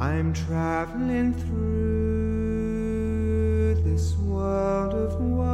[0.00, 2.54] I'm traveling through
[3.82, 5.48] this world of woe.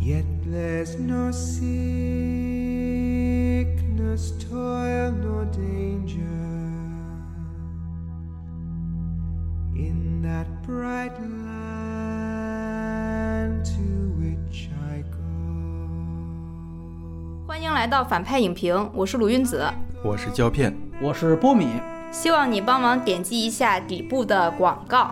[0.00, 1.87] Yet there's no sickness,
[17.88, 19.64] 到反派影评，我是鲁云子，
[20.02, 21.68] 我是胶片，我是波米，
[22.10, 25.10] 希望你帮忙点击一下底部的广告。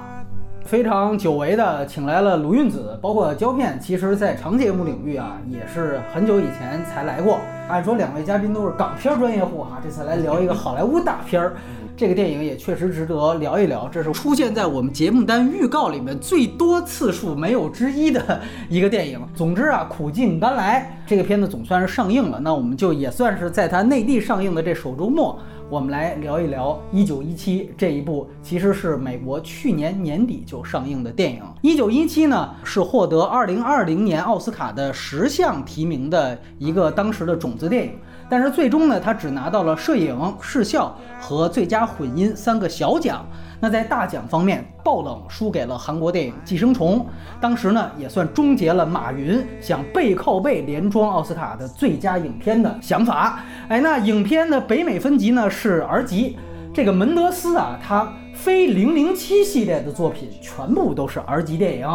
[0.63, 7.41] 非常久违的请来了鲁韵子，包括胶片，其实在长节目领域啊，也是很久以前才来过。
[7.69, 11.55] 按说两位嘉宾都是港片专业户哈，这次来聊一个好莱坞大片儿。
[11.97, 18.39] 这个电影也确实值得聊一聊，这是出现在我们节目单预告里面最多次数没有之一的
[18.69, 19.19] 一个电影。
[19.35, 22.39] 总之啊，苦尽甘来，这个片子总算是上映了。
[22.39, 25.39] 那我们就也算是在它内地上映的这首周末，
[25.71, 31.41] 我们来聊一聊《一九一七》这一部，其实是美国去年年底就上映的电影。
[31.63, 37.93] 《一九一七》呢是获得二零二零年奥斯卡的十项提名的一个当时的种子电影。
[38.29, 43.25] 但是最终呢，他只拿到了摄影、视效和最佳混音三个小奖。
[43.61, 47.01] 那在大奖方面，爆冷输给了韩国电影《寄生虫》，
[47.41, 53.41] 当时呢也算终结了马云想背靠背连庄奥斯卡的最佳影片的想法。
[53.69, 56.37] 哎，那影片的北美分级呢是 R 级。
[56.75, 61.89] 这个门德斯啊，他非零零七系列的作品全部都是 R 级电影。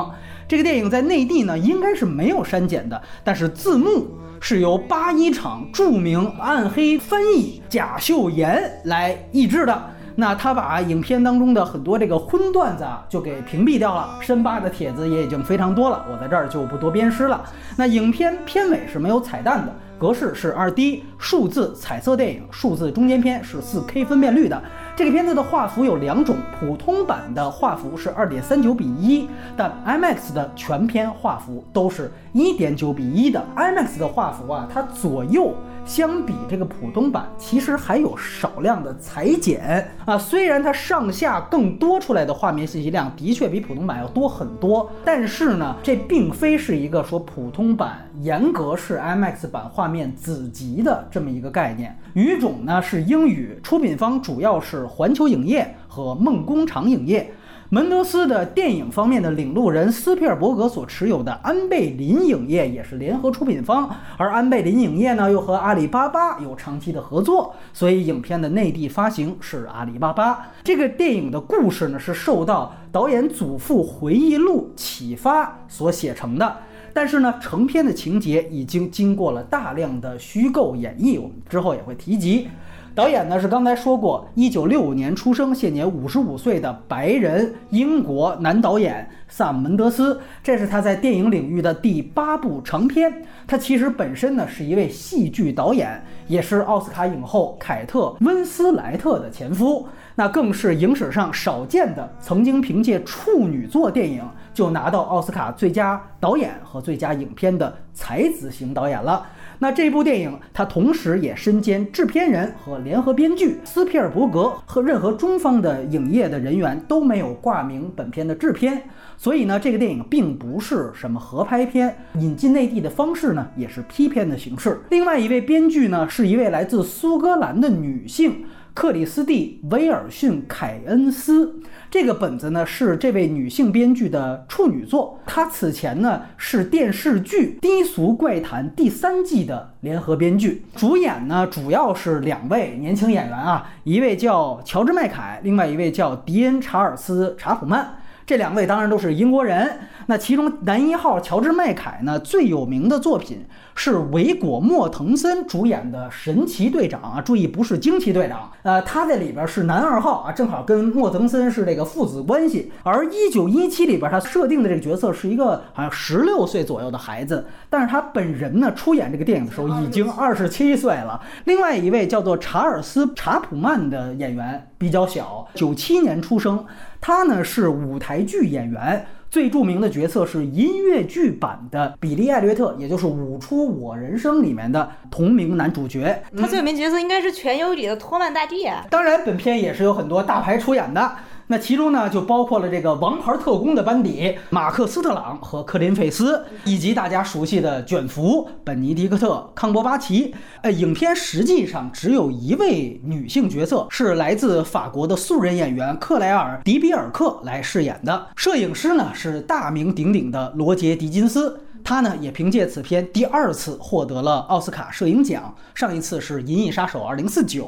[0.47, 4.07] 这个电影在内地呢应该是没有删减的，但是字幕。
[4.41, 9.81] 是由八一厂著名暗黑翻译贾秀妍来译制的。
[10.15, 14.17] 那他把影片当中的很多这个荤段子啊，就给屏蔽掉了。
[14.19, 17.41] 深扒的帖子也已经非常多了，我在这儿就不多编诗了。
[17.77, 24.59] 那影片片尾是没有彩蛋的，格式是二 D 数字彩色电影，数字中间片是四 K 分辨率的。
[24.95, 33.45] 这个片子的画幅有两种，普通版的画幅是二点三九比一，但 IMAX 的全片画幅都是一点九比一的。
[33.55, 35.53] IMAX 的画幅啊，它左右
[35.85, 40.17] 相比这个普通版其实还有少量的裁剪啊。
[40.17, 51.97] 虽然它上下更多出来的画面信息量的确比普通版要多很多，但是呢，这并非是一个说普通版严格是 IMAX 版画面子集的这么一个概念。
[52.13, 57.31] 语种呢是英语，出品方主要是环球影业和梦工厂影业。
[57.73, 70.47] 门德斯的电影方面的领路人斯皮尔伯格所持有的安倍林影业也是联合出品方，而安倍林影业呢又和阿里巴巴有长期的合作，所以影片的内地发行是阿里巴巴。
[70.65, 76.57] 这个电影的故事呢是受到导演祖父回忆录启发所写成的。
[76.93, 82.49] 但是呢，成片的情节已经经过了大量的虚构演绎，我们之后也会提及。
[82.93, 93.23] 导演呢是刚才说过，一九六五年出生，现年五十五岁的白人英国男导演萨姆门德斯，这是他在电影领域的第八部长片。
[93.47, 104.21] 他其实本身呢是一位戏剧导演，也是奥斯卡影后凯特温斯莱特的前夫，那更是影史上少见的曾经凭借处女作电影
[104.53, 109.25] 就拿到奥斯卡最佳导演和最佳影片的才子型导演了。
[109.63, 113.59] 那这部电影，他同时也身兼制片人和联合编剧。
[113.63, 118.81] 斯皮尔伯格和任何中方的影业的人员都没有挂名本片的制片，
[119.19, 121.95] 所以呢，这个电影并不是什么合拍片。
[122.15, 124.81] 引进内地的方式呢，也是批片的形式。
[124.89, 128.43] 另外一位编剧呢，是一位来自苏格兰的女性。
[128.73, 131.59] 克里斯蒂·威尔逊·凯恩斯，
[131.89, 135.19] 这个本子呢是这位女性编剧的处女作。
[135.25, 147.97] 她此前呢是电视剧《低俗怪谈》第三季的联合编剧，主演呢主要是两位年轻演员啊，一位叫乔治·麦凯，另外一位叫迪恩·查尔斯·查普曼。
[148.31, 149.69] 这两位当然都是英国人。
[150.05, 153.45] 那其中男一号乔治·麦凯呢，最有名的作品
[153.75, 158.49] 是维果·莫腾森主演的《神奇队长》啊，注意不是惊奇队长。
[158.63, 162.71] 呃，他在里边是男二号啊，正好跟莫腾森是这个父子关系。
[162.83, 171.21] 而《一九一七》里边他设定的这个角色是一个好像十六岁左右的孩子，但是他本人呢出演这个电影的时候已经二十七岁了。
[171.43, 176.65] 另外一位叫做查尔斯·查普曼的演员比较小，九七年出生，
[177.01, 179.05] 他呢是舞台剧演员。
[179.31, 186.21] 最著名的角色是音乐剧版的比利·艾略特，也就是《舞出我人生》里面的同名男主角。
[186.37, 188.67] 他最有名角色应该是《全游》里的托曼大帝。
[188.89, 191.11] 当然，本片也是有很多大牌出演的。
[191.51, 200.33] 那其中呢，就包括了这个王牌特工的班底，马克·斯特朗和克林·费斯，以及大家熟悉的卷福本尼迪克特·康伯巴奇。
[200.61, 208.27] 呃，影片实际上只有一位女性角色，是来自法国的素人演员克莱尔·迪比尔克来饰演的。
[208.37, 211.59] 摄影师呢是大名鼎鼎的罗杰·狄金斯。
[211.83, 217.59] 他呢也凭借此片第二次获得了奥斯卡摄影奖，上一次是《银翼杀手2049》，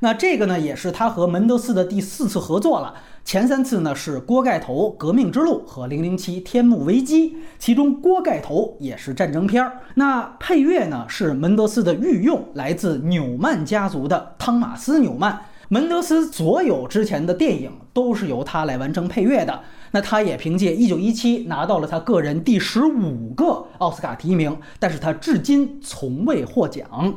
[0.00, 2.94] 那这个呢也是他和门德斯的第四次合作了。
[3.24, 9.78] 前三次呢是《锅盖头：革命之路》和《零零七：天幕危机》，其中《锅盖头》也是战争片儿。
[9.94, 15.40] 那配乐呢是门德斯的御用，来自纽曼家族的汤马斯·纽曼。
[15.72, 19.58] 门德斯所有之前的电影都是由他来完成配乐的。
[19.92, 27.14] 那他也凭借《一九一七》拿到了他个人第十五个奥斯卡提名，但是他至今从未获奖。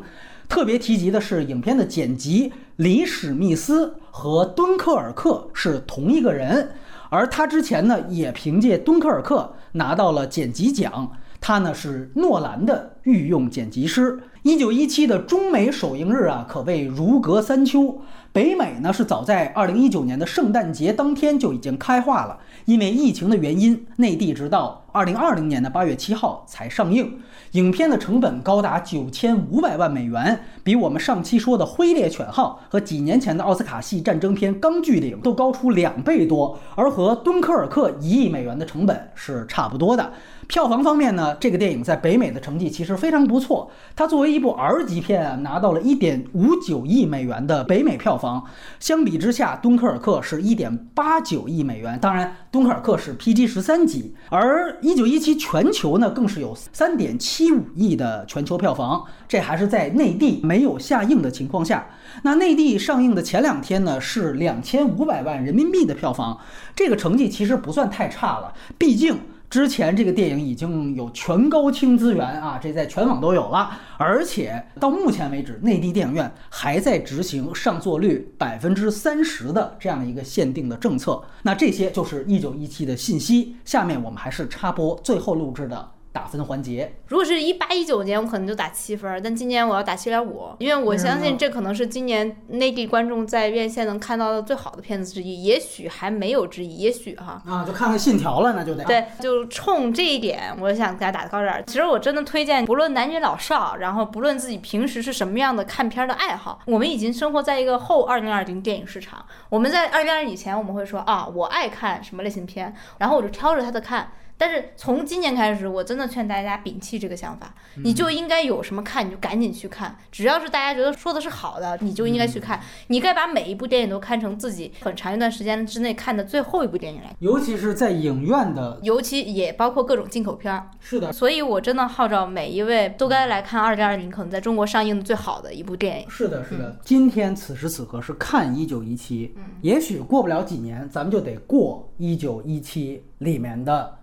[0.48, 6.72] 特别提及的是，影片的剪辑李史密斯和敦刻尔克是同一个人，
[7.10, 11.12] 而他之前呢也凭借敦刻尔克拿到了剪辑奖。
[11.42, 14.18] 他呢是诺兰的御用剪辑师。
[14.44, 18.02] 一九一七的中美首映日啊，可谓如隔三秋。
[18.36, 27.18] 北美呢是早在二零一九年的圣诞节当天就已经开画了，因为疫情的原因，内地直到二零二零年的八月七号才上映。
[27.52, 40.12] 影片的成本高达九千五百万美元，比我们上期说的《灰猎犬号》和几年前的奥斯卡系战争片《钢锯岭》都高出两倍多，而和《敦刻尔克》一亿美元的成本是差不多的。
[40.48, 43.70] 票房方面呢，这个电影在北美的成绩其实非常不错。
[43.96, 48.46] 它作为一部 R 级片啊，拿到了一点五九亿美元的北美票房。
[48.80, 51.98] 相比之下，《敦刻尔克》是一点八九亿美元。
[52.00, 59.04] 当然，《敦刻尔克》是 PG 十三级，而《一九一七》全球呢更是有三点七五亿的全球票房。
[59.28, 61.88] 这还是在内地没有下映的情况下。
[62.22, 66.40] 那内地上映的前两天呢，是两千五百万人民币的票房，
[66.76, 68.54] 这个成绩其实不算太差了。
[68.78, 69.20] 毕竟。
[69.50, 81.24] 之前这个电影已经有全高清资源啊，这在全网都有了，而且到目前为止，内地电影院还在执行上座率百分之三十的这样一个限定的政策。
[81.44, 83.56] 那这些就是一九一七的信息。
[83.64, 85.92] 下面我们还是插播最后录制的。
[86.16, 101.62] 打分环节，如果是一八一九年，我可能就打七分，但今年我要打七点五，因为我相信这可能是今年内地观众在院线能看到的最好的片子之一，也许还没有之一，也许哈啊，就看看《信条》了，那就得对，就冲这一点，我想给他打高点。
[101.68, 109.26] 其实我真的推荐，不论男女老少，然后不论自己平时是什么样的看片的爱好，我们已经生活在一个后二零二零电影市场。
[109.50, 114.12] 我们在二零二零以前，我们会说啊，我爱看什么类型片，然后我就挑着它的看。
[114.38, 117.54] 但是从今年开始，我真的劝大家摒弃这个想法，
[117.84, 122.60] 你就应该有什么看你就赶紧去看，只要是大家觉得说的是好的，你就应该去看。
[122.88, 127.16] 你该把每一部电影都看成自己很长一段时间之内看的最后一部电影来。
[127.20, 130.70] 尤其是在影院的，尤其也包括各种进口片儿。
[130.82, 136.10] 是的，所以我真的号召每一位都该来看二零二零可能在中国上映的最好的一部电影。
[136.10, 136.78] 是的，是的。
[136.84, 144.00] 今天此时此刻是看一九一七，也许过不了几年，咱们就得过一九一七里面的。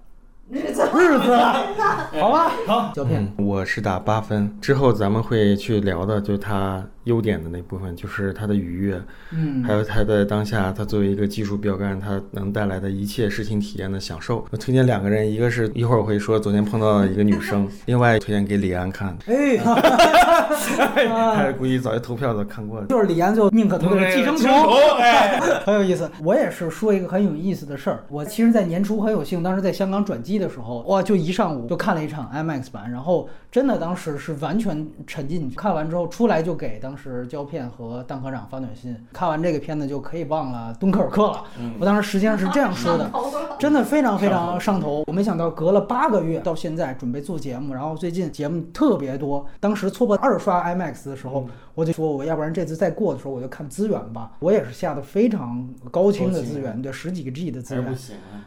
[0.52, 1.34] 日子，日子，
[2.20, 4.54] 好吧，好，胶片，我是打八分。
[4.60, 9.00] 之后咱们会去聊的，就是他优点的那部分，就是他的愉悦，
[9.31, 14.44] 嗯，还有他在当下，他作为一个技术标杆，他能带来的一切视听体验的享受。
[14.50, 19.17] 我推荐两个人，一个是一会儿我会说昨天碰到的一个女生， 另外推荐给李安看。
[19.24, 19.56] 哎，
[21.34, 22.86] 还是故意早就投票都看过了。
[22.86, 24.50] 就是李安就宁可投给寄生虫，
[24.98, 26.10] 哎， 很有意思。
[26.22, 28.04] 我也是说一个很有意思的事儿。
[28.08, 35.50] 我其实，在年初很有幸，当时在香港转机的时候，哇，就一上午就看了一场 IMAX 版，然后真的当时是完全沉浸。
[35.56, 41.44] 看完之后出来就给当时胶片和蛋科长发短信，看完这个片子就可以忘了敦刻尔克了。
[41.78, 43.10] 我当时实际上是这样说的，
[43.58, 45.04] 真的非常非常上头。
[45.06, 49.44] 我没想到隔了八个月到现在准备做节目，然后最近节目特别多。
[49.60, 54.32] 当时错过二刷 IMAX 的时候，我就说我要不然这次再过的时候我就看资源吧。
[54.40, 57.96] 我也是下的非常高清的资源，对，十几个 G 的资源。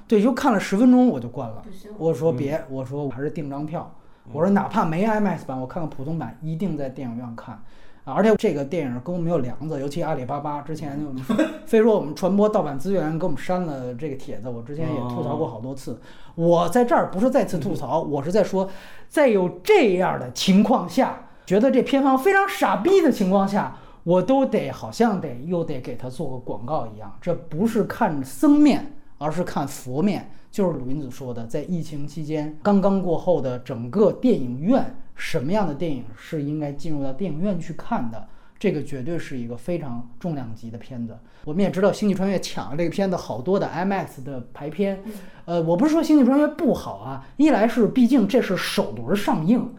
[0.07, 1.63] 对，就看了十分钟我就关了。
[1.97, 3.91] 我说别，我说我还是订张票。
[4.33, 7.59] 我说哪怕没 IMAX 版，我看看普通版，一定在电影院看。
[8.05, 11.35] 啊，而且这个电影跟我们有梁子，尤其阿里巴巴之前就
[11.65, 14.47] 非说我们传播盗版资源，给我们删了这个帖子。
[14.47, 15.99] 我之前也吐槽过好多次。
[16.35, 18.69] 我在这儿不是再次吐槽，我是在说，
[19.09, 27.15] 在有这样的情况下，觉得这片方非常傻逼的情况下，我都得好像得又得给他做个广告一样。
[27.21, 30.31] 这不是看僧面，而是看佛面。
[30.51, 38.27] 就是鲁云子说的，在疫情期间刚刚过后的整个电影院，什么样的电影是应该进入到电影院去看的？
[38.57, 41.17] 这个绝对是一个非常重量级的片子。
[41.43, 45.03] 我们也知道《星际穿越》抢了这个片子好多的 IMAX 的排片，
[45.43, 49.69] 呃，我不是说《星际穿越》不好啊，一来是毕竟这是首轮上映，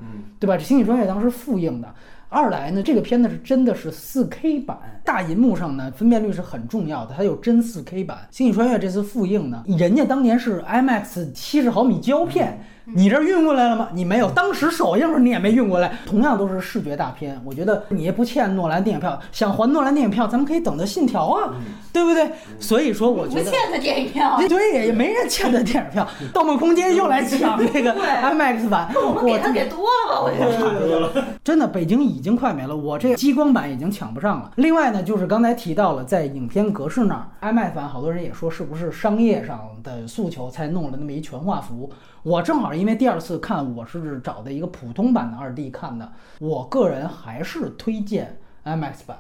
[0.47, 0.57] 对吧？
[0.57, 1.93] 这《星际穿越》当时复映的。
[2.29, 8.19] 二来呢，这个片子是真的是四 K 版，大银幕上呢分辨率是很重要的，它有真四 K 版。
[8.37, 12.61] 《星际穿越》这次复映呢，人家当年是 IMAX 七十毫米胶片，
[12.95, 13.89] 你这运过来了吗？
[13.93, 15.93] 你没有，当时首映时你也没运过来。
[16.07, 21.53] 同样都是视觉大片，我觉得你也不欠诺兰电影票，想还诺兰电影票，咱们可以等着《信条》啊，
[21.93, 22.31] 对不对？
[22.61, 24.39] 所以说，我觉得不欠他电影票。
[24.49, 30.23] 对，也没人欠他电影票，《盗梦空间》又来抢这个 IMAX 版，我们给他给多了吧？
[30.23, 31.25] 我觉得。
[31.43, 34.53] 真的，北京已经快没了，我这激光版已经抢不上了。
[34.57, 41.91] 另外呢，就是刚才提到了，在影片格式那儿，IMAX 版好多人也说是不是商业上的诉求才弄了那么一全画幅。
[42.27, 49.17] 我正好因为第二次看，我是找的一个普通版的二 D 看的，我个人还是推荐 IMAX 版。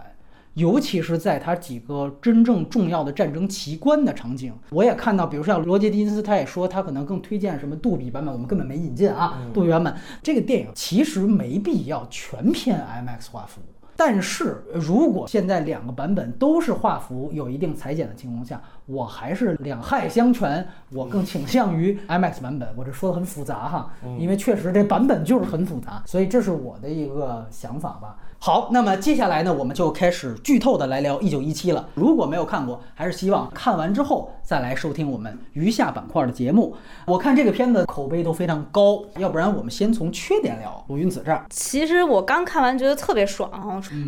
[0.54, 13.60] 尤其是在它几个真正重要的战争奇观的场景，我也看到，比如像罗杰·狄金斯，他也说他可能更推荐什么杜比版本，我们根本没引进啊，杜比版本这个电影其实没必要全片 IMAX 画幅。
[13.96, 22.68] 但是如果现在两个版本都是画幅有一定裁剪的情况下，我还是两害相权，我更倾向于 IMAX 版本。
[22.76, 28.16] 我这说的很复杂哈，因为确实这版本就是很复杂，所以这是我的一个想法吧。
[28.38, 31.88] 好，那么接下来呢，我们就开始剧透的来聊《一九一七》了。
[31.94, 36.76] 如果没有看过，还是希望看完之后再来收听我们余下板块的节目。
[37.06, 40.84] 我看这个片子口碑都非常高，要不然我们先从缺点聊。
[40.88, 43.50] 鲁云子这儿，其实我刚看完觉得特别爽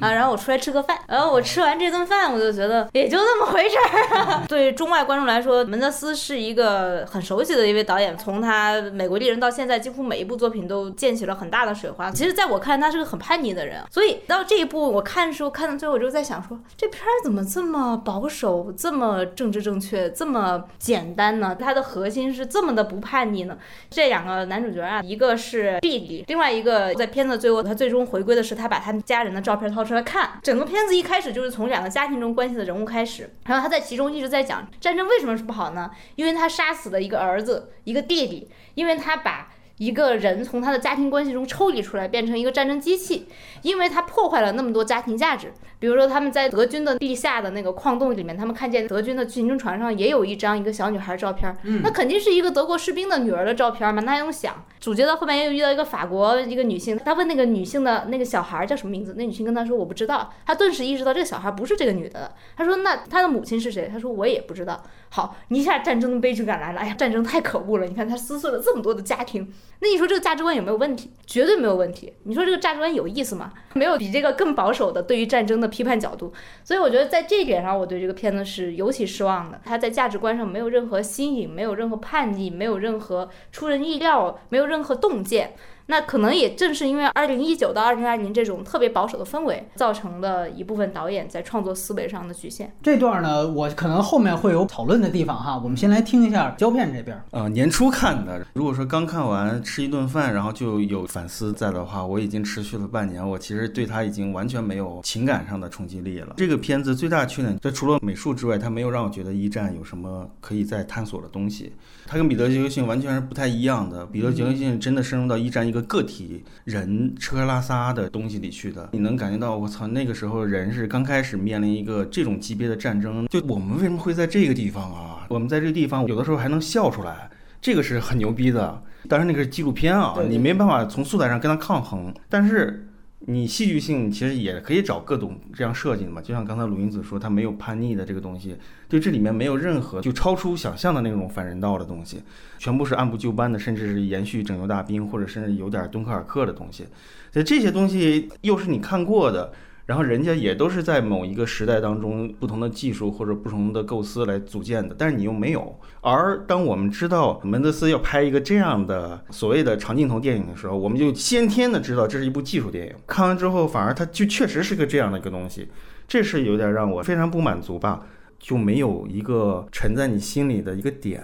[0.01, 4.47] 啊，然后我出来吃个饭，然后我吃完这顿饭，我就觉得也就那么回事儿。
[4.47, 12.11] 对中外观众来说，门德斯是一个很熟悉的一位导演，从他《美国丽人》到现在，几乎每一部作品都溅起了很大的水花。
[12.13, 21.57] 其实，在我看来，他是个很叛逆的人，所以到这一步我看的时候，看到最后我就在想说，这片儿怎么这么保守，这么政治正确，这么简单呢？
[21.59, 23.57] 它的核心是这么的不叛逆呢？
[23.91, 30.39] 这两个男主角啊，一个是弟弟另外一个在片子最后，他最终回归的是他把他家人的照片掏出来看。
[30.43, 35.91] 整个片子一开始就是从两个家庭中关系的人物开始，然后他在其中一直在讲战争为什么是不好呢？
[36.17, 39.49] 因为他杀死了一个儿子，一个弟弟，因为他把。
[39.79, 43.27] 一个人从他的家庭关系中抽离出来，变成一个战争机器，
[43.63, 45.53] 因为他破坏了那么多家庭价值。
[45.79, 54.03] 比如说，他们在德军的地下的那个矿洞里面，他们看见德军的行军船上也有一张一个小女孩照片，那肯定是一个德国士兵的女儿的照片嘛？
[54.03, 54.65] 那还用想？
[54.81, 62.33] 主角到后面又遇到一个法国一个女性，他问那个女性的那个小孩叫什么名字，那女性跟他说我不知道，他顿时意识到这个小孩不是这个女的。
[62.57, 63.89] 他说那他的母亲是谁？
[63.93, 64.83] 他说我也不知道。
[65.11, 66.81] 好，一下战争的悲剧感来了。
[66.81, 67.87] 哎呀，战争太可恶了！
[67.87, 71.11] 你看他撕碎了这么多的家庭，那你说这个价值观有没有问题？
[71.27, 72.13] 绝对没有问题。
[72.25, 73.53] 你说这个价值观有意思吗？
[73.75, 76.33] 没有比这个更保守的对于战争的批判角度。
[76.65, 79.61] 所以我觉得在这一点上，我对这个片子是尤其失望的。
[79.65, 85.55] 它在价值观上没有任何新颖，没有任何叛逆，没有任何出人意料，没有任何洞见。
[85.91, 92.71] 那可能也正是因为二零一九到二零二零这种特别保守的氛围，造成的一部分导演在创作思维上的局限。
[92.83, 95.59] 这段呢，我可能后面会有讨论的地方哈。
[95.65, 97.19] 我们先来听一下胶片这边。
[97.31, 106.35] 呃，年初看的，如果说刚看完吃一顿饭，然后就有反思在的话，我已经持续了半年，我其实对它已经完全没有情感上的冲击力了。
[106.37, 111.73] 这个片子最大的缺点，这除了美术之外，它没有让我觉得一战有什么可以再探索的东西。
[112.07, 114.05] 它跟彼得·杰克逊完全是不太一样的。
[114.05, 125.27] 彼得·杰克逊真的深入到一战一个个体人吃喝拉撒的东西里去的，你能感觉到，我操，那个时候人是刚开始面临一个这种级别的战争，就我们为什么会在这个地方啊？
[125.29, 127.31] 我们在这个地方有的时候还能笑出来，
[127.61, 128.83] 这个是很牛逼的。
[129.09, 132.85] 当然那个是纪录片啊，你没办法从素材上跟它抗衡，但是。
[133.23, 138.57] 你戏剧性其实也可以找各种这样设计的嘛，就像刚才鲁云子说，他没有叛逆的这个东西，
[138.89, 142.23] 就这里面没有任何就超出想象的那种反人道的东西，
[142.59, 146.87] 全部是按部就班的，甚至是延续《拯救大兵》或者甚至有点敦刻尔克的东西，
[147.33, 149.53] 所以这些东西又是你看过的。
[149.87, 155.81] 然后人家也都是在某一个时代当中不同的技术或者不同的构思来组建的，但是你又没有。
[156.03, 162.93] 而当我们知道门德斯要拍一个这样的所谓的长镜头电影的时候，我们就先天的知道这是一部技术电影。
[163.07, 165.69] 看完之后，反而它就确实是个这样的一个东西，
[166.07, 168.05] 这是有点让我非常不满足吧，
[168.39, 171.23] 就没有一个沉在你心里的一个点。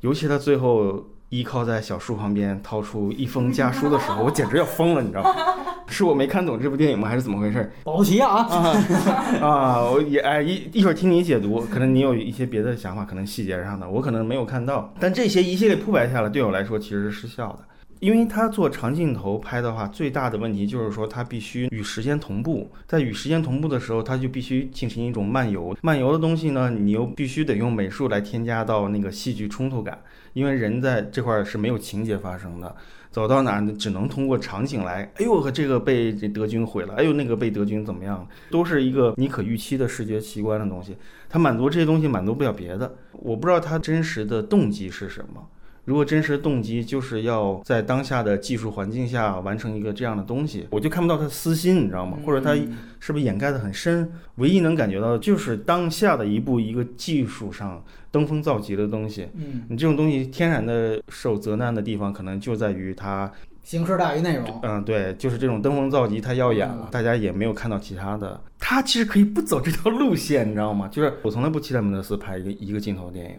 [0.00, 5.34] 尤其他最后依靠在小树旁边掏出一封家书的时候，我简直要疯了，你知道吗？
[5.90, 7.08] 是我没看懂这部电影吗？
[7.08, 7.72] 还是怎么回事？
[7.82, 8.46] 保齐啊
[9.40, 9.82] 啊！
[9.90, 14.92] 我也哎一一会儿听你解读，可能你有一些别的想法，可能细节上的我可能没有看到。
[15.00, 17.60] 但这些一系列铺排下来，对我来说其实是失效的。
[18.00, 25.76] 因为他做长镜头拍的话，最大的问题就是说他必须与时间同步，在与时间同步的时候，他就必须进行一种漫游。
[25.82, 30.00] 漫游的东西呢，你又必须得用美术来添加到那个戏剧冲突感，
[30.32, 32.74] 因为人在这块是没有情节发生的。
[33.10, 40.94] 走到哪儿只能通过场景来，哎呦，这个被德军毁了，哎呦，那个被德军怎么样，都是一个你可预期的视觉奇观的东西。
[41.28, 42.94] 它满足这些东西，满足不了别的。
[43.12, 45.48] 我不知道他真实的动机是什么。
[45.88, 52.18] 如果真实的动机就是要在当下的技术环境下完成一个这样的东西，我就看不到他私心，你知道吗？
[52.26, 52.54] 或者他
[53.00, 54.12] 是不是掩盖的很深？
[54.34, 59.28] 唯一能感觉到的就是当下的一部一个技术上登峰造极的东西。
[59.34, 63.32] 嗯，你这种东西天然的受责难的地方，可能就在于它
[63.64, 64.60] 形式大于内容。
[64.62, 68.38] 嗯，对，就是这种登峰造极太耀眼了，大家也没有看到其他的。
[68.58, 70.86] 他其实可以不走这条路线，你知道吗？
[70.88, 73.36] 就是我从来不期待门德斯拍一个一个镜头电影。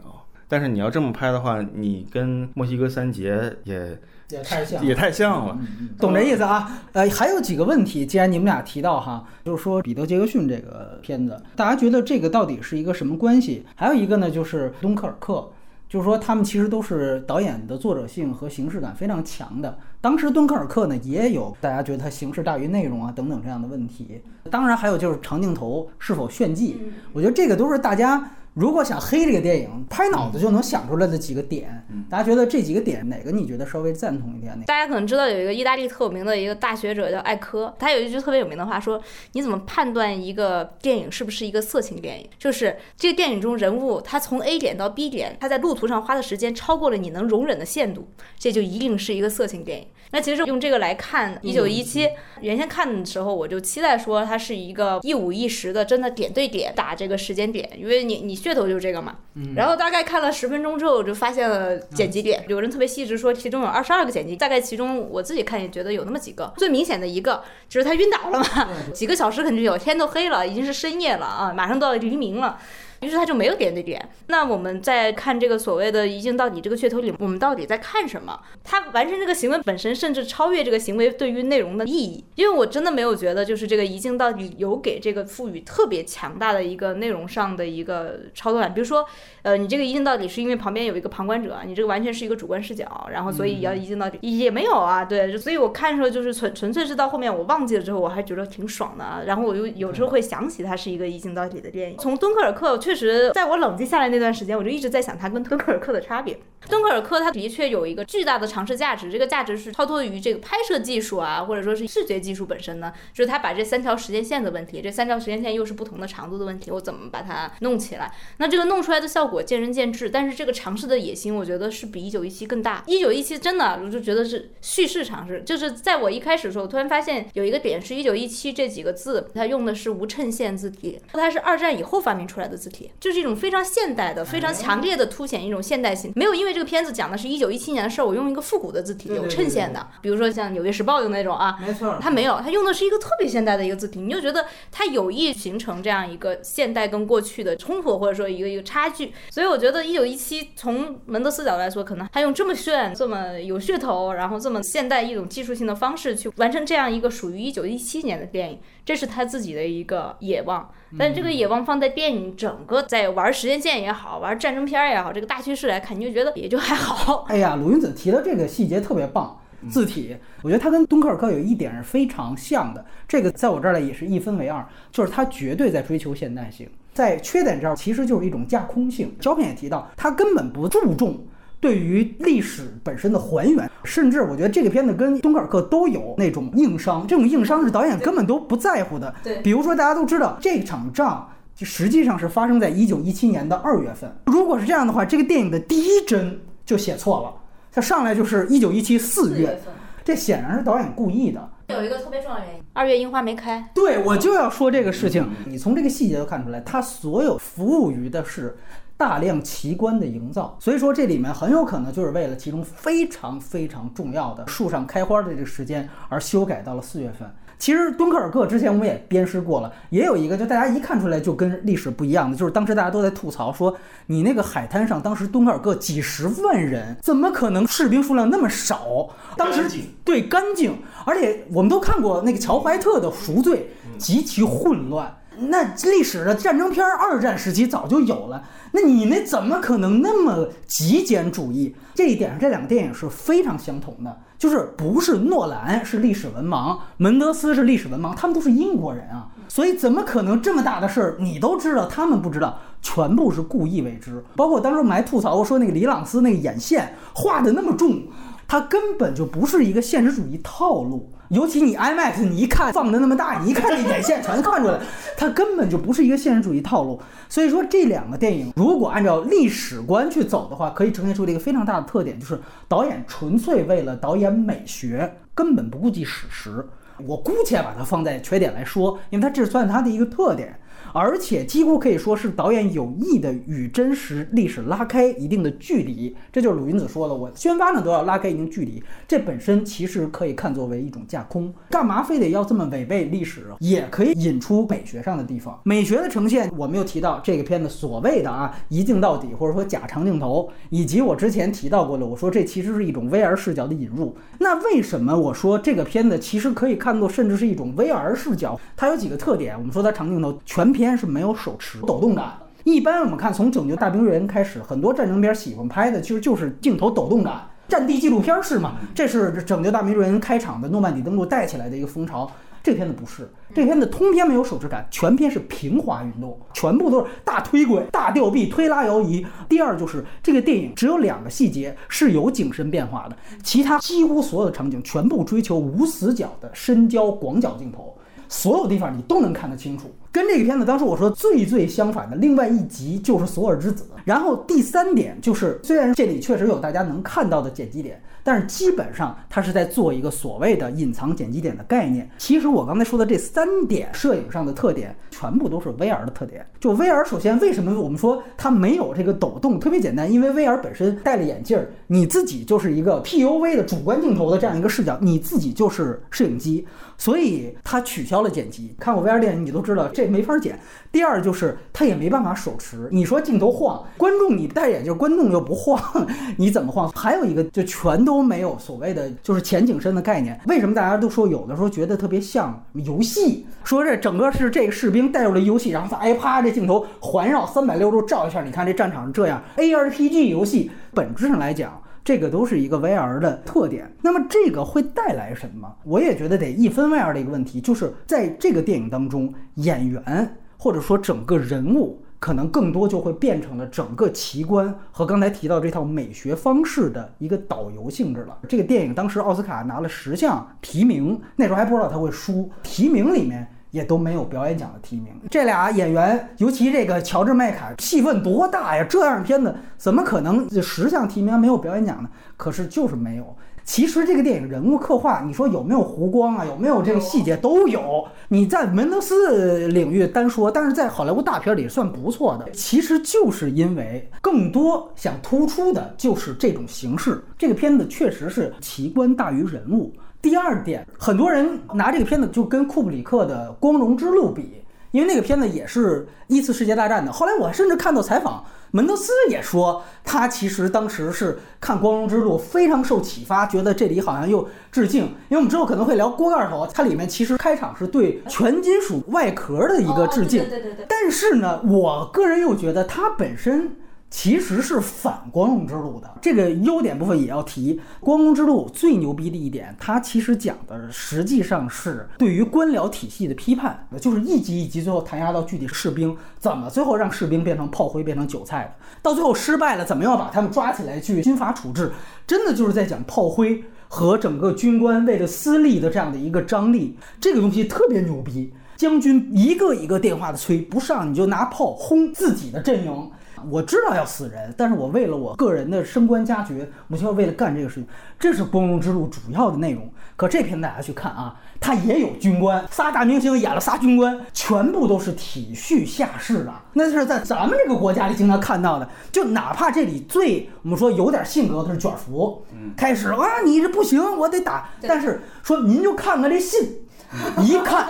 [0.50, 3.98] 但是你要这么拍的话，你跟墨西哥三杰也
[4.29, 5.58] 也太像，也太像了，
[6.00, 6.82] 懂这意思啊？
[6.91, 13.63] 呃，还有几个问题，既然你们俩提到哈，就是说彼得·杰克逊这个片子，大家觉得这个到底是一个什么关系？
[13.75, 15.51] 还有一个呢，就是敦刻尔克，
[15.88, 19.77] 就是说他们其实都是导演的作者性和形式感非常强的。
[20.01, 24.22] 当时敦刻尔克呢也有大家觉得它形式大于内容啊等等这样的问题。
[24.50, 26.82] 当然还有就是长镜头是否炫技，
[27.13, 28.32] 我觉得这个都是大家。
[28.53, 34.60] 如果想黑这个电影，拍脑子就能想出来的几个点，大家觉得这几个点哪个你觉得稍微赞同一点？
[34.65, 39.01] 大家可能知道有一个意大利特有名的一个大学者叫艾科，他有一句特别有名的话说
[39.34, 42.27] ：“你怎么判断一个电影是不是一个色情电影？
[42.38, 52.06] 就是这个电影中人物他从 A 点到 B 点，他在路途上花的时间超过了你能容忍的限度，这就一定是一个色情电影。”那其实用这个来看《一九一七》，
[52.42, 59.18] 原先看的时候我就期待说它是一个一五一十的，真的点对点打这个时间点，因为你你噱头就是这个嘛。
[59.56, 66.51] 然后大概看了十分钟之后，我就发现了剪辑点，有人特别细致说其中有二十二个剪辑，大概其中我自己看也觉得有那么几个。
[66.58, 72.60] 最明显的一个就是他晕倒了嘛，几个小时肯定有，天都黑了，已经是深夜了啊，马上都要黎明了。
[73.01, 74.10] 于是他就没有点对点。
[74.27, 78.40] 那我们在看这个所谓的一镜到底这个噱头里，我们到底在看什么？
[78.64, 82.24] 他完成这个行为本身，甚至超越这个行为对于内容的意义。
[82.35, 88.74] 因为我真的没有觉得，就是这个一镜到底有给这个赋予特别强大的一个内容上的一个操作感。
[88.74, 89.05] 比如说，
[89.44, 95.05] 呃，你这个一镜到底是因为旁边有一个旁观者，你这个完全是一个主观视角，然后所以要一镜到底也没有啊。
[95.05, 99.24] 对，所以我看的时候就是纯纯粹是到后面我忘记了之后，我还觉得挺爽的。
[99.25, 101.98] 然后我又有时候会想起它是一个一镜到底的电影。
[101.98, 102.77] 从敦刻尔克。
[102.90, 106.40] 确实，在我冷静下来那段时间，我就一直在想它跟敦刻尔克的差别。
[106.68, 118.12] 敦刻尔克它的确有一个巨大的尝试价值，这个价值是超脱于这个拍摄技术啊，或者说是视觉技术本身呢，就是它把这三条时间线的问题，这三条时间线又是不同的长度的问题，我怎么把它弄起来？
[118.38, 122.84] 那这个弄出来的效果见仁见智，但是这个尝试的野心，我觉得是比一九一七更大。
[122.88, 132.78] 一九一七真的，我就觉得是叙事尝试，就是在我一开始的时候，突然发现有一个点是一九一七这几个字，它用的是无衬线字体，它是二战以后发明出来的字体。
[133.00, 149.11] 就是一种非常现代的、非常强烈的凸显一种现代性，没有因为这个片子讲的是一九一七年的事儿，我用一个复古的字体，有衬线的，比如说像《纽约时报》用那种啊，没错，它没有，它用的是一个特别现代的一个字体，你就觉得它有意形成这样一个现代跟过去的冲突，或者说一个一个差距。
[149.29, 160.72] 所以我觉得一九一七从门德斯角度来说，可能他用这么炫、这么有噱头，然后这么现代一种技术性的方式去完成这样一个属于一九一七年的电影，这是他自己的一个野望。
[160.98, 167.25] 但这个野望放在电影整个在玩时间线也好，玩战争片也好，这个大趋势来看，你就觉得也就还好。
[167.30, 172.84] 哎呀，鲁云子提的这个细节特别棒，字体，我觉得它跟敦刻尔克有一点是非常像的。
[173.08, 179.16] 这个在我这儿呢也是一分为二，就是它绝对在追求现代性，在缺点这儿其实就是一种架空性。
[179.20, 181.20] 胶片也提到，它根本不注重。
[181.61, 189.13] 对于历史本身的还原，甚至我觉得这个片子跟敦刻尔克都有那种硬伤，这种硬伤是导演根本都不在乎的。
[189.22, 194.09] 对，比如说大家都知道这场仗就实际上是发生在一九一七年的二月份。
[194.25, 197.33] 如果是这样的话，这个电影的第一帧就写错了，
[197.74, 199.61] 它上来就是一九一七四月，
[200.05, 201.50] 这显然是导演故意的。
[201.67, 203.69] 有一个特别重要原因，二月樱花没开。
[203.75, 205.29] 对，我就要说这个事情。
[205.45, 208.57] 你从这个细节就看出来，它所有服务于的是。
[209.00, 217.25] 大量奇观的营造，所以说这里面很有可能就是为了其中非常非常重要的树上开花的这个时间而修改到了四月份。
[217.57, 223.74] 其实敦刻尔克之前我们也鞭尸过了，也有一个就大家一看出来就跟历史不一样的，就是当时大家都在吐槽说，
[224.07, 229.09] 你那个海滩上当时敦刻尔克几十万人，怎么可能士兵数量那么少？
[229.38, 229.66] 当时
[230.03, 235.16] 对干净，而且我们都看过那个乔怀特的赎罪，极其混乱。
[235.42, 238.44] 那历史的战争片，二战时期早就有了。
[238.72, 241.75] 那你那怎么可能那么极简主义？
[241.96, 252.60] 这一点上，这两个电影是非常相同的，就是不是诺兰是历史文盲，门德斯是历史文盲，他们都是英国人啊，所以怎么可能这么大的事儿你都知道，他们不知道？
[252.82, 254.24] 全部是故意为之。
[254.36, 258.04] 包括当时我们还吐槽过，说那个李朗斯那个眼线画的那么重，
[258.48, 261.12] 它根本就不是一个现实主义套路。
[261.29, 264.79] 尤其你 IMAX，你一看放的那么大，你一看那眼线全看出来，
[265.15, 267.00] 它根本就不是一个现实主义套路。
[267.27, 276.65] 所以说这两个电影如果按照历史观去走的话，可以呈现出一个非常大的特点，就是导演纯粹为了导演美学，根本不顾及史实。
[277.05, 280.59] 我姑且把它放在缺点来说，因为它这算它的一个特点。
[280.94, 293.46] 而且几乎可以说是导演有意的与真实历史拉开一定的距离，这就是鲁云子说的，我宣发呢都要拉开一定距离，这本身其实可以看作为一种架空，干嘛非得要这么违背历史？
[293.60, 304.16] 也可以引出美学上的地方，美学的呈现，我们又提到这个片子所谓的啊一镜到底，或者说假长镜头，以及我之前提到过的，我说这其实是一种 VR 视角的引入。
[304.40, 308.60] 那为什么我说这个片子其实可以看作甚至是一种 VR 视角？
[308.75, 310.74] 它有几个特点，我们说它长镜头全。
[310.79, 312.31] 片是没有手持抖动感。
[312.63, 317.42] 一般我们看从《拯救大兵瑞恩》开始，很多战争片喜欢拍的其实就是镜头抖动感。
[317.68, 318.77] 战地纪录片是嘛？
[318.96, 322.31] 这是《拯救大兵瑞恩》开场的诺曼底登陆带起来的一个风潮。
[322.61, 329.25] 这片子不是，这片子通篇没有手持感，全片是平滑运动，全部都是大推轨、大吊臂、推拉摇移。
[329.48, 337.96] 第二就是这个电影只有两个细节是有景深变化的，其他几乎所有的场景全部追求无死角的深焦广角镜头。
[338.29, 343.83] 所有地方你都能看得清楚，跟这个片子当时我说最最相反的另外一集就是《索尔之子》。
[344.05, 352.07] 然后第三点就是，虽然这里确实有大家能看到的剪辑点，但是基本上它是在做一个所谓的隐藏剪辑点的概念。
[352.20, 356.46] 其实我刚才说的这三点摄影上的特点，全部都是 VR 的特点。
[356.59, 359.59] 就 VR，首先为什么我们说它没有这个抖动？
[359.59, 366.68] 特别简单，因为 VR 本身戴了眼镜儿，你自己就是一个 PUV 的主观镜头的这样一个视角，你自己就是摄影机。
[367.00, 370.59] 所以它取消了剪辑，看过 VR 电影你都知道这没法剪。
[370.92, 375.81] 第二就是它也没办法手持，你说镜头晃，观众你戴眼镜，观众又不晃，
[376.37, 376.92] 你怎么晃？
[376.92, 380.38] 还有一个就全都都没有所谓的就是前景深的概念。
[380.48, 383.46] 为什么大家都说有的时候觉得特别像游戏？
[383.64, 389.42] 说这整个是这个士兵带入了游戏，然后他哎啪这镜头环绕三百六十度照一下，你看这战场是这样。
[389.55, 391.82] ARPG 游戏本质上来讲。
[392.01, 395.72] 这个都是一个 VR 的特点，那么这个会带来什么？
[395.84, 408.38] 我也觉得得一分为二的一个问题，就是在这个电影当中，演员或者说整个人物，可能更多就会变成了整个奇观和刚才提到这套美学方式的一个导游性质了。
[408.48, 413.48] 这个电影当时奥斯卡拿了十项提名，那时候还不知道他会输，提名里面。
[413.72, 415.14] 也都没有表演奖的提名。
[415.29, 418.84] 这俩演员，尤其这个乔治麦卡，戏份多大呀？
[418.90, 422.10] 这样的片子怎么可能十项提名没有表演奖呢？
[422.36, 423.38] 可是就是没有。
[423.70, 426.44] 其实这个电影人物刻画，你说有没有弧光啊？
[426.44, 428.03] 有没有这个细节都有。
[428.27, 432.50] 你在门德斯领域单说，但是在好莱坞大片里算不错的。
[432.50, 437.24] 其实就是因为更多想突出的就是这种形式。
[437.38, 439.94] 这个片子确实是奇观大于人物。
[440.20, 444.58] 第二点，很多人拿这个片子就跟库布里克的《光荣之路》比，
[444.92, 447.12] 因为那个片子也是一次世界大战的。
[447.12, 455.04] 后来我甚至看到采访，门德斯也说，他其实当时是看《光荣之路》非常受启发，觉得这里好像又致敬。
[455.04, 460.48] 因为我们之后可能会聊锅盖头，它里面其实开场是对全金属外壳的一个致敬。
[460.50, 460.86] 对对对。
[460.88, 463.75] 但是呢，我个人又觉得它本身。
[464.09, 467.79] 其实是反光荣之路的这个优点部分也要提。
[468.00, 481.91] 光荣之路最牛逼的一点，它其实讲的实际上是对于官僚体系的批判，就是一级一级最后弹压到具体士兵怎么最后让士兵变成炮灰、变成韭菜的，到最后失败了，怎么样把他们抓起来去军法处置，
[482.25, 486.98] 真的就是在讲炮灰和整个军官为了私利的这样的一个张力。
[487.22, 493.11] 这个东西特别牛逼，将军一个一个电话的催，不上你就拿炮轰自己的阵营。
[493.50, 497.88] 我知道要死人，但是我为了我个人的升官加爵，我就要为了干这个事情，
[498.20, 499.90] 这是光荣之路主要的内容。
[500.16, 508.90] 可这片大家去看啊，他也有军官，仨大明星演了仨军官，全部都是体恤下士的，那是在咱们这个国家里经常看到的。
[509.12, 512.44] 就哪怕这里最我们说有点性格的是卷福，
[512.75, 514.70] 开始啊你这不行，我得打。
[514.82, 516.82] 但是说您就看看这信。
[517.41, 517.85] 一看，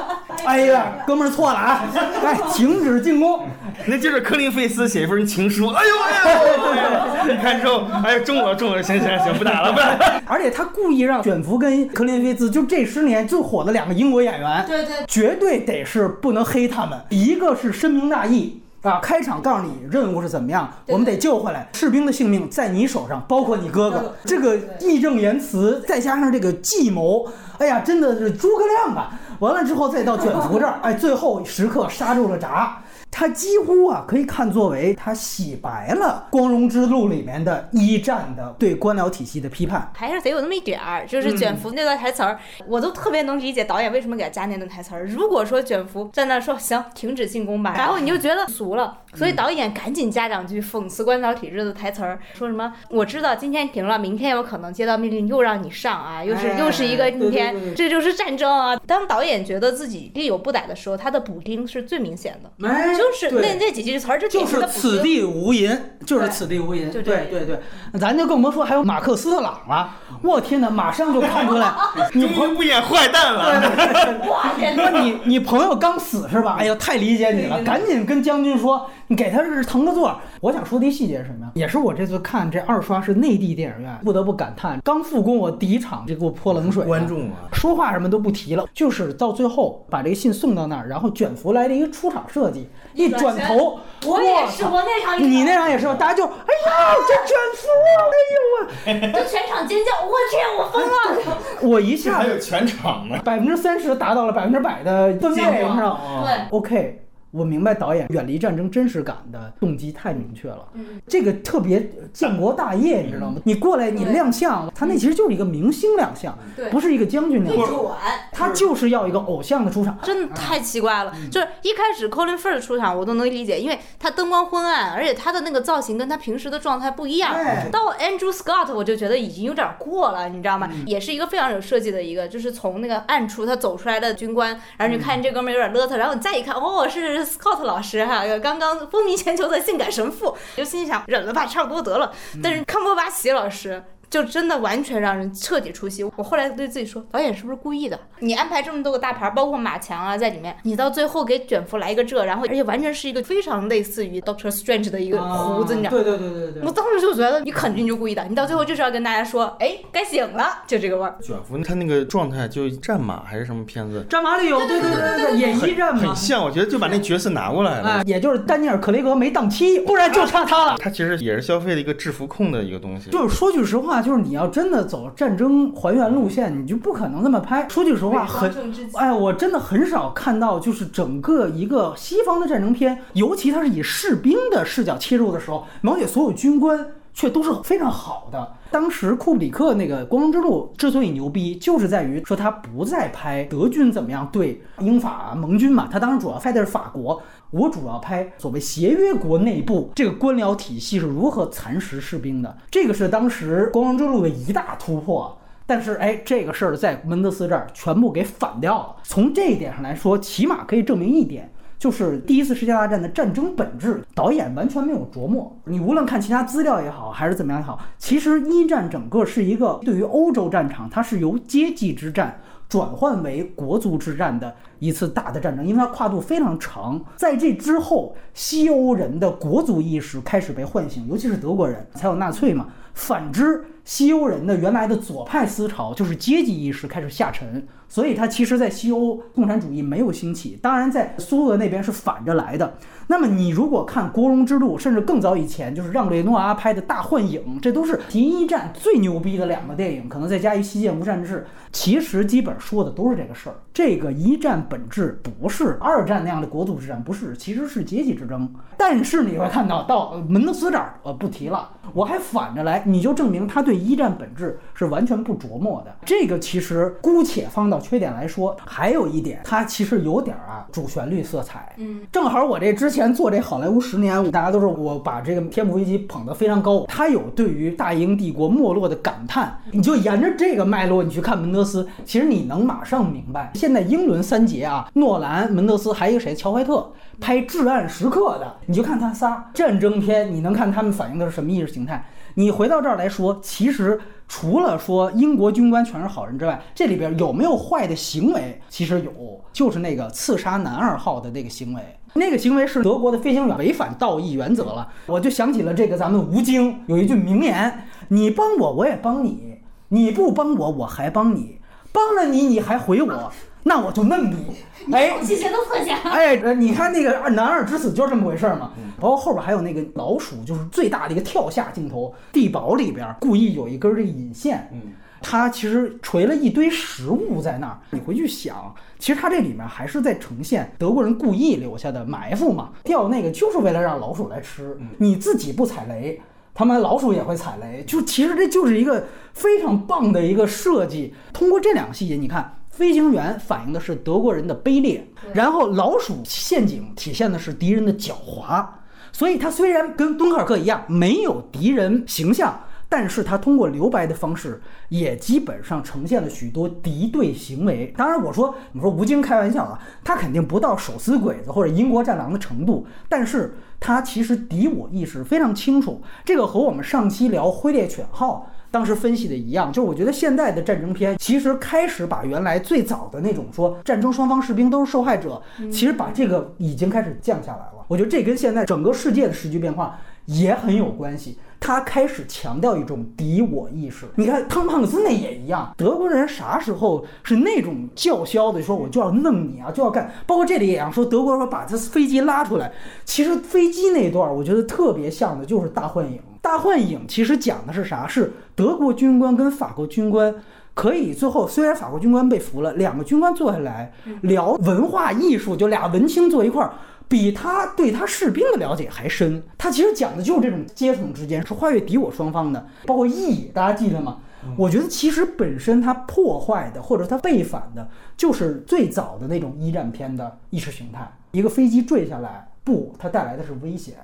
[0.46, 1.84] 哎呀，哥们儿错了啊！
[2.24, 3.46] 哎，停止进攻。
[3.86, 7.34] 那就是科林费斯写一封情书，哎呦哎呦哎呦！
[7.34, 10.22] 一看之后，哎呀中了中了，行行行，不打了不打了。
[10.26, 16.98] 而且他故意让卷福跟克林菲斯就这十年最火的两个英国演员，对对，绝对得是不能黑他们。
[17.10, 24.16] 一个是深明大义啊，开场告诉你任务是怎么样，我们得救回来，士兵的性命在你手上，包括你哥哥。
[24.24, 29.20] 这个义正言辞，再加上这个计谋，哎呀，真的是诸葛亮啊！
[29.40, 32.82] 完了之后再到卷福这儿，哎，最后时刻刹住了闸。
[33.12, 39.92] 他几乎啊可以看作为他洗白了《光荣之路》里面的一战的对官僚体系的批判。
[39.96, 45.06] 还是得有那么一点儿，就是卷福那段台词儿，我都特别能理解导演为什么给他加那段台词儿。
[45.06, 58.76] 如果说卷福在那说行，停止进攻吧，然后你就觉得俗了，所以导演赶紧加两句讽刺官僚体制的台词儿，说什么我知道今天停了，明天有可能接到命令又让你上啊，又是哎又是一个今对对天对对，这就是战争啊。
[58.86, 65.00] 当导演觉得自己力有不逮的时候，他的补丁是最明显的，哎就是那那几句词儿，这就典型的补是此。
[65.00, 66.92] 地无银，就是此地无银。
[66.92, 69.98] 就这对对对，咱就更甭说还有马克思特朗了。
[70.22, 71.74] 我天哪，马上就看出来，
[72.14, 73.60] 你朋友不演坏蛋了。
[74.30, 76.58] 哇天那你你朋友刚死是吧？
[76.60, 80.16] 哎呀，太理解你了，赶紧跟将军说，你给他是腾个座儿。
[80.40, 81.52] 我想说的一细节是什么呀？
[81.56, 86.86] 也是我这次看这二刷是内地电影院，不得不感叹，刚复工我第一场就给我泼冷水。
[86.86, 95.88] 观众啊，说话什么都不提了，就是到最后把这个信送到那儿，然后卷福来了一个出场设计，一转头，我也是，我那场也是你那场也是？
[95.96, 99.12] 大家就哎呀，这卷福啊，哎呦啊！
[99.20, 101.38] 就全场尖叫，我天，我疯了！
[101.68, 103.20] 我一下还有全场呢。
[103.26, 106.00] 百分之三十达到了百分之百的分位，进步你知道吗？
[106.04, 110.68] 哦对，OK，我明白导演远离战争真实感的动机太明确了。
[110.74, 113.42] 嗯这个特别建国大业，你知道吗？
[113.46, 117.98] 你过来你亮相，他那其实就是一个明星亮相，对不是一个将军亮相，转，
[118.32, 119.98] 他就是要一个偶像的出场。
[120.04, 121.14] 真的太奇怪了。
[121.32, 127.70] 就是一开始 Colin Firth 出场，我都能理解，因为他灯光昏暗，而且他的那个造型跟他平时的状态不一样哎。
[127.72, 130.70] 到 Andrew Scott，我就觉得已经有点过了，你知道吗？
[130.86, 142.14] 也是一个非常有设计的一个，就是从那个暗处他走出来的军官，然后你看这哥们儿有点邋遢，然后你再一看，哦，是 Scott 老师哈，刚刚风靡全球的性感神父，就心想忍了吧，差不多得了。
[142.42, 143.84] 但是康波巴奇老师。
[144.10, 146.04] 就真的完全让人彻底出戏。
[146.16, 148.00] 我后来对自己说，导演是不是故意的？
[148.20, 156.04] 你安排这么多个大牌，包括马强啊在里面，你到最后给卷福来一个这，然后而且完全是一个非常类似于 Doctor Strange 的一个胡子，你知道吗？
[156.04, 161.16] 对对对对对我当时就觉得你肯定就故意的，你到最后就是要跟大家说，哎，该醒了，就这个味儿。
[161.22, 166.16] 卷福他那个状态就战马还是什么片子，战马里有，对对对对对，演一战马很。
[166.16, 167.90] 像，我觉得就把那角色拿过来了。
[167.90, 170.78] 哎，也就是丹尼尔·克雷格没档期，不然就差他了。
[170.78, 173.10] 他其实也是消费的一个制服控的一个东西。
[173.10, 177.68] 就是说句实话，就是你要真的走战争还原路线，你就不可能那么拍。
[177.70, 178.52] 说句实话，很
[178.96, 188.54] 哎，我真的很少看到，就是整个一个西方的战争片，尤其它是以士兵的视角切入的时候，描写所有军官却都是非常好的。
[188.72, 197.20] 当时库布里克那个《光荣之路》之所以牛逼，就是在于说他不再拍德军怎么样对英法盟军嘛，他当时主要拍的是法国，
[197.52, 205.36] 我主要拍所谓协约国内部这个官僚体系是如何蚕食士兵的，这个是当时《光荣之路》的一大突破。
[205.66, 208.96] 但是，哎，这个事儿在门德斯这儿全部给反掉了。
[209.04, 215.56] 从这一点上来说，起码可以证明一点，就是第一次世界大战的战争本质，导演完全没有琢磨。
[215.66, 227.04] 你无论看其他资料也好，还是怎么样也好，其实一战整个是一个对于欧洲战场，它是由阶级之战转换为国族之战的一次大的战争，因为它跨度非常长。
[227.18, 232.68] 在这之后，西欧人的国族意识开始被唤醒，尤其是德国人，才有纳粹嘛。
[232.94, 242.74] 反之，西欧人的原来的左派思潮就是阶级意识开始下沉，所以它其实，在西欧共产主义没有兴起，当然在苏俄那边是反着来的。
[243.12, 253.56] 那么你如果看《国荣之路》，甚至更早以前，就是让·雷诺阿拍的《大幻影》，这都是第一战最牛逼的两个电影，可能再加一《西线无战事》，其实基本说的都是这个事儿。
[253.74, 258.48] 这个一战本质不是二战那样的国族之战，不是，其实是阶级之争。
[258.78, 265.96] 但是你会看到，到呃门德斯这儿，呃，不提了，我还反着来，你就证明他对一战本质是完全不琢磨的。
[266.06, 271.74] 这个其实姑且放到缺点来说，还有一点，它其实有点啊主旋律色彩。
[271.78, 272.99] 嗯，正好我这之前。
[273.00, 279.58] 前做这好莱坞十年，大家都说我把这个天幕危机捧得非常高，他有对于大英帝国没落的感叹。
[279.72, 292.06] 你就沿着这个脉络，你去看门德斯，其实你能马上明白，现在英伦三杰啊，诺兰、门德斯还有一个谁，乔怀特拍《至暗时刻》的，你就看他仨战争片，你能看他们反映的是什么意识形态？
[292.34, 298.62] 你回到这儿来说，其实除了说英国军官全是好人之外，这里边有没有坏的行为？
[298.68, 301.82] 其实有，就是那个刺杀男二号的那个行为。
[302.14, 304.88] 那个行为是德国的飞行员违反道义原则了。
[305.06, 311.60] 我就想起了这个咱们吴京有一句名言：“你帮我，我也帮你；你不帮我，我还帮你。
[311.92, 313.32] 帮了你，你还回我，
[313.64, 314.36] 那我就弄你。
[314.92, 316.00] ”哎，谢谢都特下。
[316.10, 318.72] 哎，呃你看那个男二之死就是这么回事儿嘛。
[319.00, 324.82] 包括后边还有那个老鼠，就是最大的一个跳下镜头，地堡里边故意有一根这个引线，嗯，
[325.22, 327.80] 它其实垂了一堆食物在那儿。
[327.92, 336.22] 你回去想，其实它这里面还是在呈现德国人故意留下的埋伏嘛，掉那个就是为了让老鼠来吃，你自己不踩雷。
[336.52, 341.14] 他们老鼠也会踩雷，就其实这就是一个非常棒的一个设计。
[341.32, 348.66] 通过这两个细节，你看飞行员反映的是德国人的卑劣，然后老鼠陷阱体现的是敌人的狡猾。
[349.14, 357.94] 所以它虽然跟敦刻尔克一样没有敌人形象，但是他通过留白的方式，也基本上呈现了许多敌对行为。
[357.96, 366.02] 当然，我说你说吴京开玩笑啊，他肯定不到手撕鬼子或者英国战狼的程度，但是他其实敌我意识非常清楚。
[366.26, 368.50] 这个和我们上期聊《灰猎犬号》。
[368.72, 377.84] 当时分析的一样，就是我觉得现在的战争片其实开始把原来最早的那种说战争双方士兵都是受害者，其实把这个已经开始降下来了。
[377.88, 381.40] 我觉得这跟现在整个世界的时局变化也很有关系。
[381.60, 384.06] 他开始强调一种敌我意识。
[384.16, 390.12] 你看汤姆汉克斯那也一样，德国人啥时候是那种叫嚣的说我就要弄你啊，就要干。
[390.26, 392.72] 包括这里也一样，说德国说把这飞机拉出来，
[393.06, 396.20] 其实飞机那段我觉得特别像的就是大幻影。
[396.42, 398.08] 大幻影其实讲的是啥？
[398.08, 400.34] 是德国军官跟法国军官
[400.74, 403.92] 可以最后，虽然法国军官被俘了，两个军官坐下来
[404.22, 406.74] 聊文化艺术，就俩文青坐一块儿，
[407.10, 409.44] 比他对他士兵的了解还深。
[409.58, 414.20] 他其实讲的就是这种阶层之间是跨越敌我双方的，包括义，大家记得吗？
[414.56, 421.12] 我觉得其实本身它破坏的或者它背反的，就是最早的那种一战片的意识形态。
[421.32, 423.96] 一个飞机坠下来，不，它带来的是危险。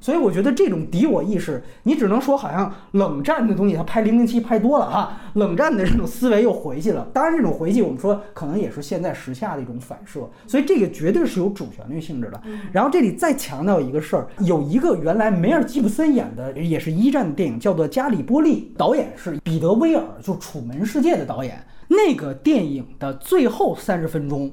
[0.00, 7.06] 所以我觉得这种敌我意识，你只能说好像冷战的东西，他拍零零七拍多了哈，冷战的这种思维又回去了。
[7.12, 12.42] 当然，这种回去我们说可能也是现在时下的一种反射，所以这个绝对是有主旋律性质的。
[12.72, 21.64] 然后这里再强调一个事儿，有一个原来梅尔吉布森演的也是一战的电影，叫做《加里波利》，导演是彼得威尔，就《楚门世界》的导演。
[21.88, 24.50] 那个电影的最后三十分钟，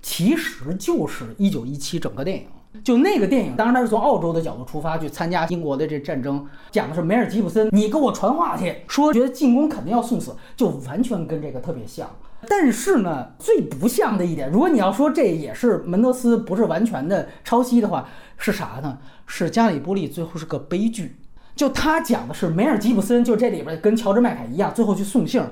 [0.00, 2.44] 其实就是一九一七整个电影。
[2.82, 12.08] 就那个电影，当然他是从澳洲的角度出发去参加英国的这战争，讲的是梅尔吉布森，你给我传话去，说觉得进攻肯定要送死，就完全跟这个特别像。
[12.48, 18.98] 但是呢，最不像的一点，如果你要说这也是门德斯不是完全的抄袭的话，是啥呢？
[19.26, 21.16] 是加里波利最后是个悲剧。
[21.54, 25.50] 就他讲的是梅尔吉布森，就这里边跟乔治麦凯一样，最后去送信儿。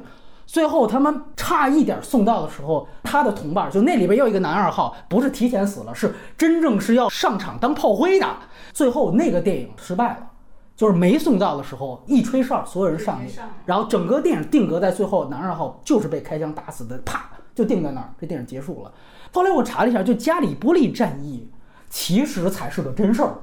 [0.52, 8.26] 最后他们差一点送到的时候，他的同伴就那里边又一个男二号，不是提前死了，是真正是要上场当炮灰的。
[8.72, 10.30] 最后那个电影失败了，
[10.74, 18.92] 就是没送到的时候一吹哨，所有人上去，然后整个电影定格在最后，男二号就是被开枪打死的，啪就定在那儿，这电影结束了。
[19.32, 21.48] 后来我查了一下，就加里波利战役
[21.88, 23.38] 其实才是个真事儿，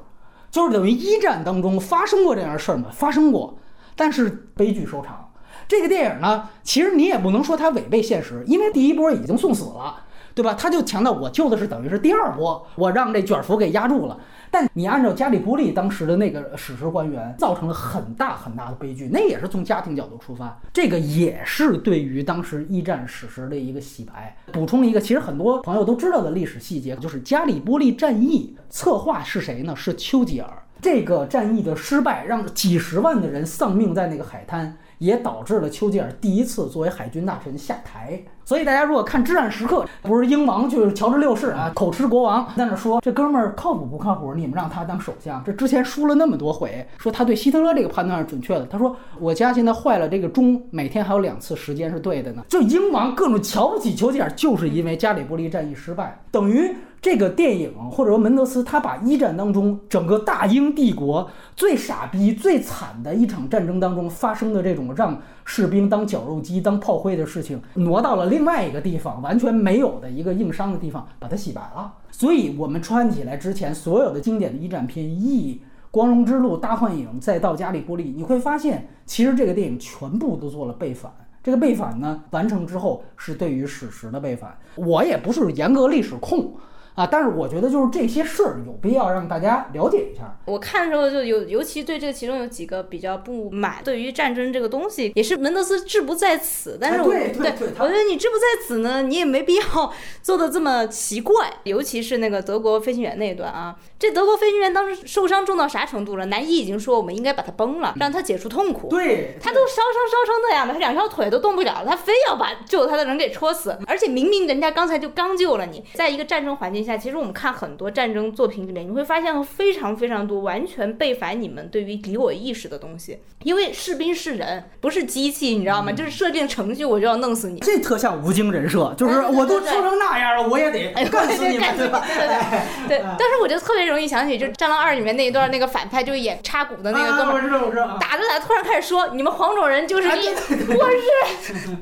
[0.52, 2.90] 就是等于一战当中发生过这样的事儿吗？
[2.92, 3.58] 发生过，
[3.96, 5.24] 但是悲剧收场。
[5.68, 10.04] 这个电影呢，其实你也不能说它违背现实，因为第一波已经送死了，
[10.34, 10.54] 对吧？
[10.54, 14.18] 他就强调我救的是等于是第二波，我让这卷福给压住了。
[14.50, 24.38] 但你按照加里波利当时的那个史实还原，造成了很大很大的悲剧，那也是从家庭角度出发，这个也是对于当时一战史实的一个洗白。
[24.54, 29.76] 补充一个，其实很多朋友都知道的历史细节，就是加里波利战役策划是谁呢？
[29.76, 30.50] 是丘吉尔。
[30.80, 34.78] 这个战役的失败，让几十万的人丧命在那个海滩。
[34.98, 38.22] 也导致了丘吉尔第一次作为海军大臣下台。
[38.46, 44.34] 所以大家如果看《至暗时刻》，不是英王就是乔治六世啊，口吃国王在那说这哥们儿靠谱不靠谱？
[44.34, 48.66] 你们让他当首相，这之前输了那么多回，说他对希特勒这个判断是准确的。
[48.68, 52.46] 他说我家现在坏了这个钟，每天还有两次时间是对的呢。
[52.48, 71.94] 就英王各种瞧不起丘吉尔，就是因为加里波利战役失败，等于这个电影或者说门德斯他把一战当中整个大英帝国最傻逼、最惨的一场战争当中发生的这种让士兵当绞肉机、当炮灰的事情，挪到了另外一个地方，完全没有的一个硬伤的地方，把它洗白了。
[72.12, 75.54] 所以，我们穿起来之前所有的经典的一战片，《一》
[75.92, 81.12] 《光荣之路》《大幻影》，再到《加里波利》，你会发现，其实这个电影全部都做了背反。
[81.44, 84.58] 这个背反呢，完成之后是对于史实的背反。
[84.76, 86.54] 我也不是严格历史控。
[86.98, 90.36] 啊，但是我觉得就是这些事儿有必要让大家了解一下。
[90.46, 93.76] 我看的时候就有，尤其对这个其中有几个比较不满。
[93.84, 96.76] 对于战争这个东西，也是门德斯志不在此。
[96.82, 99.94] 但是，对对对，我觉得你志不在此呢，你也没必要
[100.24, 101.54] 做的这么奇怪。
[101.66, 106.26] 尤其是那个德国飞行员那一段啊，这德国飞行员当时受伤重到啥程度了？
[106.26, 108.88] 南一已经说我们应该把他崩了，让他解除痛苦。
[108.90, 113.78] 对，他都烧伤烧成那样了，他两条腿都动不了了，他非要把救他的人给戳死。
[113.86, 117.68] 而且明明人家刚才就刚救了你，在一个战争环境下，其实我们看很。
[117.78, 123.20] 多战争作品里面，你会发现非常非常多完全背反你们对于敌我意识的东西。
[123.44, 125.92] 因为士兵是人，不是机器，你知道吗？
[125.92, 127.60] 就是设定程序，我就要弄死你。
[127.60, 132.04] 这特像吴京人设，就是我都抽成那样了，我也得干死你们，对吧？
[132.08, 133.04] 对对对。
[133.20, 140.98] 但是我就特别容易想起，就《战狼二》里面那一段，那个反派就演插鼓的那个哥们儿，打着打着突然开始说：“你们黄种人就是一，我是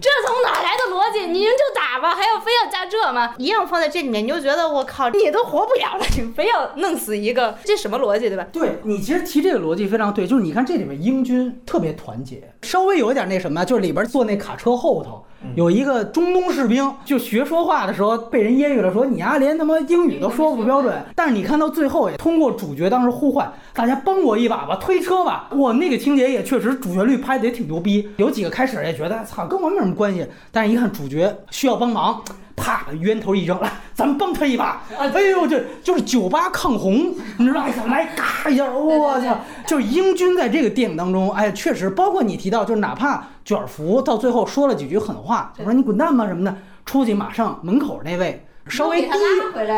[0.01, 1.21] 这从哪来的逻辑？
[1.21, 3.33] 你们就打吧，还要非要加这吗？
[3.37, 8.45] 一样放在这里面，你就觉得我靠，你都活不了了，你非要弄死一个，这什么逻辑，对吧？
[8.51, 15.23] 对你其实提这个逻辑非常对，就是你看这里面英军特别团结，稍微有一点那什么，就是里边坐那卡车后头
[15.55, 20.95] 有一个中东士兵，就学说话的时候被人揶揄了，说你丫连他妈英语都说不标准。
[21.15, 25.49] 但是你看到最后，也通过主角当时呼唤大家帮我一把吧，推车吧。
[25.51, 28.09] 哇，那个情节也确实主旋律拍的也挺牛逼。
[28.17, 32.23] 有几个开始也觉得操跟我没什么关系，但是一看主角需要帮忙。
[32.55, 34.81] 啪，冤头一扔，来，咱们帮他一把。
[34.97, 37.73] 哎呦，这就是酒吧抗洪，你知道吗？
[37.87, 39.37] 来，嘎一下，我操！
[39.67, 48.45] 就是英军在这个电影当中，哎，确实，包括你提到，就是哪怕卷福到最后说了几句狠话，就说你滚蛋吧什么的，出去马上门口那位。
[48.67, 49.09] 稍微低，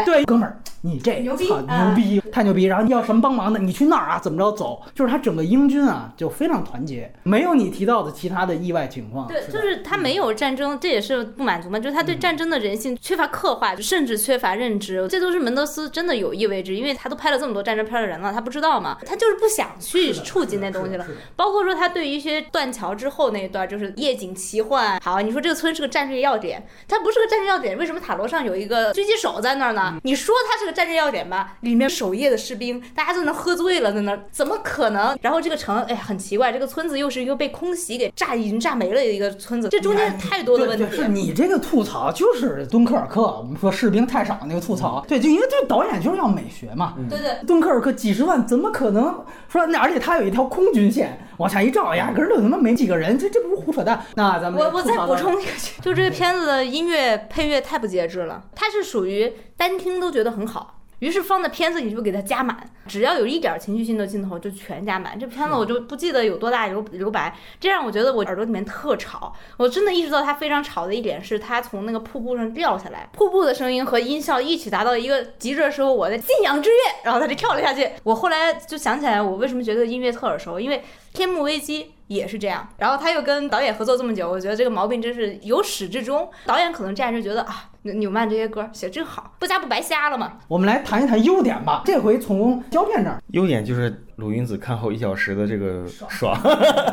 [0.05, 0.57] 对，哥们儿，
[0.87, 2.63] 你这操牛逼，太牛逼！
[2.63, 4.81] 然后你要什么帮忙的，你去那儿啊，怎么着走？
[4.95, 9.27] 就是他整个英军啊，就非常团结，没有你提到的其他的意外情况。
[9.27, 11.77] 对，就是他没有战争，这也是不满足嘛。
[11.77, 15.05] 就是他对战争的人性缺乏刻画，甚至缺乏认知。
[15.09, 21.05] 这都是门德斯真的有意为之，因为他都拍了这么多战争片的人了，他不知道嘛，他就是不想去触及那东西了。
[21.35, 24.99] 包括说他对于一些断桥之后那一段，就是夜景奇幻。
[25.03, 28.93] 好，你说这个村是个战略要点，它不是个战略要点，为什么塔楼上有一个？
[28.93, 31.55] 狙击手在那儿呢，你说它是个战争要点吧？
[31.61, 35.17] 里面守夜的士兵，大家在那喝醉了，在那怎么可能？
[35.23, 40.95] 然后这个城，哎，很奇怪，这个村子又是一个被空袭给炸，已经炸没了的一个村子，这中间太多的问题。
[40.95, 46.93] 是你这个吐槽就是敦刻尔克，我们说士兵太少那个吐槽，对，就因为这导演就是要美学嘛。
[47.09, 49.65] 对对，敦刻尔克几十万，怎么可能说？
[49.65, 54.03] 那而且他有一条空军线，往下一照，压根儿就他妈没几个人，这这不是胡扯淡？
[54.15, 59.33] 那咱们我我再补充一个， 就这个片子的音乐配乐太不节制了，它是属于。
[59.59, 65.17] 单听都觉得很好，于是放在片子里就给它加满，只要有一点情绪性的镜头就全加满。
[65.19, 69.33] 这片子我就不记得有多大留留白，这让我觉得我耳朵里面特吵。
[69.57, 77.89] 我真的意识到它非常吵的一点是它从那个瀑布上掉下来，瀑布的声音和音效一起达到一个极致的时候，我的信仰之跃，然后它就跳了下去。
[78.03, 80.77] 我后来就想起来，我为什么觉得音乐特耳熟，因为
[81.13, 81.83] 《天幕危机》。
[82.07, 86.29] 也是这样，然后他又跟导演合作这么久，我觉得这个毛病真是由始至终。
[86.45, 90.33] 导演可能这样就觉得啊，纽曼这些歌写真好，不加不白瞎了嘛。
[90.47, 96.39] 我们来谈一谈优点吧，这回从胶片这儿，优点就是鲁云子看后一小时的这个爽。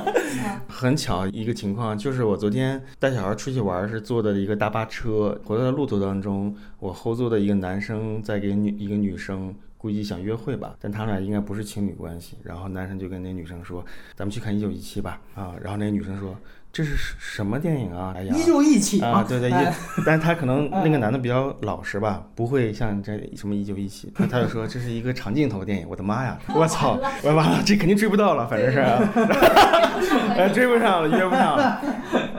[0.68, 9.54] 很巧一个情况，就是我昨天带小孩出去玩，是坐的一个大巴车，回来的路途当中，我后座的一个男生在给女一个女生。
[9.84, 12.38] 估计想约会吧，但他俩应该不是情侣关系。
[12.42, 13.84] 然后男生就跟那女生说
[14.16, 16.34] ：“咱们去看《一九一七》吧。”啊，然后那女生说
[16.72, 19.54] ：“这是什么电影啊？”哎呀，一九一七啊，对对，一，
[20.06, 25.86] 但他可能那个男的比较老实吧，不会像这什么《一九一七》，他就说这是一个长镜头电影。
[25.86, 28.80] 我的妈呀，我操， 我完了，这肯定追不到了，反正是，
[30.34, 31.78] 哎，追不上了，约不上了。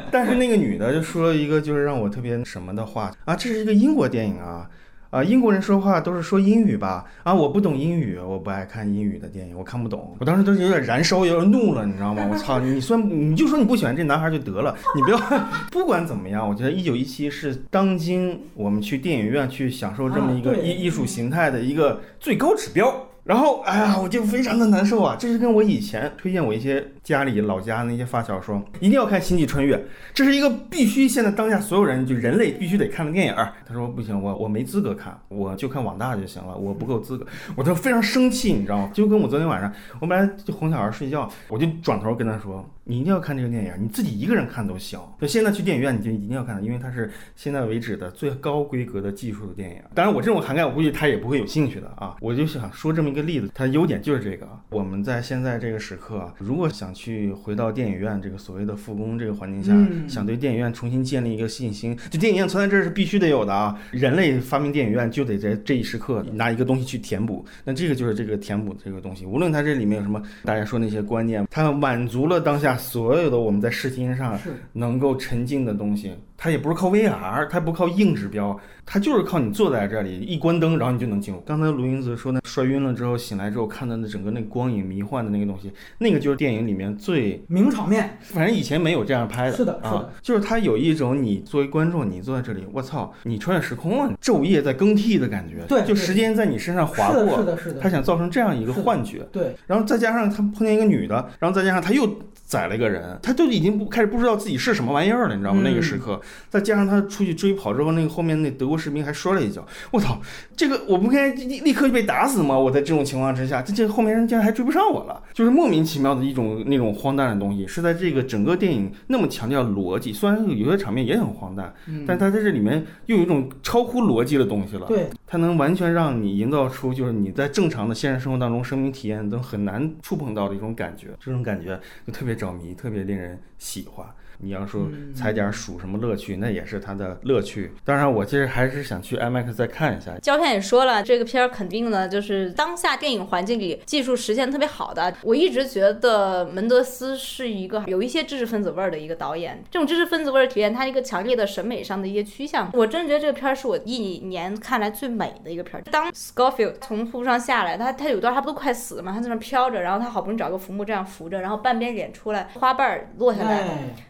[0.10, 4.68] 但是那个女的就说了一个就是让我特别什么的话啊，这是一个英国电影啊。
[5.16, 7.05] 啊，英国人说话都是说英语吧？
[7.24, 10.13] 啊，我不懂英语，我不爱看英语的电影，我看不懂。
[10.20, 12.28] 我当时都有点燃烧，有点怒了，你知道吗？
[12.30, 15.18] 我操，你算你就说你不喜欢这男孩就得了，你不要。
[15.72, 22.93] 不管怎么样，我觉得一九一七是当今我们去电影院去享受这么一个艺艺术形态的一个最高指标。
[23.24, 25.16] 然后哎呀，我就非常的难受啊！
[25.18, 29.78] 这是跟我以前推荐我一些家里老家那些发小说，一定要看《星际穿越》，
[30.12, 33.36] 这是一个必须现在当下所有人就人类必须得看的电影。
[33.64, 37.24] 他说不行，我我没资格看，我就看网大就行了，我不够资格。
[37.56, 38.91] 我就非常生气，你知道吗？
[38.91, 44.99] 就跟我昨天晚上，我本来就哄小孩睡觉，我就转头跟他说，你一定要看这个电影，你自己一个人看都行。
[45.22, 49.78] 就现在去电影院你就一定要看，因为它是现在为止的最高规格的技术的电影。
[49.93, 52.16] 当然我这种涵盖，我估计他也不会有兴趣的啊。
[52.20, 54.47] 我就想说这么一个例子，它优点就是这个。
[54.72, 63.78] 我们在现在这个时刻，如果想去回到电影院这个所谓的复工这个环境下，嗯想对电影院重新建立一个信心，就电影院存在这是必须得有的啊。
[63.91, 69.26] 人类发明电影院就得在这一时刻拿一个东西去填补，那这个就是这个填补这个东西。
[69.26, 74.39] 无论它这里面有什么大家说那些观念，它满足了当下所有的我们在视听上
[74.72, 76.14] 能够沉浸的东西。
[76.38, 81.39] 它也不是靠 VR，它不靠硬指标，它就是靠你坐在这里一关灯，然后你就能进入。
[81.41, 89.89] 刚才卢英子说那摔晕了之后醒来之后看到那整个那光影迷幻的那个东西，那个就是电影里面最名场面，反正以前没有这样拍的，是的是的。
[89.89, 95.88] 啊，就是它有一种你作为观众，你坐在这里，我操，你穿越时空了，昼夜在更替的感觉，对对。
[95.88, 102.07] 就时间在你身上划是的，是过，的，是的，他想造成这样一个幻觉，对，然后再加上他碰见一个女的，然后再加上他又
[102.46, 105.62] 宰了一个人，他就已经不开始不知道自己是什么玩意儿了，你知道吗？
[105.62, 110.22] 嗯那个时刻，再加上他出去追跑之后，那个后面那德国士兵还摔了一跤，我操，
[110.56, 112.58] 这个我不应该立立刻就被打死吗？
[112.58, 124.86] 我在这种情况之下，这这后面人竟然还追不上我了，就是莫名其妙的一种那种荒诞的东西，是在这个整个电影那么强调逻辑，虽然有些场面也很荒诞，嗯，但他在这里面又有一种超乎逻辑的东西了。
[124.86, 131.77] 对，它能完全让你营造出就是你在正常的现实生活当中生命体验都很难触碰到的一种感觉，这种感觉
[132.07, 134.07] 就特别着迷，特别令人喜欢。
[134.38, 137.71] 你要说嗯踩点数什么乐趣，那也是它的乐趣。
[137.83, 140.11] 当然，我其实还是想去 IMAX 再看一下。
[140.21, 145.13] 胶片也说了，这个片儿肯定呢，就是当下电影环境里技术实现特别好的。
[145.23, 152.69] 我一直觉得门德斯是一个有一些知识分子味儿的一个导演，这种知识分子味儿体现他一个强烈的审美上的一些趋向。
[152.73, 155.83] 我真的觉得这个片儿是我一年看来最美的一个片儿。
[155.91, 159.11] 当 Scofield 从瀑布上下来，他他有段他不都快死了吗？
[159.13, 163.63] 他在那飘着，然后他好不容易找个浮木这样扶着，然后半边脸出来，花瓣儿落下来，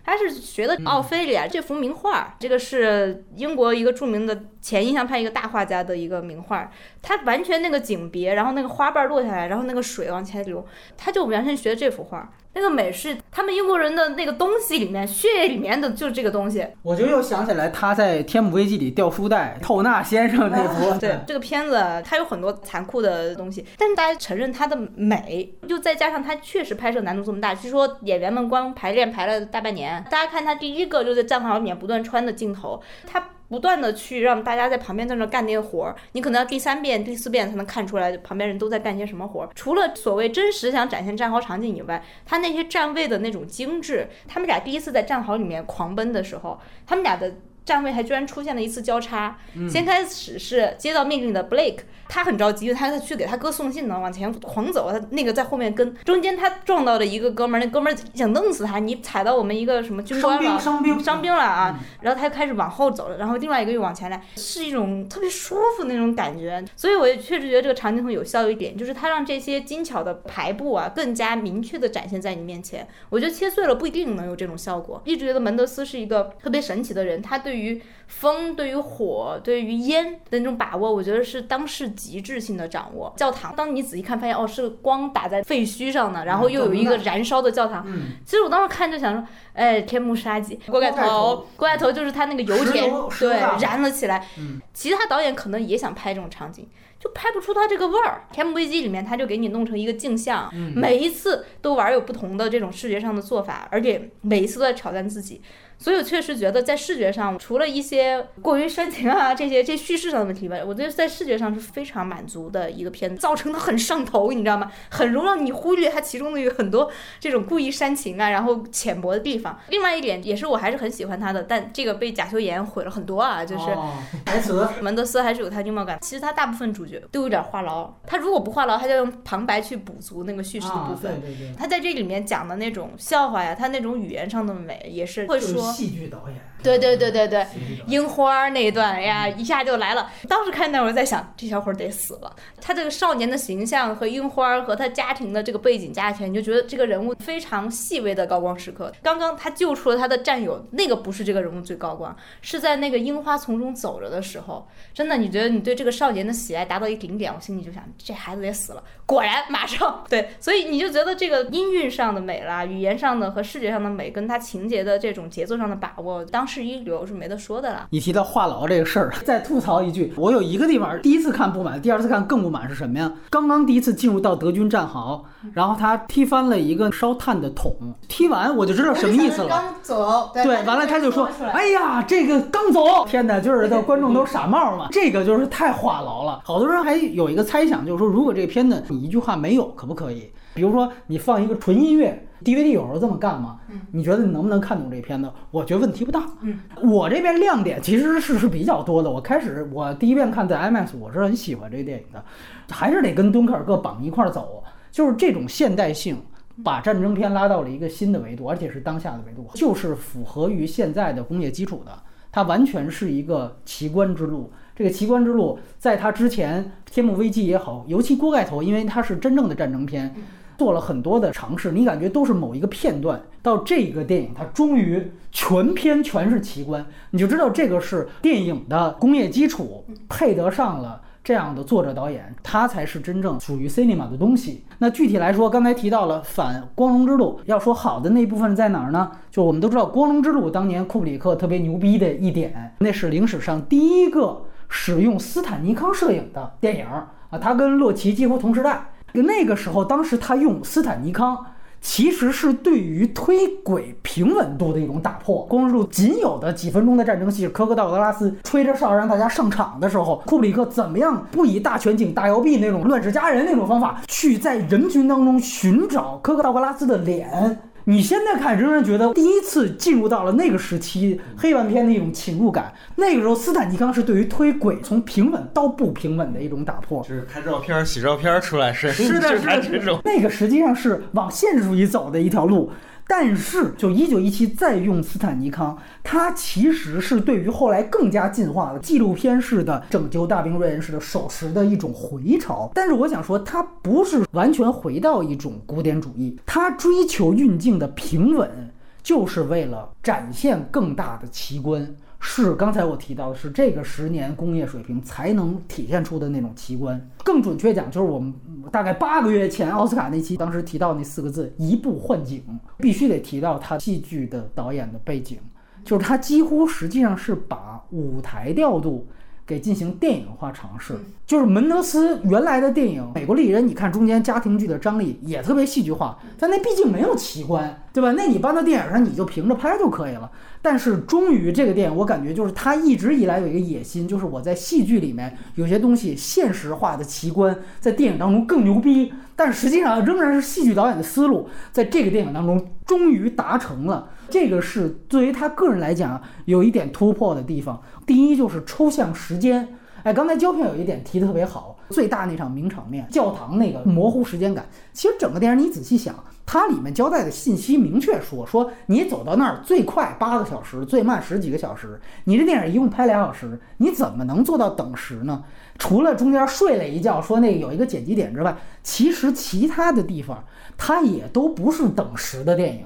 [0.03, 12.32] 哎，他是学的奥菲利亚这幅名画，这个是英国一个著名的前印象派一个大画家的一个名画，他完全那个景别，然后那个花瓣落下来，然后那个水往前流，他就完全学的这幅画。
[12.56, 16.66] 那个美是他们英国人的那个东西里面，血液里面的就是这个东西。
[16.82, 30.01] 我就又想起来他在《天幕危机》里掉书袋，透纳先生那幅， 对这个片子，它有很多残酷的东西，但是大家承认它的美，就再加上它确实拍摄难度这么大，据说演员们光排练排了大半年。
[30.10, 33.22] 大家看他第一个就在战壕里面不断穿的镜头，他。
[33.48, 39.50] 不断的去让大家在旁边在那干那些活儿，你可能要第三遍、第四遍才能看出来旁边人都在干些什么活儿。
[39.56, 47.36] 除了所谓真实想展现战壕场景以外，他那些站位的那种精致，他们俩第一次在战壕里面狂奔的时候，他们俩的
[47.66, 49.38] 站位还居然出现了一次交叉。
[49.70, 60.59] 先开始是接到命令的 Blake，他很着急，他他去给他哥送信呢，往前狂走，他那个在后面跟，中间他撞到了一个哥们儿，那哥们儿想弄死他，你踩到我们一个什么军官了。
[60.59, 66.63] 伤兵伤兵了啊，然后他就开始往后走了，然后另外一个又往前来，是一种特别舒服那种感觉。
[66.76, 72.88] 所以我也确实觉得这个场景很有效一点，就是他让这些精巧的排布啊更加明确的展现在你面前。
[73.09, 75.01] 我觉得切碎了不一定能有这种效果。
[75.05, 83.14] 一直觉得门德斯是一个特别神奇的人，他对于风、对于火、对于烟的那种把握，我觉得是当世极致性的掌握。
[83.18, 87.84] 教堂，当你仔细看，发现哦是光打在废墟上的，然后又有一个燃烧的教堂。
[87.88, 92.86] 嗯，其实我当时看就想说，哎，天幕杀机，锅盖头头，锅盖头就是他那个油田
[93.20, 94.28] 对，燃了起来。
[94.38, 96.68] 嗯其他导演可能也想拍这种场景，
[96.99, 98.26] 就拍不出它这个味儿。
[98.32, 105.41] 天幕危机里面，他就给你弄成一个镜像，嗯每一次都玩有不同的这种视觉上的做法，而且每一次都在挑战自己。
[105.78, 114.71] 所以我确实觉得，在视觉上，除了一些过于煽情啊这些这叙事上的问题外，我觉得在视觉上是非常满足的一个片子，造成的很上头，你知道吗？
[114.89, 119.59] 很容易让你忽略它其中的有很多这种故意煽情啊，然后浅薄的地方。
[119.69, 123.65] 另外一点也是我还是很喜欢他的，但这个被贾秀妍毁了很多啊，就是。
[123.71, 123.93] 哦
[124.26, 131.21] 台词，门德斯还是有他幽默感，其实他大部分主角都有点话痨，他如果不话痨，他就用旁白去补足那个叙事的部啊，分。
[131.21, 137.45] 对对对，他在这里面讲的那种笑话呀，他那种语言上的美，也是会就是戏剧导演，对对对对对，
[137.88, 140.10] 樱花儿那一段，哎呀，一下就来了。
[140.28, 142.36] 当时看那会儿在想，这小伙儿得死了。
[142.60, 148.91] 他这个少年的形象和樱花儿和他家庭的这个背景加起来，你就觉得这个人物非常细微的高光时刻。
[149.03, 158.84] 刚刚他救出了他的战友，那个不是这个人物最高光，是在那个樱花丛中走着的时候，真的，你觉得你对这个少年的喜爱达到一顶点，我心里就想，这孩子得死了。
[159.06, 167.88] 果然，马上对，所以你就觉得这个音韵上的美啦，语言上的和视觉上的美，跟他情节的这种节奏上的把握，当时一流是没得说的了。
[167.89, 173.12] 你提到话痨这个事儿， 再吐槽一句，我有一个地方第一次看不满，第二次看更不满是什么呀？
[173.30, 175.24] 刚刚第一次进入到德军战壕，
[175.54, 177.74] 然后他踢翻了一个烧炭的桶，
[178.08, 179.50] 踢完我就知道什么意思了。
[179.50, 186.41] 刚走，对，完了他就说：“哎呀，这个刚走，天哪，就是的观众都傻帽嘛，这个就是太话痨了。
[186.43, 190.32] 好多人还有一个猜想，就是说如果这个片子你一句话没有，可不可以？
[190.54, 193.60] 比如说你放一个纯音乐，DVD 有时候这么干嘛？
[193.91, 195.30] 你觉得你能不能看懂这片子？
[195.52, 196.24] 我觉得问题不大。
[196.41, 199.12] 嗯，我这边亮点其实是是比较多的。
[199.12, 202.24] 我开始我第一遍看在 IMAX，我是很喜欢这个电影的，
[202.70, 206.18] 还是得跟敦刻尔克绑一块儿走，就是这种现代性。
[206.64, 211.91] 把战争片拉到了一个新的维度，而且是当下的维度，就是符合于现在的工业基础的。
[212.32, 214.50] 它完全是一个奇观之路。
[214.74, 220.16] 这个奇观之路，在它之前，《天幕危机》也好，尤其《锅盖头》，因为它是真正的战争片，
[220.58, 221.72] 做了很多的尝试。
[221.72, 231.01] 你感觉都是某一个片段，到这个电影，它终于全篇全是奇观，你就知道这个是电影的工业基础配得上了。
[231.24, 234.64] 这样的作者导演，他才是真正属于 cinema 的东西。
[234.78, 239.10] 那具体来说，刚才提到了反光荣之路，要说好的那一部分在哪儿呢？
[239.32, 248.89] 就我们都知道，光荣之路当年库布里克特别牛逼的一点，那是影史上第一个使用斯坦尼康摄影的电影啊，他跟洛奇几乎同时代。
[249.22, 251.45] 那个时候，当时他用斯坦尼康。
[251.82, 255.45] 其实是对于推轨平稳度的一种打破。
[255.47, 267.59] 公路仅有的几分钟的战争戏，科克道格拉斯吹着哨让大家上场的时候，库布里克怎么样不以大全景、大摇臂那种乱世佳人那种方法，去在人群当中寻找科克道格拉斯的脸？
[267.86, 272.74] 你现在看，仍然觉得第一次进入到了那个时期黑暗片的一种侵入感。
[272.96, 280.02] 那个时候，斯坦尼康是对于推轨从平稳到不平稳的一种打破，就是拍照片、洗照片出来是是的， 是这种。
[280.04, 282.72] 那个实际上是往现实主义走的一条路。
[283.08, 292.72] 但是，就一九一七再用斯坦尼康，它其实是对于后来更加进化的纪录片式的拯救大兵瑞恩式的手持的一种回潮。
[292.74, 298.72] 但是，我想说，它不是完全回到一种古典主义，它追求运镜的平稳，
[299.03, 301.95] 就是为了展现更大的奇观。
[302.20, 307.09] 是刚才我提到的是这个十年工业水平才能体现出的那种奇观。
[307.24, 308.34] 更准确讲，就是我们
[308.72, 312.43] 大概八个月前奥斯卡那期当时提到那四个字“移步换景”，
[312.78, 315.38] 必须得提到他戏剧的导演的背景，
[315.84, 319.07] 就是他几乎实际上是把舞台调度。
[319.48, 320.96] 给进行电影化尝试，
[321.28, 328.12] 就是门德斯原来的电影《美国丽人》，你看中间家庭剧的张力也特别戏剧化，但那毕竟没有奇观，对吧？
[328.14, 330.32] 那你搬到电影上，你就凭着拍就可以了。
[330.64, 339.14] 但是终于这个电影，我感觉就是他一直以来有一个野心，就是我在戏剧里面有些东西现实化的奇观，在电影当中更牛逼。
[339.36, 344.10] 但实际上仍然是戏剧导演的思路，在这个电影当中终于达成了。
[344.30, 347.82] 这个是作为他个人来讲有一点突破的地方。
[348.08, 349.68] 第一就是抽象时间，
[350.06, 354.64] 哎，刚才胶片有一点提的特别好，最大那场名场面，教堂那个模糊时间感。
[354.93, 356.14] 其实整个电影你仔细想，
[356.45, 361.99] 它里面交代的信息明确说，说你走到那儿最快八个小时，最慢十几个小时。
[362.26, 365.43] 你这电影一共拍俩小时，你怎么能做到等时呢？
[365.80, 370.43] 除了中间睡了一觉，说那有一个剪辑点之外，其实其他的地方
[370.78, 372.86] 它也都不是等时的电影。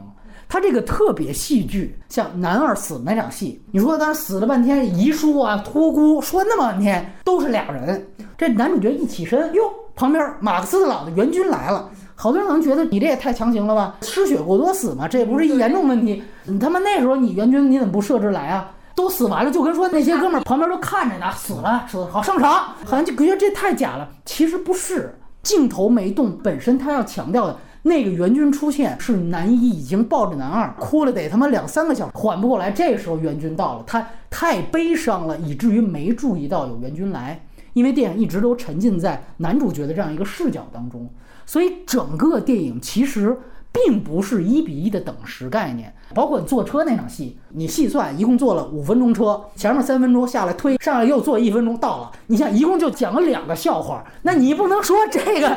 [0.49, 8.03] 他这个特别戏剧，像男二死那场戏，你说他死了半天，遗书啊、托孤说那么半天都是俩人，
[8.35, 9.61] 这男主角一起身，哟，
[9.95, 16.23] 旁边马克思的老的援军来了，好多人可能觉得你这也太强行了吧，失血过多死嘛，这也不是一严重问题。
[16.45, 18.71] 你他妈那时候你援军你怎么不设置来啊？
[18.95, 24.09] 都死完了，就跟说那些哥们儿旁边都看着呢，死了，死好上场，好像就觉得这太假了。
[24.25, 27.55] 其实不是，镜头没动，本身他要强调的。
[27.83, 41.09] 那个援军出现是男一已经抱着男二哭了得他妈两三个小时缓不过来，这时候援军到了，他太悲伤了，以至于没注意到有援军来，因为电影一直都沉浸在男主角的这样一个视角当中，
[41.45, 43.37] 所以整个电影其实
[43.71, 45.93] 并不是一比一的等时概念。
[46.15, 55.49] 包括你坐车那场戏，你细算一共坐了五分钟车，前面三分钟下来推，上来又坐一分钟到了，你想一共就讲了两个笑话，那你不能说这个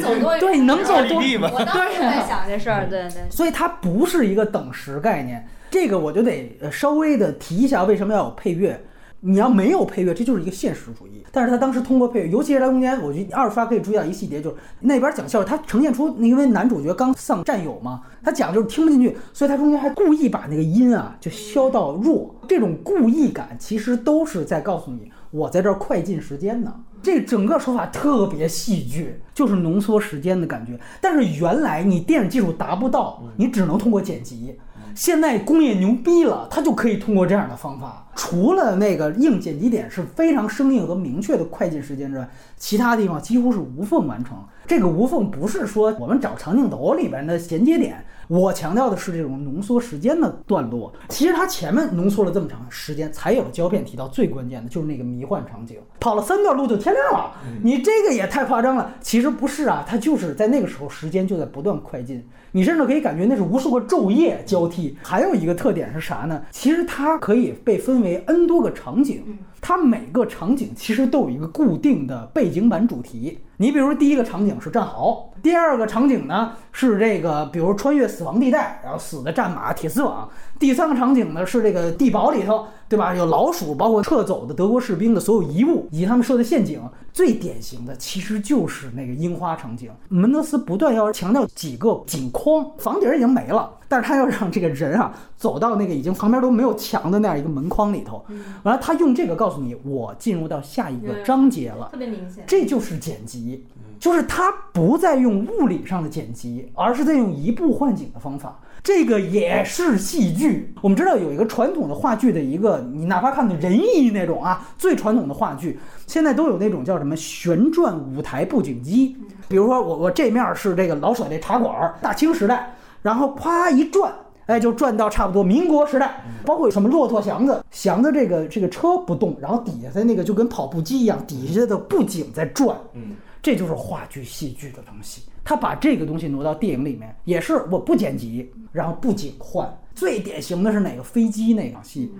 [0.00, 3.28] 走多远对，你能走多利弊嘛我当时在想这事儿，对对。
[3.28, 5.44] 所以它不是一个等时概念。
[5.70, 8.80] 这个我就得呃稍微的提一下，为什么要有配乐？
[9.26, 11.24] 你要没有配乐，这就是一个现实主义。
[11.32, 22.34] 但是他当时通过配乐，尤其是他中间，我觉得二刷可以注意到一个细节，就是那边讲笑话，他呈现出因为男主角刚丧战友嘛，他讲就是听不进去，所以他中间还故意把那个音啊就消到弱。
[22.46, 26.74] 这种故意感其实都是在告诉你，我在这儿快进时间呢。
[27.02, 30.78] 这整个手法特别戏剧，就是浓缩时间的感觉。
[31.00, 34.58] 但是原来你电影技术达不到，你只能通过剪辑。
[34.94, 38.06] 现在工业牛逼了，它就可以通过这样的方法。
[38.16, 44.38] 除了那个硬剪辑点是非常生硬和明确的快进时间之外，其他地方几乎是无缝完成。
[44.66, 50.92] 这个无缝不是说我们找长镜头里边的衔接点，我强调的是这种浓缩时间的段落。
[51.08, 57.32] 其实它前面浓缩了这么长时间，才有了胶片提到最关键的就是那个迷幻场景，跑了三段路就天亮了。
[57.62, 58.94] 你这个也太夸张了。
[59.00, 62.24] 其实不是啊，它就是在那个时候时间就在不断快进。
[62.56, 64.96] 你甚至可以感觉那是无数个昼夜交替。
[65.02, 66.40] 还有一个特点是啥呢？
[66.52, 69.24] 其实它可以被分为 N 多个场景，
[69.66, 73.38] 它每个场景其实都有一个固定的背景板主题。
[73.56, 80.28] 你比如第一个场景是战壕，第二个场景呢是这个，比如穿越死亡地带，然后死的战马、铁丝网。
[80.58, 83.14] 第三个场景呢是这个地堡里头，对吧？
[83.14, 86.82] 有老鼠，包括撤走的德国士兵的所有遗物，以及他们设的陷阱。
[87.12, 89.88] 最典型的其实就是那个樱花场景。
[90.08, 98.24] 门德斯不断要强调几个景框，房顶已经没了，但是他要让这个人啊走到那个已经旁边都没有墙的那样一个门框里头。
[98.64, 101.88] 完了，他用这个告诉你，我进入到下一个章节了。
[101.92, 102.44] 特别明显。
[102.46, 103.64] 这就是剪辑，
[103.98, 108.60] 就是他不再用物理上的剪辑，而是在用移步换景的方法。
[108.82, 110.74] 这个也是戏剧。
[110.82, 119.16] 我们知道有一个传统的话剧的一个，你哪怕看的仁义那种啊，最传统的话剧，现在都有那种叫什么旋转舞台布景机。
[119.48, 124.12] 比如说我我这面是这个老舍这茶馆儿，大清时代，然后啪一转。
[124.46, 135.22] 哎，就转到差不多民国时代，包括什么骆驼祥子，祥子这个这个车不动，然后底下的那个就跟跑步机一样，底下的布景在转，嗯，这就是话剧戏剧的东西。
[135.44, 139.66] 他把这个东西挪到电影里面，也是我不剪辑，然后布景换。
[139.94, 142.12] 最典型的是哪个飞机那场戏，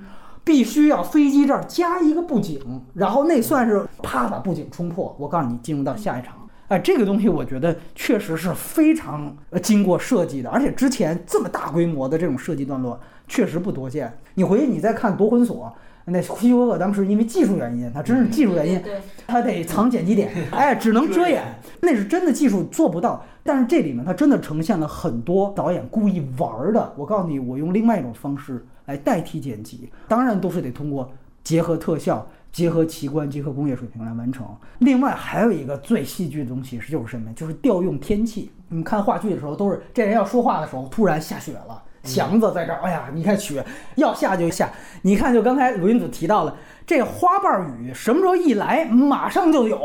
[0.45, 2.61] 必须要飞机这儿加一个布景，
[2.95, 5.15] 然后那算是啪把布景冲破。
[5.19, 6.35] 我告诉你，进入到下一场。
[6.75, 12.99] 哎，这个东西我觉得确实是非常呃经过设计的，而且之前这么大规模的这种设计段落
[13.29, 14.13] 确实不多见。
[14.35, 15.73] 你回去你再看《夺魂锁》，
[16.11, 18.95] 那希区柯克当时因为技术原因，他真是技术原因，对，
[19.25, 21.45] 他得藏剪辑点，哎，只能遮掩，
[21.81, 23.25] 那是真的技术做不到。
[23.45, 26.93] 但是这里面它真的呈现了很多导演故意玩儿的。
[26.97, 31.09] 我告诉你，我用另外一种方式来代替剪辑，当然都是得通过
[31.45, 32.27] 结合特效。
[32.55, 34.47] 结合奇观、结合工业水平来完成。
[34.79, 37.33] 另外还有一个最戏剧的东西是就是什么？
[37.35, 38.53] 就是调用天气。
[38.69, 43.65] 你看话剧的时候，都是这人要说话的时候，突然下雪了，祥子在这儿，哎呀，你看雪
[43.97, 44.71] 要下就下。
[45.03, 46.55] 你看，就刚才鲁云子提到了。
[46.87, 49.79] 这花瓣雨什么时候一来，马上就有。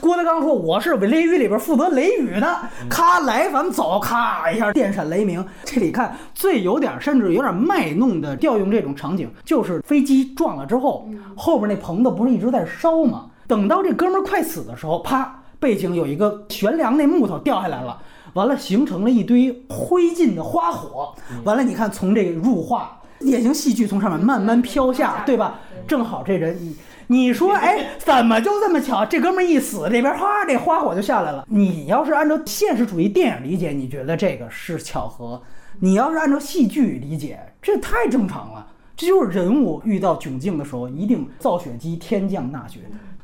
[0.00, 2.56] 郭德纲说：“我是雷雨里边负责雷雨的，
[2.88, 13.26] 咔来咱们走，咔一下电闪雷鸣。”这里看最有点甚至有点卖弄的调用这种场景，就是飞机撞了之后，后边那棚子不是一直在烧吗？
[13.48, 18.00] 等到这哥们儿快死的时候，啪，背景有一个悬梁那木头掉下来了，
[18.38, 21.12] 完了形成了一堆灰烬的花火。
[21.42, 22.94] 完了，你看从这个入画。
[23.18, 25.58] 典型戏剧从上面慢慢飘下，对吧？
[25.88, 26.76] 正好这人，你
[27.08, 29.04] 你说，哎，怎么就这么巧？
[29.04, 31.44] 这哥们一死，这边哗，这花火就下来了。
[31.48, 35.42] 你要是按照现实主义电影理解，你觉得这个是巧合；
[35.80, 38.64] 你要是按照戏剧理解，这太正常了。
[38.96, 42.78] 这就是人物遇到窘境的时候，一定造雪机，天降纳雪。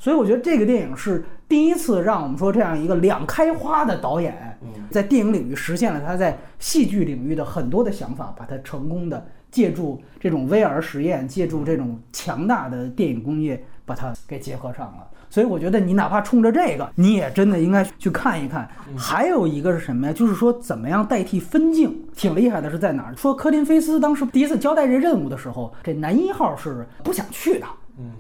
[0.05, 4.59] 所以我觉得这个电影是第一次让我们说这样一个两开花的导演，
[4.90, 9.26] 在电影领域实现了他在戏剧领域的很多的想法，把它成功的。
[9.50, 15.09] 借助这种 VR 实验，借助这种强大的电影工业，把它给结合上了。
[15.30, 18.68] 所以我觉得你哪怕冲着这个，你也真的应该去看一看。
[18.94, 20.12] 还有一个是什么呀？
[20.12, 23.16] 就是说怎么样代替分镜，挺厉害的是在哪儿？
[23.16, 27.66] 说科林菲斯当时第一次交代这任务的时候，这男一号是不想去的。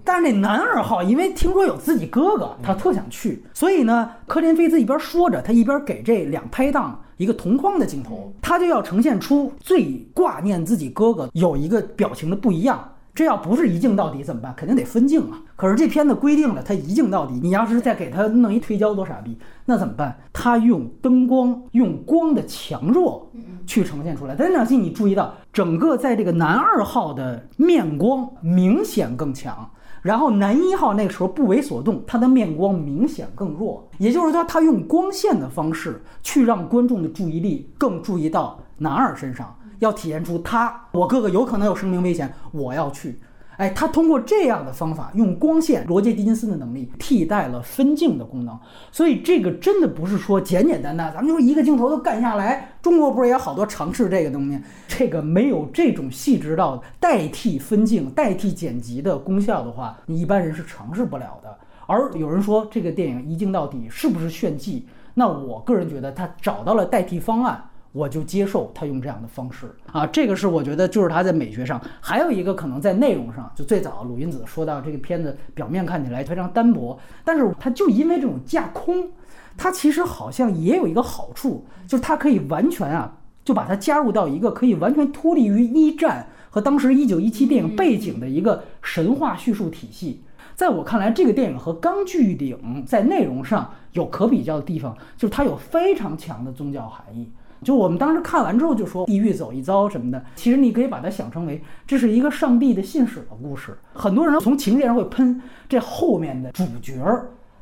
[0.04, 12.90] 但是那男二号因为听说有自己哥哥，他特想去，所以呢，科林菲兹一边说着，他一边给这两拍档一个同框的镜头，他就要呈现出最挂念自己哥哥有一个表情的不一样。
[13.14, 14.52] 这要不是一镜到底怎么办？
[14.56, 15.40] 肯定得分镜啊。
[15.54, 19.38] 可是这片子规定了，他一镜到底，你要是再给他弄一推焦，多傻逼！
[19.66, 20.18] 那怎么办？
[20.32, 23.30] 他用灯光，用光的强弱
[23.66, 24.34] 去呈现出来。
[24.36, 29.70] 但这场戏你注意到，整个在这个男二号的面光明显更强。
[30.02, 43.18] 然后男一号那个时候不为所动，他的面光明显更弱，也就是说，他用光线的方式去让观众的注意力更注意到男二身上，要体现出他，我哥哥有可能有生命危险，我要去。
[43.56, 48.58] 哎，他通过这样的方法，用光线，罗杰·狄金斯的能力替代了分镜的功能，
[48.90, 52.76] 所以这个真的不是说简简单单，咱们就说一个镜头都干下来。
[52.82, 61.56] 中国不是也好多尝试这个东西，这个没有这种细致到代替分镜、代替剪辑的功效的话，你一般人是尝试不了的。
[61.86, 64.86] 而有人说这个电影一镜到底是不是炫技？
[65.14, 67.70] 那我个人觉得他找到了代替方案。
[67.94, 79.08] 我就接受他用这样的方式啊，这个是我觉得就是他在美学上，还有一个可能在内容上，就最早鲁云子说到这个片子表面看起来非常单薄，但是他就因为这种架空，
[79.56, 90.24] 它其实好像也有一个好处，就是它可以完全啊，就把它加入到一个可以完全脱离于一战和当时一九一七电影背景的一个神话叙述体系。
[90.56, 97.30] 在我看来，这个电影和《钢锯岭》在内容上有可比较的地方，就是它有非常强的宗教含义。
[97.62, 103.76] 就我们当时看完之后就说地狱走一遭什么的，其实你可以把它想成为这是一个上帝的信使的故事。
[103.92, 106.94] 很多人从情节上会喷这后面的主角，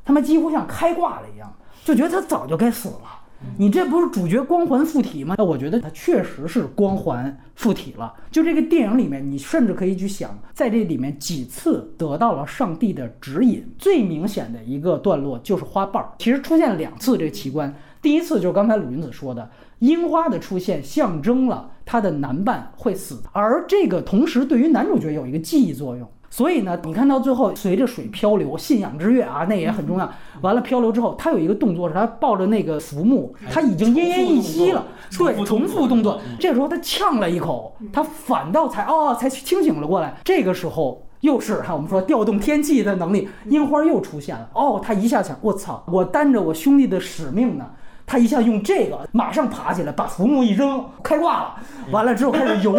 [0.04, 1.52] 他们几乎像开挂了一样，
[1.84, 3.20] 就觉得他早就该死了。
[3.58, 5.34] 你这不是主角光环附体吗？
[5.36, 8.14] 那我觉得他确实是光环附体了。
[8.30, 13.68] 就这个电影里面，你甚至可以去想，在这里面几次得到了上帝的指引。
[13.76, 17.74] 最明显的一个段落就是花瓣儿，其实出现两次这个奇观。
[18.00, 19.50] 第一次就是刚才鲁云子说的。
[19.82, 26.06] 樱花的出现象征了他的男伴会死，而这个同时对于男主角有一个记忆作用。
[26.30, 30.08] 所以呢，你看到最后随着水漂流，信仰之月啊，那也很重要。
[30.40, 34.86] 完了漂流之后，他有一个动作是他抱着那个浮木，他已经奄奄一息了。
[35.18, 36.20] 对，重复动作。
[36.38, 40.16] 这时候他呛了一口，他反倒才哦才清醒了过来。
[40.22, 44.48] 这个时候又是哈我们说调动天气的能力，樱花又出现了。
[44.54, 47.66] 哦，他一下想，我操，我担着我兄弟的使命呢。
[48.12, 51.54] 他一下用这个，马上爬起来，把浮木一扔，开挂了。
[51.90, 52.78] 完了之后开始游，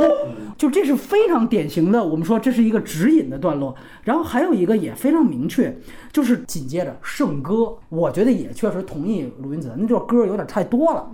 [0.56, 2.04] 就这是非常典型的。
[2.04, 3.74] 我们说这是一个指引的段落。
[4.04, 5.76] 然后还有一个也非常明确，
[6.12, 7.76] 就是紧接着圣歌。
[7.90, 11.10] 我觉得也确实同意鲁云子，那就是歌有点太多了。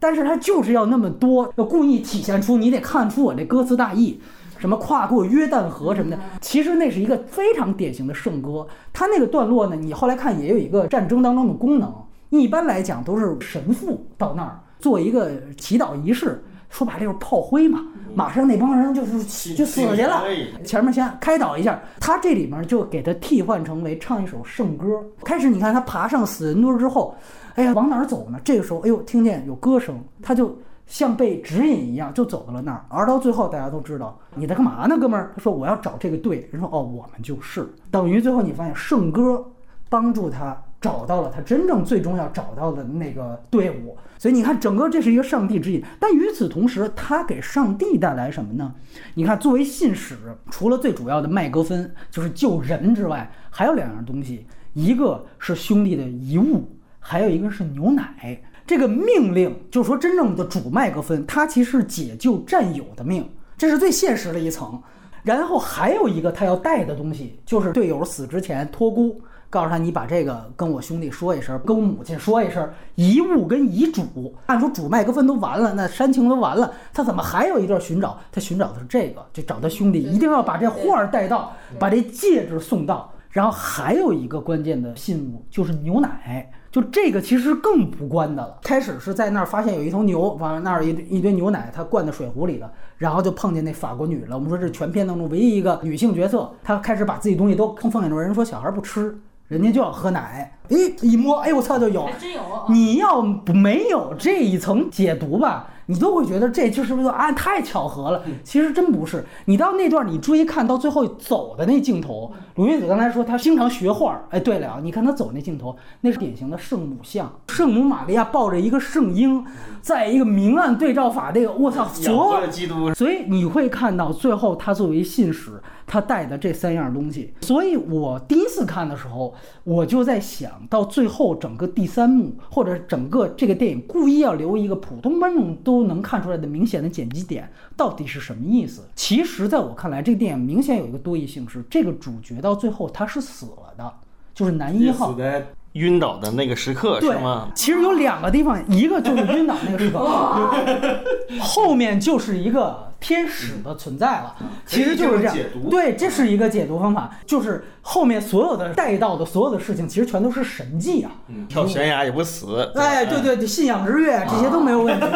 [0.00, 4.20] 但是他就是要那么多，要故意体现出你得看出我这歌词大意，
[4.58, 6.18] 什么跨过约旦河什么的。
[6.40, 8.66] 其实那是一个非常典型的圣歌。
[8.92, 11.94] 他那个段落呢，你后来看也有一个战争当中的功能。
[12.40, 20.22] 一般来讲都是神父到那儿做一个祈祷仪式，说白了就是炮灰嘛，马上那帮人就是就死去了。
[20.64, 24.86] 前面先开导一下，他这里面就给他替换成为唱一首圣歌。
[25.22, 27.14] 开始你看他爬上死人堆之后，
[27.54, 28.40] 哎呀往哪儿走呢？
[28.42, 32.84] 这个时候哎呦听见有歌声，他就像被指引一样就走到了那儿。
[32.88, 35.30] 而到最后大家都知道你在干嘛呢，哥们儿？
[35.36, 36.48] 他说我要找这个队。
[36.50, 39.44] 人说哦我们就是，等于最后你发现圣歌
[39.90, 40.60] 帮助他。
[40.82, 45.80] 找到了他真正最终要找到的那个队伍，所以你看，整个这是一个上帝之引。
[46.00, 48.74] 但与此同时，他给上帝带来什么呢？
[49.14, 50.16] 你看，作为信使，
[50.50, 56.68] 除了最主要的麦格芬就是救人之外，还有两样东西，一个是兄弟的遗物，
[56.98, 58.42] 还有一个是牛奶。
[58.66, 64.82] 这个命令就是说，真正的主麦格芬，他其实解救战友的命，这是最现实的一层。
[65.22, 69.20] 然后还有一个他要带的东西，就是队友死之前托孤。
[69.52, 74.34] 告诉他，你把这个跟我兄弟说一声，跟我母亲说一声，遗物跟遗嘱。
[74.46, 78.18] 按说主麦克风都完了，那煽情都完了，他怎么还有一段寻找？
[78.32, 83.12] 他寻找的是这个，就找他兄弟，一定要把这画带到，把这戒指送到。
[83.28, 86.50] 然后还有一个关键的信物，就是牛奶。
[86.70, 88.58] 就这个其实更不关的了。
[88.62, 94.34] 开始是在那儿发现有一头牛，完了那儿一一堆牛奶，他灌在水壶里了，然后就碰见那法国女了。
[94.34, 98.24] 我们说这全片当中唯一一个女性角色，她开始把自己东西都奉献出来。
[98.24, 99.14] 人说小孩不吃。
[99.52, 102.08] 人家就要喝奶，诶，一摸，哎，我操，就有。
[102.18, 102.40] 真有。
[102.70, 107.32] 你要没有这一层解读吧，你都会觉得这就是不是啊？
[107.32, 108.22] 太巧合了。
[108.44, 109.24] 其实真不是。
[109.46, 114.22] 你到那段你注意看到最后走的那镜头，鲁豫子刚才说他经常学画。
[114.30, 119.44] 哎，对了，你看他走那镜头，那是典型的圣母像，圣母玛利亚抱着一个圣婴，
[119.80, 122.94] 在一个明暗对照法，这个我操，所有基督。
[122.94, 125.60] 所以你会看到最后他作为信使。
[125.84, 127.34] 他带的这三样东西。
[127.42, 138.82] 所以我第一次看的时候，我就在想到最后整个第三幕或者整个这个电影故意要留一个普通观众都能看出来的明显的剪辑点，到底是什么意思？
[138.94, 143.92] 其实，在我看来，这个电影明显有一个多义性，是这个主角到最后他是死了的，
[144.34, 145.18] 就是男一号死。
[145.18, 147.50] 在晕倒的那个时刻是吗？
[147.54, 150.50] 其实有两个地方，一个就是晕倒那个时刻，
[151.40, 154.34] 后面就是一个天使的存在了。
[154.64, 155.36] 其实就是这样
[155.68, 161.10] 对，这是一个解读方法，就是后面所有的带到的所有的事情，其实全都是神迹啊。
[161.28, 162.72] 嗯跳悬崖也不死。
[162.76, 165.06] 哎，对对对，信仰之跃这些都没有问题。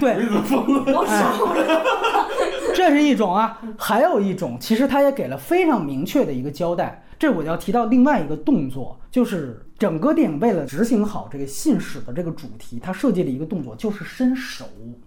[0.00, 0.16] 对，
[0.92, 1.82] 我受了。
[2.74, 7.02] 这是一种啊，还有一种，其实他也给了非常明确的一个交代。
[7.18, 14.64] 这我要提到另外一个动作，就是整个电影为了执行好这个信使的这个主题，他设计了一个动作，就是伸手。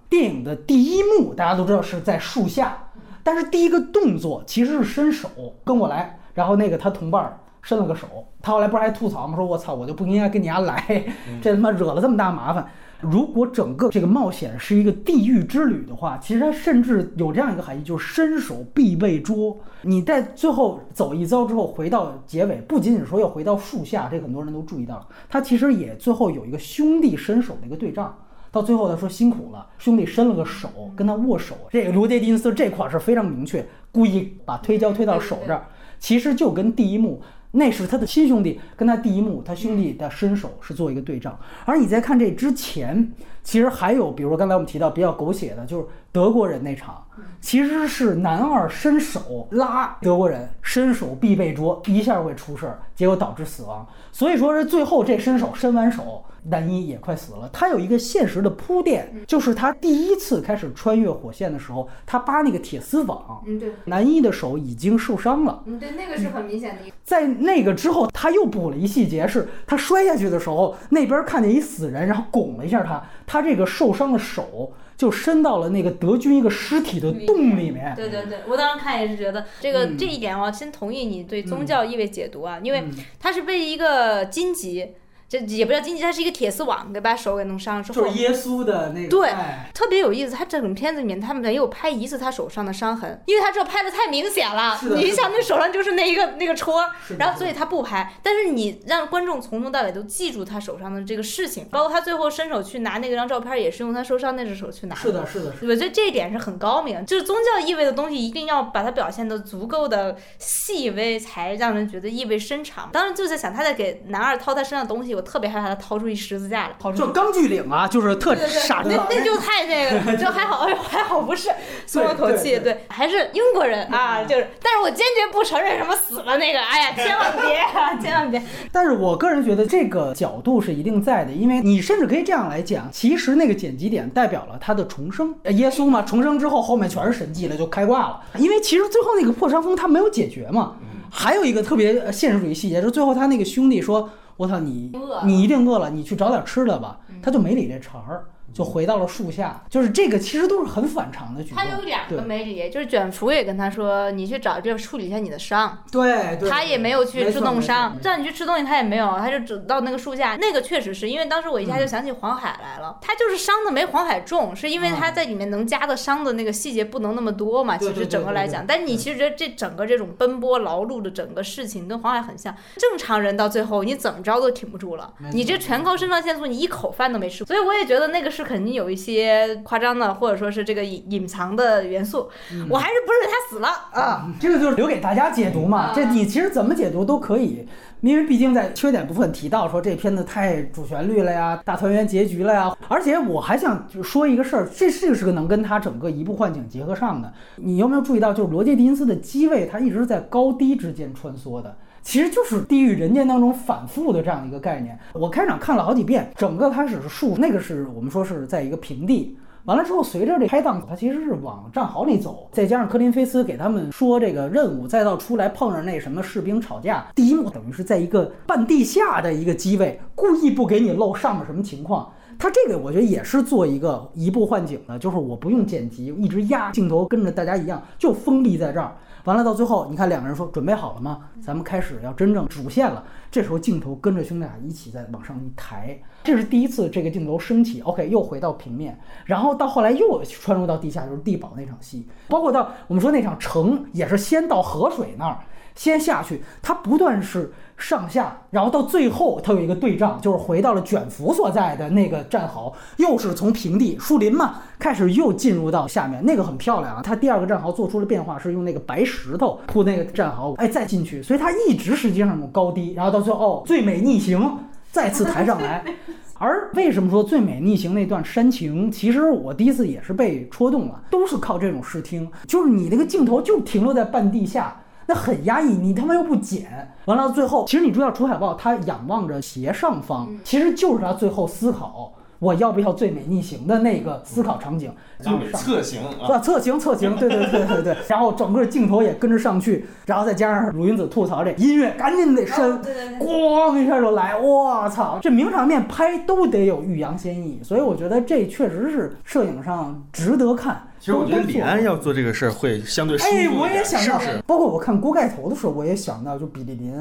[0.07, 2.77] 电影的第一幕大家都知道是在树下，
[3.21, 5.29] 但是第一个动作其实是伸手，
[5.65, 6.17] 跟我来。
[6.33, 8.07] 然后那个他同伴伸了个手，
[8.41, 9.35] 他后来不是还吐槽吗？
[9.35, 11.05] 说我操，我就不应该跟你家来，
[11.41, 12.65] 这他妈惹了这么大麻烦。
[13.01, 19.57] 如果整个这个冒险是一个地狱之旅的话，其实它甚至有这样一个含义，就是伸手必被捉。
[19.81, 28.15] 你在最后走一遭之后，回到结尾，不仅仅说要回到树下，这很多人都注意到了，他其实也最后有一个兄弟伸手的一个对仗。
[28.51, 31.55] 到最后他说辛苦了，兄弟伸了个手跟他握手。
[31.69, 35.65] 这个罗杰·狄金斯这块是非常明确，故意把推胶推到手这儿，
[35.99, 37.21] 其实就跟第一幕。
[37.51, 41.37] 那是他的亲兄弟，跟他第一幕他兄弟的身手是做一个对仗。
[41.65, 43.11] 而你在看这之前，
[43.43, 47.05] 其实还有，比如说刚才我们提到比较狗血的，就是德国人那场，
[47.41, 53.85] 其实是男二伸手拉德国人，伸手必被捉，一下会出事儿，结果导致死亡。
[54.11, 57.49] 所以说是最后这伸手伸完手，男一也快死了。
[57.51, 65.63] 他有一个现实的铺垫，就是他第一次开始穿越火线的时候，他扒那个铁丝网，嗯，对，男一的手已经受伤了。
[65.65, 66.93] 嗯，对，那个是很明显的一。
[67.03, 77.93] 在那个之后，他又补了一细节，是他摔下去的时候，那边看见一死人，然后拱了一下他，他这个受伤的手就伸到了那个德军一个尸体的洞里面。
[77.95, 79.97] 对对对，我当时看也是觉得这个、嗯。
[79.97, 82.91] 这一点，我要先同意你对宗教意味解读啊，因为嗯。
[83.19, 84.93] 它是被一个荆棘，
[85.31, 90.35] 这也不叫荆棘，它是一个铁丝网给把手给弄伤了之后，耶稣的那个对哎特别有意思。
[90.35, 98.13] 他整个片子里面他没有拍一次他手上的伤痕，因为他这拍的太明显了你一想那手上就是那一个那个戳是，然后所以他不拍。
[98.21, 105.71] 但是你让观众从头到尾都记住他手上的这个事情，包括他最后伸手去拿那个张照片，也是用他受伤那只手去拿是的，是的，是的。
[105.71, 112.89] 我觉得这一点是很高明，就是宗教意味的东西一定要把它表现的足够的细微，才让人觉得意味深长。
[112.91, 121.51] 当时就在想，他在给男二掏他身上的东西，我特别害怕他掏出一十字架来，掏出就钢锯岭啊，就是特傻的那那就太那个了，就还好，哎呦还好不是，
[121.85, 128.41] 松了口气，对对，还是英国人啊，就是，但是我坚决不承认什么死了那个，哎呀，千万别，啊千万别，
[128.73, 135.35] 但是我个人觉得这个角度是一定在的，因为你甚至可以这样来讲，其实那个剪辑点代表了他的重生。
[135.43, 138.21] 呃耶稣嘛，重生之后后面全是神迹了，就开挂了。
[138.37, 140.77] 因为其实最后那个破伤风他没有解决嘛。
[141.13, 144.09] 还有一个特别呃现实主义细节，就是最后他那个兄弟说
[144.41, 144.91] ：“我操你
[145.23, 149.63] 你一定饿了，你去找点吃的吧。”他就没理这茬儿，就回到了树下。
[149.69, 151.57] 就是这个其实都是很反常的举动。
[151.57, 155.77] 他有两个对没理，就是卷福也跟他说，你去找地儿处理一下你的伤。
[155.91, 182.29] 对对，他也没有去没错自动伤让你去吃东西他也没有，他就只到那个树下，那个确实是因为当时我一下就想起黄海来了，他就是伤的没黄海重，是因为他在里面能加的伤的那个细节不能那么多嘛，其实整个来讲，但你其实觉得这整个这种奔波劳碌的整个事情跟黄海很像，正常人到最后你怎么着都挺不住了你这全靠肾上腺素，你一口饭都没吃，所以我也觉得那个是肯定有一些夸张的，或者说是这个隐隐藏的元素，
[182.69, 184.27] 我还是不认为他死了啊。
[184.39, 187.67] 这个就是留给大家解读嘛啊，这你其实怎么解读都可以，
[188.01, 197.31] 因为毕竟在缺点部分提到说这片子太主旋律了呀，大团圆结局了呀，而且我还想就说一个事儿，这这个是个能跟他整个一部幻景结合上的。
[197.57, 201.75] 你有没有注意到，就是罗杰·狄金斯的机位，他一直是在高低之间穿梭的。
[202.01, 204.97] 其实就是地狱人间当中反复的这样一个概念。
[205.13, 222.11] 我开场看了好几遍，整个开始是树，那个是我们说是在一个平地，完了之后，随着这拍档，他其实是往战壕里走，再加上科林菲斯给他们说这个任务，再到出来碰上那什么士兵吵架，第一幕等于是在一个半地下的一个机位，故意不给你露上面什么情况。
[222.39, 228.95] 他这个我觉得也是做一个移步换景的，就是我不用剪辑，一直压镜头跟着大家一样，就封闭在这儿。
[229.25, 231.29] 完了到最后，你看两个人说准备好了吗？
[231.41, 233.03] 咱们开始要真正主线了。
[233.29, 237.81] 这时候镜头跟着兄弟俩一起在往上一抬，这是第一次这个镜头升起。
[237.81, 245.37] OK，又回到平面，然后到后来又穿入到地下，就是地堡那场戏，包括到我们说那场城也是先到河水那儿。
[245.73, 257.01] 先下去，它不断是上下，然后到最后，它有一个对仗，就是回到了卷福所在的那个战壕，又是从平地树林嘛，开始又进入到下面，那个很漂亮啊。
[257.03, 264.59] 它第二个战壕做出了变化，是用那个白石头铺那个战壕，哎，再进去，所以它一直实际上有高低，然后到最后哦最美逆行
[264.91, 265.83] 再次抬上来。
[266.37, 274.75] 而为什么说最美逆行那段煽情，其实我第一次也是被戳动了，都是靠这种视听，就是你那个镜头就停留在半地下。
[275.11, 284.91] 那很压抑，你他妈又不剪，完了最后，其实你注意到楚海豹，他仰望着斜上方，其实就是他最后思考我要不要最美逆行的那个思考场景，
[285.23, 292.81] 就是侧行啊，侧行侧行，对对对对对， 然后整个镜头也跟着上去，然后再加上鲁云子吐槽这音乐赶紧得升，
[293.19, 300.81] 咣一下就来，我操，这名场面拍都得有欲扬先抑，所以我觉得这确实是摄影上值得看。
[300.99, 304.43] 其实我觉得李安要做这个事儿会相对舒服哎，我也想到，是不是？
[304.47, 306.91] 包括我看锅盖头的时候，我也想到，就比利林，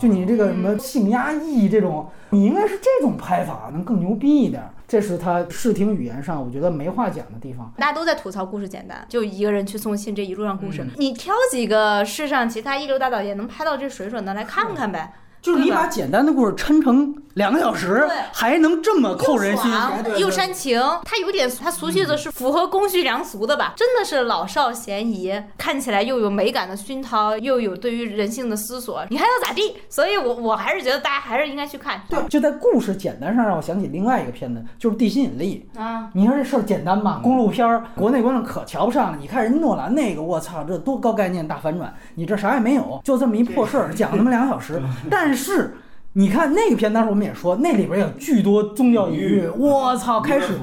[0.00, 4.62] 就你这个什么性压抑这种，你应该是这种拍法能更牛逼一点。
[4.88, 7.70] 这是他视听语言上我觉得没话讲的地方。
[7.76, 15.12] 大家都在吐槽故事简单，就一个人去送信，这一路上故事，你挑几个世上其他一流大导演能拍到这水准的来看看呗。
[15.42, 23.72] 就是你把简单的故事抻成两个小时，还能这么扣人心爽，又煽情，它有点它俗气的是符合公序良俗的吧？
[23.76, 29.76] 真的是老少咸宜，看起来又有美感的熏陶，又有对于人性的思索，你还要咋地？
[29.88, 32.02] 所以我我还是觉得大家还是应该去看。
[32.08, 35.66] 对，就在故事简单上让我想起另外一个片子，就是《地心引力》。
[35.80, 37.20] 啊，你说这事儿简单吧？
[37.22, 39.18] 公路片儿，国内观众可瞧不上了。
[39.18, 44.82] 你看人诺兰那个，我操，这多高概念大反转，你这啥也没有，就这么一破事儿， 讲那么两个小时。
[45.08, 45.70] 但但是
[46.14, 49.48] 你看那个片，当时我们也说，那里边有巨多宗教隐喻。
[49.56, 50.58] 我操，开始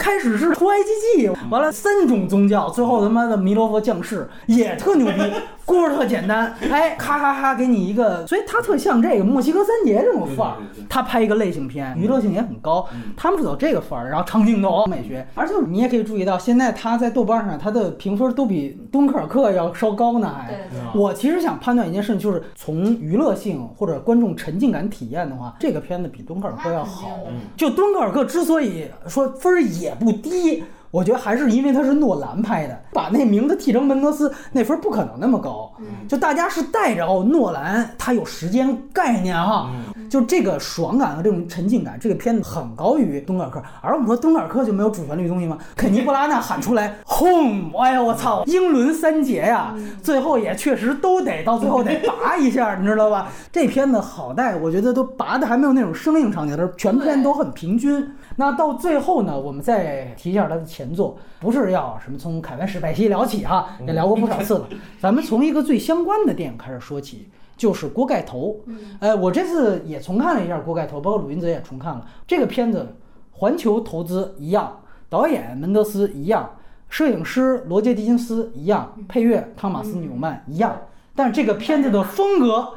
[0.00, 5.20] 开始是出埃及记，完了三种宗教，最后他妈的弥勒佛降世也特牛逼，
[5.66, 10.56] 故事特简单，哎，咔咔咔给你一个，所以他特像这个墨西哥三杰这种范儿
[10.88, 20.58] 他拍一个类型片，娱乐性也很高，他们是走这个范儿，然后长镜头美学，而且你也可以注意到，现在他在豆瓣上他的评分都比敦刻尔克要稍高呢，还。
[20.94, 27.08] 我其实想判断一件事情，就是从娱乐性或者观众沉浸感体验的话，这个片子比敦刻尔克要好。
[27.56, 35.70] 就敦刻尔克之所以说分儿也不低，我觉得还是因为他是诺兰拍的，把那名字替成门德斯，那分儿不可能那么高。
[36.08, 39.70] 就大家是带着哦，诺兰他有时间概念哈，
[40.10, 43.62] 就这个爽感和这种沉浸感，这个片子很高于敦刻尔克。
[43.80, 45.58] 而我们说敦刻尔克就没有主旋律东西吗？
[45.76, 53.28] 肯尼布拉纳喊出来 home，哎呀我操，英伦三杰呀，最后也确实都得到最后得拔一下，你知道吧？
[53.52, 58.08] 这片子好在我觉得都拔的还没有那种生硬场景，它是全片都很平均。
[58.36, 64.68] 那到最后呢，我们再提一下他的前作，不是要什么从凯文史派西聊起哈，也聊过不少次了。
[65.00, 68.60] 咱们从一个最相关的电影开始说起，就是《锅盖头》。
[69.00, 72.94] 呃，我这次也重看了一下《锅盖头》，包括鲁云泽也重看了这个片子。
[73.32, 76.56] 环球投资一样，导演门德斯一样，
[76.88, 80.76] 摄影师罗杰·狄金斯一样，配乐汤马斯·纽曼一样，
[81.14, 82.74] 但这个片子的风格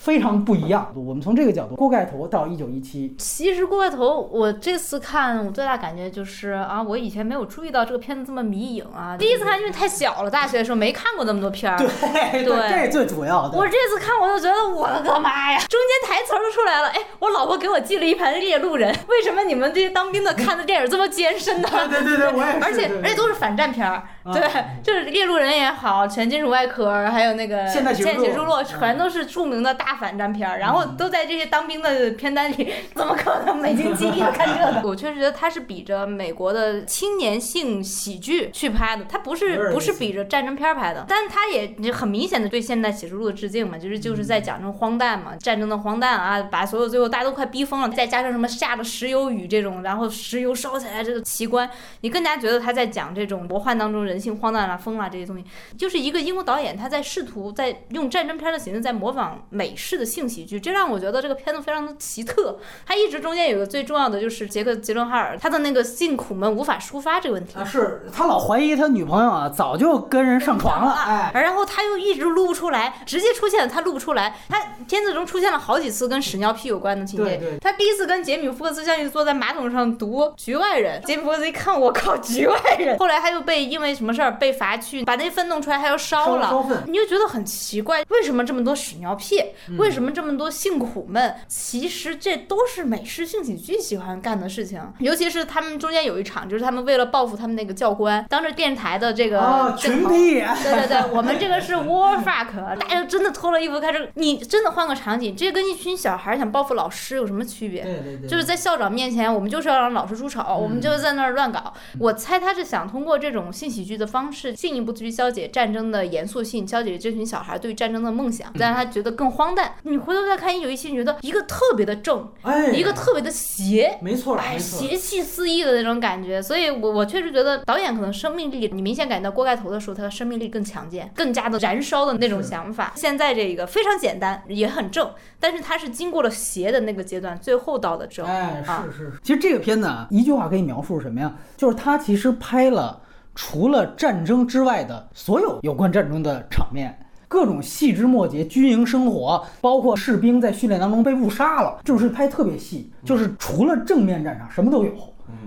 [0.00, 0.90] 非常不一样。
[0.94, 9.14] 我们从这个角度，《锅盖头》到一九一七，其实《锅盖头》，我这次看，我最大感觉就是啊，我以前没有注意到这个片子这么迷影啊。
[9.18, 11.76] 第一次看，因为太小了，大学的时候没看过那么多片儿。
[11.76, 13.58] 对对这最主要的。
[13.58, 15.58] 我这次看，我就觉得我的个妈呀！
[15.68, 21.68] 中间台词儿都出来了，哎，我老婆给我寄了一盘《猎鹿人》，为什么你们这些当兵的看的电影这么艰深呢？
[21.90, 22.58] 对对对，我也是。
[22.64, 24.42] 而且对而且都是反战片儿，啊对，
[24.82, 34.80] 就是《猎鹿人》也好，《全金属外壳》，还有那个《现代启示录现代启示录》，全都是著名的大反战片儿，然后都在这些当兵的片单里， 怎么可能没经基地的看这个？
[34.88, 51.68] 我确实觉得他是比着美国的青年性喜剧去拍的，他不是不是比着战争片儿拍的，但是他也就很明显的对《现代启示录》的致敬嘛，就是就是在讲这种荒诞嘛，战争的荒诞啊，把所有最后大家都快逼疯了，再加上什么下了石油雨这种，然后石油烧起来这个奇观，
[52.02, 55.44] 你更加觉得他在讲这种魔幻当中人性荒诞啦、疯啦这些东西，
[55.76, 62.58] 就是一个英国导演他在试图在用战争片的形式在模仿美式的性喜剧，这让我觉得这个片子非常的奇特。
[62.84, 67.64] 他一直中间有个最重要的就是杰克·杰伦哈尔他的那个性苦闷无法抒发这个问题啊，。
[67.64, 74.36] 是他老怀疑他女朋友啊，早就跟人上床了，哎，然后他又一直录不出来，直接出现他录不出来。
[74.48, 77.36] 他片子中出现了好几次跟屎尿屁有关的情节。
[77.36, 82.96] 对对他第一次跟杰米·福克斯相遇，坐在马桶上读《局外人》，杰米·福克斯一看，我靠，《局外人》。
[82.98, 86.50] 后来他又被因为什么事儿被罚去把那粪弄出来，还要烧了。
[86.86, 89.38] 你就觉得很奇怪，为什么这么多屎尿屁？
[89.68, 91.34] 嗯为什么这么多性苦闷？
[91.46, 94.80] 其实这都是美式性喜剧喜欢干的事情。
[95.00, 107.82] 尤其是他们中间有一场，就是他们为了报复他们那个教官，当着电视台的这个啊，群批，对对对，我们这个是 war fuck， 大家真的脱了衣服开始，你真的换个场景，这跟一群小孩想报复老师有什么区别？
[107.82, 111.74] 对对对，就是在校长面前，我们就是要让老师出丑，我们就是在那儿乱搞。
[111.98, 119.74] 我猜他是想通过这种性喜剧的方式，进一步去消解战争的严肃性，消解这群小孩对战争的梦想，让他觉得更荒诞。
[119.82, 132.92] 你回头再看一九一七，你觉得一个特别的正，哎，一个特别的邪，没错哎，邪气四溢的那种感觉，所以我我确实觉得导演可能生命力，你明显感觉到锅盖头的时候，他的生命力更强健，更加的燃烧的那种想法。
[132.96, 138.26] 现在这一个非常简单，也很正，但是它是经过了邪的那个阶段，最后到的正。
[138.26, 139.18] 哎，啊是是是。
[139.22, 141.34] 其实这个片子啊，一句话可以描述什么呀？
[141.56, 143.00] 就是他其实拍了
[143.42, 146.94] 除了战争之外的所有有关战争的场面。
[147.26, 152.92] 各种细枝末节，军营生活，包括士兵在训练当中被误杀了，这种事拍特别细。
[153.02, 154.92] 就是除了正面战场什么都有，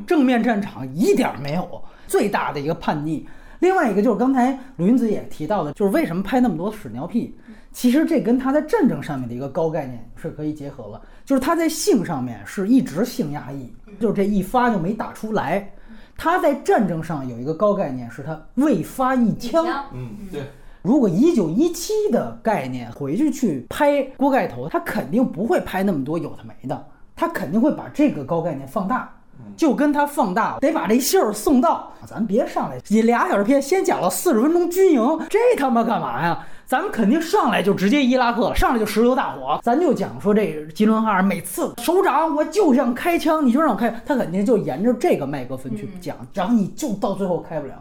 [0.08, 3.28] 正面战场一点儿没有，最大的一个叛逆。
[3.60, 7.36] 另外一个就是刚才鲁云子也提到的，就是为什么拍那么多屎尿屁？
[7.72, 15.70] 其实这跟他在战争上面的一个高概念是可以结合了，就是他在性上面是一直性压抑，就是这一发就没打出来。
[16.18, 19.66] 他在战争上有一个高概念，是他未发一枪。
[19.94, 20.44] 嗯，对，
[20.82, 29.14] 如果一九一七的概念回去去拍锅盖头，他肯定不会拍那么多有的没的，他肯定会把这个高概念放大，
[29.56, 31.92] 就跟他放大得把这信儿送到。
[32.08, 36.46] 咱别上来你俩小时片，先讲了四十分钟军营，这他妈干嘛呀？
[36.66, 47.74] 咱们肯定上来就直接伊拉克了，上来就石油大火，咱就讲说这吉伦哈尔每次首长我就想开枪，你就让我开，他肯定就沿着这个麦克风去讲，然后你就到最后开不了。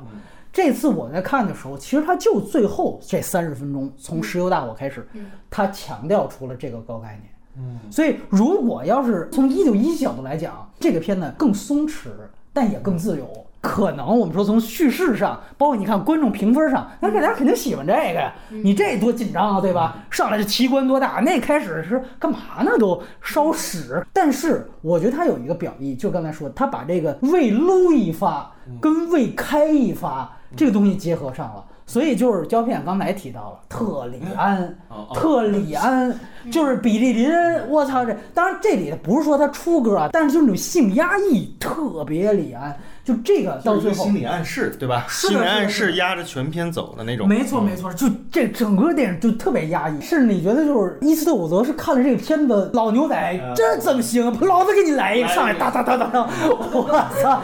[0.53, 5.09] 这次我在看的时候，其实他就最后这三十分钟，从石油大火开始，
[5.49, 7.32] 他强调出了这个高概念。
[7.57, 12.09] 嗯，所以如果要是从一九一角度来讲，这个片呢更松弛，
[12.53, 13.29] 但也更自由。
[13.61, 18.35] 可能我们说从叙事上，包括你看观众评分上，那大家肯定喜欢这个呀。
[18.51, 19.99] 你这多紧张啊，对吧？
[20.11, 22.77] 上来就奇观多大，那开始是干嘛呢？
[22.77, 24.05] 都烧屎。
[24.13, 31.65] 但是我觉得他有一个表意，就刚才说，他把这个未搂一发跟未开一发这个东西结合上了。
[31.93, 34.75] 所以就是胶片刚才提到了特里安，
[35.13, 36.19] 特里安
[36.51, 37.31] 就是比利林，
[37.69, 38.17] 我操这！
[38.33, 42.75] 当然这里头不是说他出歌啊，但是就是那种性压抑特别里安，
[43.05, 45.05] 就这个到最后心理暗示，对吧？
[45.09, 47.27] 心理暗示压着全片走的那种。
[47.27, 54.25] 没错嗯没错，就这整个电影就特别压抑，甚至你觉得就是伊斯特伍德是看了这个片子，老牛仔这怎么行？
[54.41, 57.41] 老子给你来一个，上来哒哒哒哒哒，我操，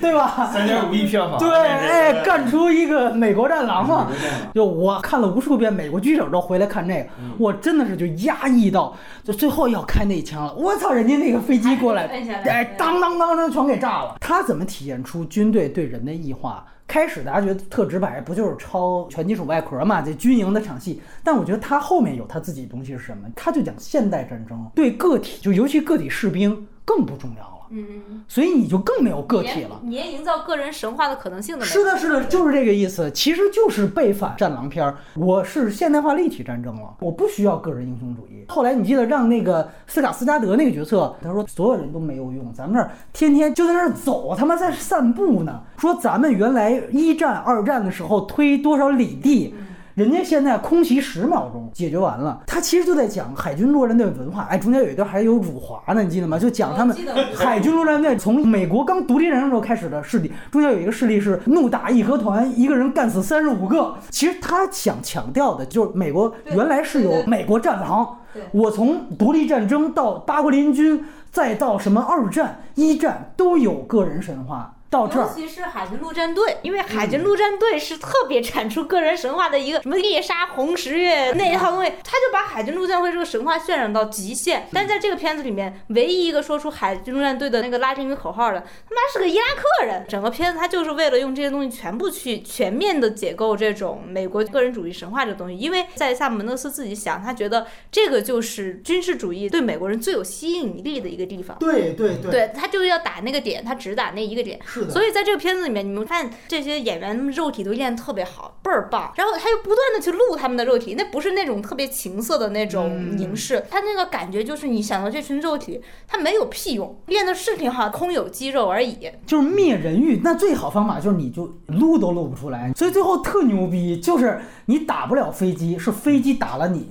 [0.00, 0.50] 对吧？
[0.52, 4.08] 三点五亿票房，对，哎，干出一个美国战狼嘛！
[4.54, 7.06] 就我看了无数遍《美国狙手》之后回来看这个，
[7.38, 8.94] 我真的是就压抑到，
[9.24, 12.06] 就最后要开那一枪了，我操，人家那个飞机过来
[12.44, 14.16] 哎，当当当当全给炸了。
[14.20, 16.66] 他怎么体演出军队对人的异化？
[16.86, 20.02] 开始大家觉得特直白，不就是抄全金属外壳嘛？
[20.02, 23.28] 这军营的场戏，但我觉得他后面有他自己的东西是什么？
[23.36, 29.80] 他就讲现代战争对个体，就尤其个体士兵更不重要了，嗯，所以你就更没有个体了。
[29.82, 31.64] 你也营造个人神话的可能性的。
[31.64, 33.10] 是的，是的，就是这个意思。
[33.12, 38.44] 其实就是背反战狼片儿，我是现代化立体战争了，我不需要个人英雄主义。
[38.48, 45.60] 后来你记得让那个斯卡斯加德那个角色，他说所有人都没有用，咱们这儿天天就在那儿走，他妈在散步呢。
[45.76, 49.54] 说咱们原来一战、二战的时候推多少里地。
[50.00, 54.44] 人家现在空袭十秒钟解决完了，他其实就在讲海军陆战队文化。
[54.44, 56.38] 哎，中间有一段还有辱华呢，你记得吗？
[56.38, 56.96] 就讲他们
[57.34, 63.94] 海军陆战队从美国刚独立战争时候开始的势力，中间有一个势力是怒打义和团，一个人干死三十五个。
[64.08, 68.16] 其实他想强调的就是美国原来是有美国战狼，
[68.52, 74.76] 我从独立战争到八国联军，再到什么二战、一战，都有个人神话。
[74.90, 84.66] 到这儿，尤其是海军陆战队，因为海军陆战队是特别产出个人神话的一个什么猎杀红十月那一套东西，他就把海军陆战队这个神话渲染到极限。
[84.72, 90.04] 但在这个片子里面，唯一一个说出海军陆战队的那个拉丁语口号的，他妈是个伊拉克人。
[90.08, 101.56] 整个片子他就是为了用这些东西全部去全面的解构这种美国个人主义神话这个东西，因为在萨姆门德斯自己想，他觉得这个就是军事主义对美国人最有吸引力的一个地方。
[101.60, 104.58] 对对对，对他就是要打那个点，他只打那一个点。
[104.66, 104.90] 是的。
[104.90, 109.12] 所以在这个片子里面，你们看这些演员肉体都练得特别好，倍儿棒。
[109.16, 119.10] 然后他又不断的去录他们的肉体，那不是那种特别情色的那种凝视，他那个感觉就是你想到这群肉体，他没有屁用，练的是挺好，空有肌肉而已。
[119.26, 126.88] 就是灭人欲，那最好方法就是你就撸都撸不出来，所以最后特牛逼，就是你打不了飞机，是飞机打了你。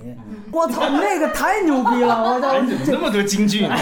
[0.52, 2.34] 我操，那个太牛逼了！
[2.34, 3.76] 我操 哎，，怎么那么多京剧呢？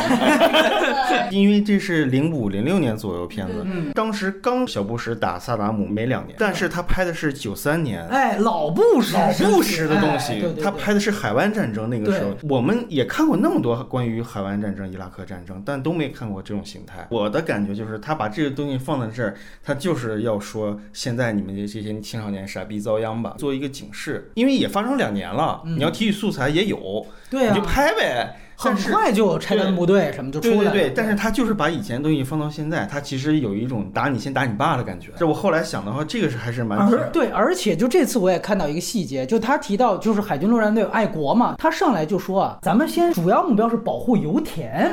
[1.31, 8.07] 因为这是零五零六年左右片子，嗯当时刚小布什打萨达姆没两年，但是他拍的是九三年。
[8.07, 11.91] 哎，老布什，老布什的东哎西对对，对他拍的是海湾战争。
[11.91, 17.09] 那个时候，我们也看过那么多关于海湾战争、伊拉克战争，但都没看过这种形态。
[17.11, 19.35] 我的感觉就是，他把这个东西放在这儿，
[19.65, 24.31] 他就是要说，现在你们这这些青少年傻逼遭殃吧，做一个警示。
[24.35, 28.37] 因为也发生两年了，嗯你要提取素材也有，对啊你就，拍呗。
[28.59, 30.63] 很快就有拆弹部队什么就出来了。
[30.65, 35.13] 对对对，但是他就是把以前的东西放到现在，他其实有一种打你先打你爸的感觉。
[35.17, 44.93] 这我后来想的话，这个是还是蛮而对，而且就这次我也看到一个细节，就他提到就是海军陆战队爱国嘛，他上来就说啊，咱们先主要目标是保护油田，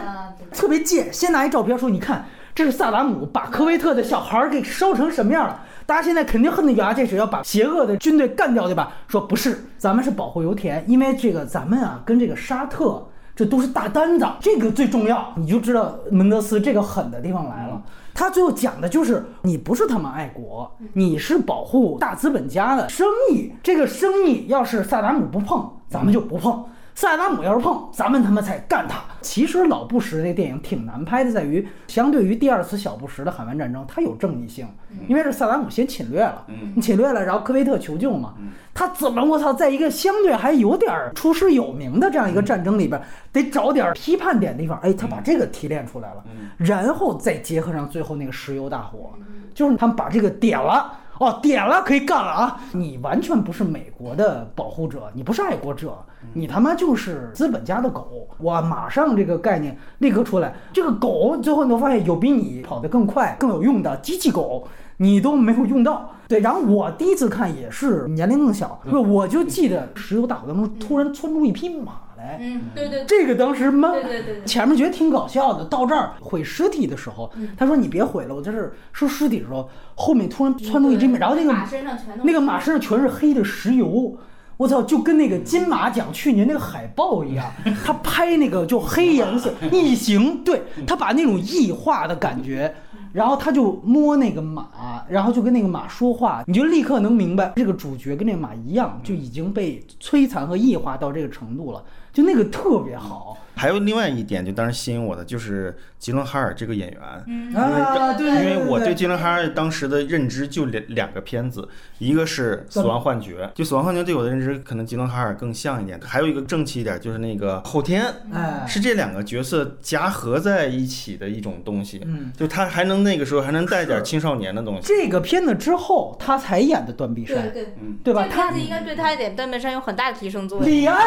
[0.54, 2.24] 特别贱，先拿一照片说，你看
[2.54, 5.62] 这是萨达姆把科威特的小孩儿给烧成什么样了。
[5.88, 8.92] 大家现在肯定恨得牙切齿，要把邪恶的军队干掉，对吧？
[9.08, 15.34] 说不是，咱们是保护油田，因为这个咱们啊跟这个沙特这都是大单子，这个最重要。
[15.36, 17.82] 你就知道门德斯这个狠的地方来了。
[18.14, 23.52] 他最后讲的就是，你不是他妈爱国，你是保护大资本家的生意。
[23.62, 26.66] 这个生意要是萨达姆不碰，咱们就不碰。
[26.96, 29.02] 萨达姆要是碰，咱们他妈才干他。
[29.20, 34.66] 其实老布什那电影挺难拍的，在于相对于第二次小布什的海湾战争，它有正义性，
[35.10, 38.36] 因为是萨达姆先侵略了，你侵略了，然后科威特求救嘛，
[38.74, 43.02] 他怎么我操，在一个相对还有点儿出师有名的这样一个战争里边，
[43.34, 46.24] 得找点儿批判点的地方，哎，他把这个提炼出来了，
[46.56, 49.12] 然后再结合上最后那个石油大火，
[49.54, 51.00] 就是他们把这个点了。
[51.20, 52.60] 哦，点了可以干了啊！
[52.74, 55.98] 你完全不是美国的保护者，你不是爱国者，
[56.34, 58.28] 你他妈就是资本家的狗！
[58.38, 64.68] 我马上这个概念立刻出来，这个狗最后你会发现有比你跑得更快、更有用的机器狗，
[64.98, 66.12] 你都没有用到。
[66.28, 74.46] 对，然后我第一次看也是年龄更小，我就记得石油大火当中突然窜出一匹马来，嗯，对对这个当时妈对对对对。
[74.46, 77.50] 前面觉得挺搞笑的，到这儿毁尸体的时候，嗯。
[77.58, 84.18] 他说你别毁了，我这是收尸体的时候，后面突然窜出一只马，然后那个马身上全都那个马身上全是黑的石油。
[84.58, 87.52] 我操，就跟那个金马奖去年那个海报一样，
[87.84, 92.74] 他拍那个就黑颜色异形，对他把那种异化的感觉，
[93.12, 101.84] 然后他就摸那个马，然后就跟那个马说话，你就立刻能明白这个主角跟那个马一样，就已经被摧残和异化到这个程度了，
[102.16, 103.38] 就那个特别好。
[103.56, 107.54] 还有另外一点，就当时吸引我的就是吉伦哈尔这个演员，嗯。
[107.54, 111.68] 啊，对，因为我对对吉伦哈尔当时的认知就两两个片子，
[112.00, 118.04] 一个是《死亡幻觉》，就《死亡幻觉》对我的认知可能吉伦哈尔更像一点，还有一个正气一点就是那个后天，
[118.34, 124.82] 哎，是这两个角色夹合在一起的一种东西，嗯，就他还能那个时候还能带点青少年的东西。
[124.84, 127.74] 这个片子之后他才演的断臂山，对对。
[128.04, 128.14] 对。
[128.14, 128.28] 吧？
[128.30, 130.68] 他这片子应该对他一点断臂山有很大的提升作用。
[130.68, 130.98] 李安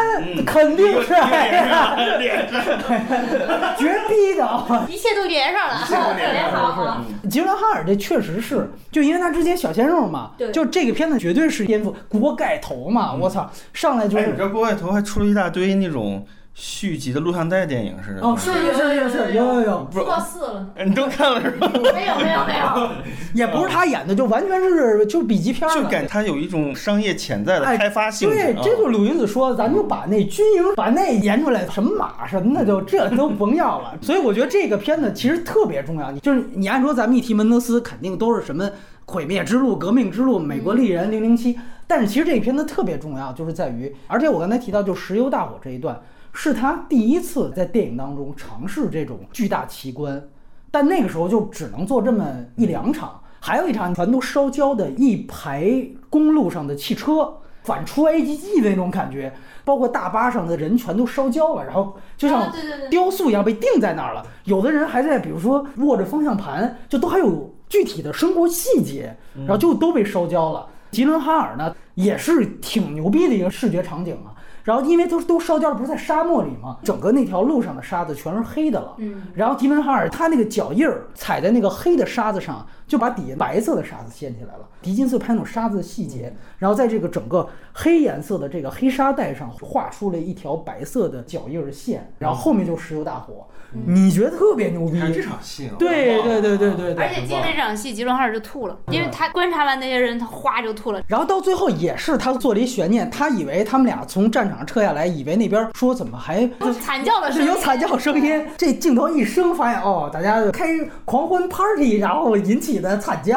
[0.45, 1.13] 肯定是
[3.79, 4.87] 绝逼的啊！
[4.89, 7.05] 一切都连上了，特别好啊！
[7.29, 16.25] 吉伦哈尔这确实是，就因为他之前小鲜肉嘛，对就这个片子绝对是颠覆锅盖头嘛，我操，上来就哎，你是知道锅盖头还出了一大堆那种
[16.61, 18.21] 续集的录像带电影似的。
[18.21, 21.71] 哦，是是是是是，有有有，不是做四了，你都看了是吧？
[21.73, 22.91] 没有没有没有，
[23.33, 25.75] 也不是他演的，就完全是就笔记片了。
[25.81, 28.35] 就感他有一种商业潜在的哎开发性质。
[28.35, 33.97] 对，啊这就是鲁云子说的，咱就把那军营把那演出来，什么马什么的，就这都甭要了。
[34.03, 36.11] 所以我觉得这个片子其实特别重要。
[36.11, 38.69] 你就是你按说咱们一提门德斯，肯定都是什么
[39.05, 41.57] 毁灭之路、革命之路、美国丽人、零零七，
[41.87, 46.01] 但是其实这个片子特别重要，就是在于，而且我刚才提到就石油大火这一段，
[46.41, 50.23] 是他第一次在电影当中尝试这种巨大奇观，
[50.71, 52.25] 但那个时候就只能做这么
[52.55, 53.21] 一两场。
[53.41, 59.35] 还有一场全都烧焦的一排公路上的汽车，反出 A G G 的那种感觉，
[59.65, 62.53] 包括大巴上的人全都烧焦了，然后就像
[62.89, 64.25] 雕塑一样被定在那儿了。
[64.45, 70.69] 有的人还在，比如说握着方向盘，就都还有具体的生活细节，然后就都被烧焦了。
[70.93, 74.38] 吉伦哈尔呢，也是挺牛逼的一个视觉场景啊。
[74.69, 76.77] 然后因为都都烧焦了，不是在沙漠里吗？
[76.85, 78.95] 整个那条路上的沙子全是黑的了。
[78.99, 84.69] 嗯，然后迪文哈尔他那个脚印儿踩在那个黑的沙子上，就把底下白色的沙子掀起来了。
[84.83, 93.47] 狄金斯拍那种沙子的细节，然后在这个整个黑颜色的这个黑沙带上画出了一条白色的脚印儿线，然后后面就石油大火，
[93.87, 94.99] 你觉得特别牛逼？
[94.99, 97.05] 看这场戏啊，对对对对对对。
[97.05, 101.03] 而且接着这场戏，吉隆哈尔就吐了，因为他观察完那些人，他哗就吐了。
[101.07, 108.47] 然后到最后也是他做了一悬念，他以为他们俩从战场上撤下来，以为那边说怎么还有惨叫的声音，有惨叫声音。
[108.57, 110.67] 这镜头一升，发现哦，大家开
[111.05, 113.37] 狂欢 party，然后引起的惨叫，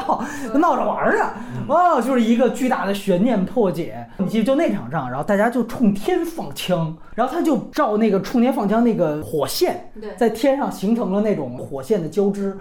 [0.55, 1.33] 闹着玩儿呢。
[1.67, 4.07] 哦，就是一个巨大的悬念破解。
[4.17, 12.57] 你记得就那场仗，然后大家就冲天放枪，然后他就照那个冲天放枪那个火线，在天上形成了那种火线的交织。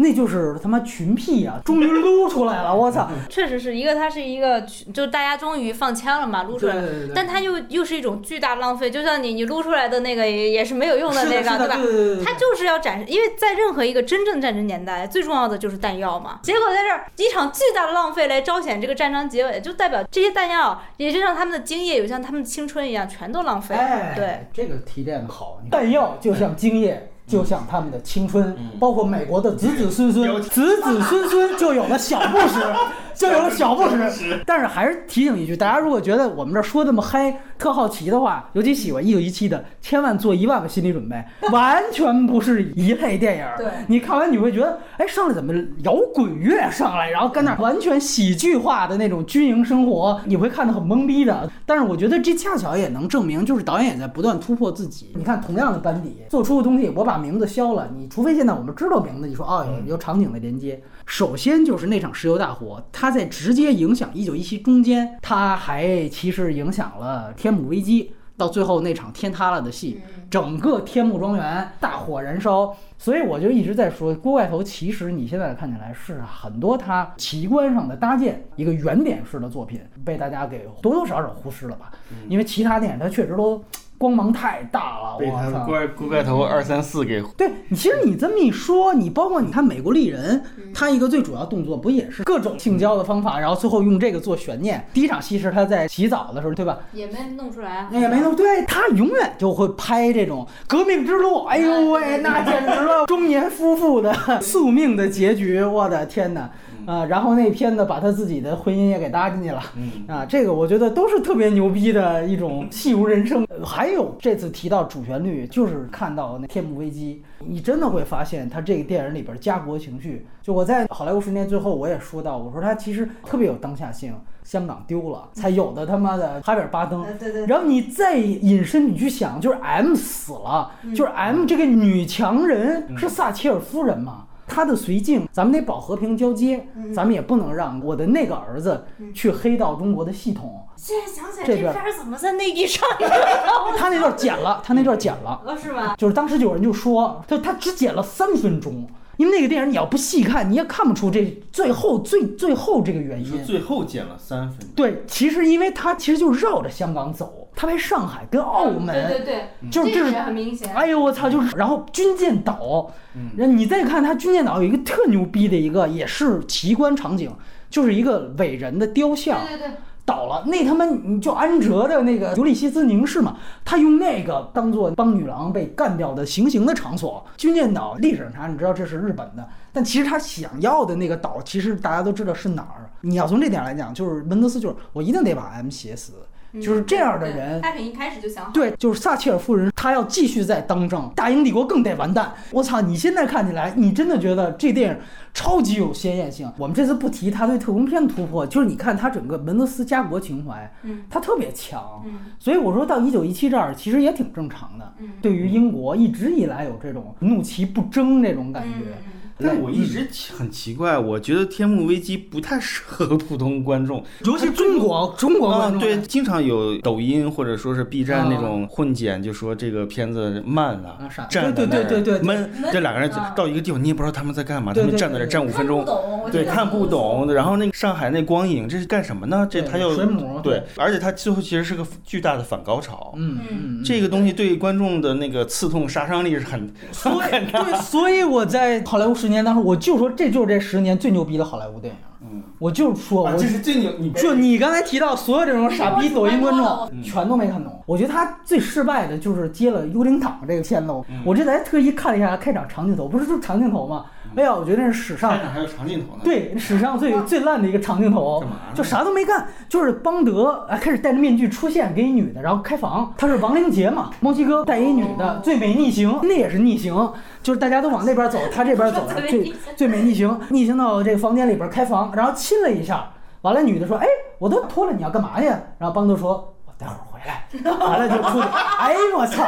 [0.00, 2.74] 那就是他妈群屁呀、终于撸出来了！
[2.74, 3.08] 我操！
[3.28, 4.60] 确实是一个，它是一个，
[4.94, 11.66] 就大家终于放枪了嘛，撸出来，对对对但它又又是一种巨大浪费，就像你你撸出来的那个也也是没有用的那个？
[11.66, 16.40] 对对对对它就是要展示，因为在任何一个真正战争年代，最重要的就是弹药嘛。
[16.42, 23.80] 结果在这儿一场巨大的浪费来彰显这个战争结尾，就代表这些弹药也就像他们的精液，有像他们的青春一样，全都浪费了。
[23.82, 25.60] 哎，对，，这个提炼的好。
[25.70, 32.60] 弹药就像经验，就像他们的青春，包括美国的子子孙孙，子子孙孙就有了小布什，
[33.14, 34.42] 就有了小布什。
[34.44, 43.44] 但是还是提醒一句，大家如果觉得我们这说这么嗨，特好奇的话，尤其喜欢一九一七的，千万做一万个心理准备， 完全不是一类电影。
[43.56, 45.54] 对你看完你会觉得，哎，上来怎么
[45.84, 51.48] 摇滚乐上来，然后跟那儿完全喜剧化的那种军营生活，你会看得很懵逼的。
[51.64, 55.12] 但是我觉得这恰巧也能证明，就是导演也在不断突破自己。
[55.14, 60.82] 你看，同样的班底做出的东西，我把名字消了，你除非现在我们知道名字，你说哦有有场景的连接。
[61.06, 68.12] 首先就是那场石油大火，它在直接影响一九一七中间，它还其实影响了天母危机。
[68.36, 81.92] 到最后那场天塌了的戏，整个天幕庄园大火燃烧，所以我就一直在说，锅盖头其实你现在看起来是很多它奇观上的搭建，一个原点式的作品，被大家给多多少少忽视了吧？
[82.30, 83.62] 因为其他电影它确实都
[84.00, 85.66] 光芒太大了，被他我操！
[85.66, 94.82] 锅锅盖头二三四给对你，其实你这么一说，你包括你看《美国丽人》，他一个最主要动作不也是各种性交的方法，然后最后用这个做悬念。
[94.94, 96.78] 第一场戏是他在洗澡的时候，对吧？
[96.94, 101.44] 也没弄出来也没弄对，他永远就会拍这种革命之路。
[101.44, 106.48] 哎呦喂，那简直了，中年夫妇的宿命的结局，我的天哪！
[106.86, 109.62] 啊，然后那片子把他自己的婚姻也给搭进去了。
[109.76, 113.44] 嗯啊，这个我觉得都是特别牛逼的一种 戏如人生。
[113.48, 120.26] 呃还有这次提到主旋律，就是看到那《天幕危机》，你真的会发现他这个电影里边家国情绪。
[120.42, 124.14] 就我在好莱坞十年最后，我也说到，我说他其实特别有当下性。
[124.42, 127.04] 香港丢了，才有的他妈的哈维尔巴登。
[127.18, 134.24] 对对然后你再引申，你去想，就是 M 死了，就是 M 这个女强人是撒切尔夫人嘛？
[134.50, 140.66] 她的绥靖，咱们得保和平交接，咱们也不能让我的那个儿子去黑到中国的系统。
[140.74, 143.06] 现在想起来，这片儿怎么在内地上映？
[143.78, 145.94] 他那段剪了，他那段剪了，哦，是吗？
[145.96, 148.86] 就是当时有人就说，他他只剪了三分钟，
[149.20, 151.22] 因为那个电影你要不细看，你也看不出这
[151.52, 153.44] 最后最最后这个原因。
[153.44, 160.74] 最后减了三分，对，其实因为他其实就绕着香港走，他拍上海跟澳门，对对对，就是这是这个很明显。
[160.74, 161.28] 哎呦我操！
[161.28, 162.90] 就是然后军舰岛，
[163.36, 167.30] 然后你再看它军舰岛有一个特牛逼的一个也是奇观场景，
[167.68, 169.76] 就是一个伟人的雕像对对对，
[170.10, 177.24] 倒了，那他妈你就安哲的那个尤利西斯凝视嘛，他用那个当做帮女郎被干掉的行刑的场所。
[177.36, 182.90] 军舰岛历史上查，你知道这是日本的，但其实他想要的那个岛，其实大家都知道是哪儿。
[183.02, 186.14] 你要从这点来讲，就是门德斯就是我一定得把 M 写死，
[186.54, 187.60] 就是这样的人。
[187.60, 188.50] 他肯定一开始就想好。
[188.52, 192.32] 对，就是撒切尔夫人，她要继续再当政，大英帝国更得完蛋。
[192.50, 192.80] 我操！
[192.80, 194.96] 你现在看起来，你真的觉得这电影
[195.34, 196.50] 超级有鲜艳性。
[196.56, 202.02] 我们这次不提他对特工片的突破，就是你看他整个门德斯家国情怀，嗯他特别强。
[202.04, 204.94] 嗯所以我说到一九一七这儿，其实也挺正常的。
[204.98, 208.90] 嗯对于英国一直以来有这种怒其不争那种感觉。
[209.04, 225.84] 嗯但我一直奇很奇怪，我觉得《天幕危机》不太适合普通观众， 尤其中国中国观啊，众、对，经常有抖音或者说是 B 站那种混剪，就说这个片子慢了啊，站在那儿对对对对对闷，这两个人啊到一个地方，你也不知道他们在干嘛，他们站在那儿站五分钟
[226.30, 227.32] 对，看不懂。
[227.32, 229.46] 然后那个上海那光影，这是干什么呢？
[229.50, 233.14] 这他又水母对，而且他最后其实是个巨大的反高潮。
[233.16, 242.09] 嗯嗯，这个东西对观众的那个刺痛杀伤力是很所以对，所以我在好莱坞十年当中，我就说这就是这十年最牛逼的好莱坞电影。
[242.22, 247.82] 嗯，我就说，我啊这是最牛，你就你刚才提到所有这种傻逼抖音观众嗯，全都没看懂。
[247.86, 250.92] 我觉得他最失败的就是接了《幽灵党》这个片子。
[251.08, 254.04] 嗯我这才特意看了一下开场长镜头，不是就长镜头吗？
[254.36, 256.20] 哎呀，我觉得那是史上还有长镜头呢。
[256.22, 258.42] 对史上最最烂的一个长镜头
[258.74, 273.10] 就啥都没干，就是邦德啊开始戴着面具出现给一女的，然后开房，他是亡灵节嘛，墨西哥带一女的最美逆行，那也是逆行，就是大家都往那边走，他这边走的 最最美逆行，逆行到这个房间里边开房，然后亲了一下，
[273.42, 274.06] 完了女的说，哎，
[274.38, 275.46] 我都脱了，你要干嘛去？
[275.46, 276.54] 然后邦德说。
[276.66, 277.44] 我待会儿回来，
[277.86, 278.48] 完了就出去。
[278.78, 279.42] 哎呦我操！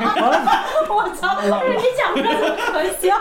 [0.00, 1.40] 完了，我操！
[1.40, 3.16] 你讲这么可笑，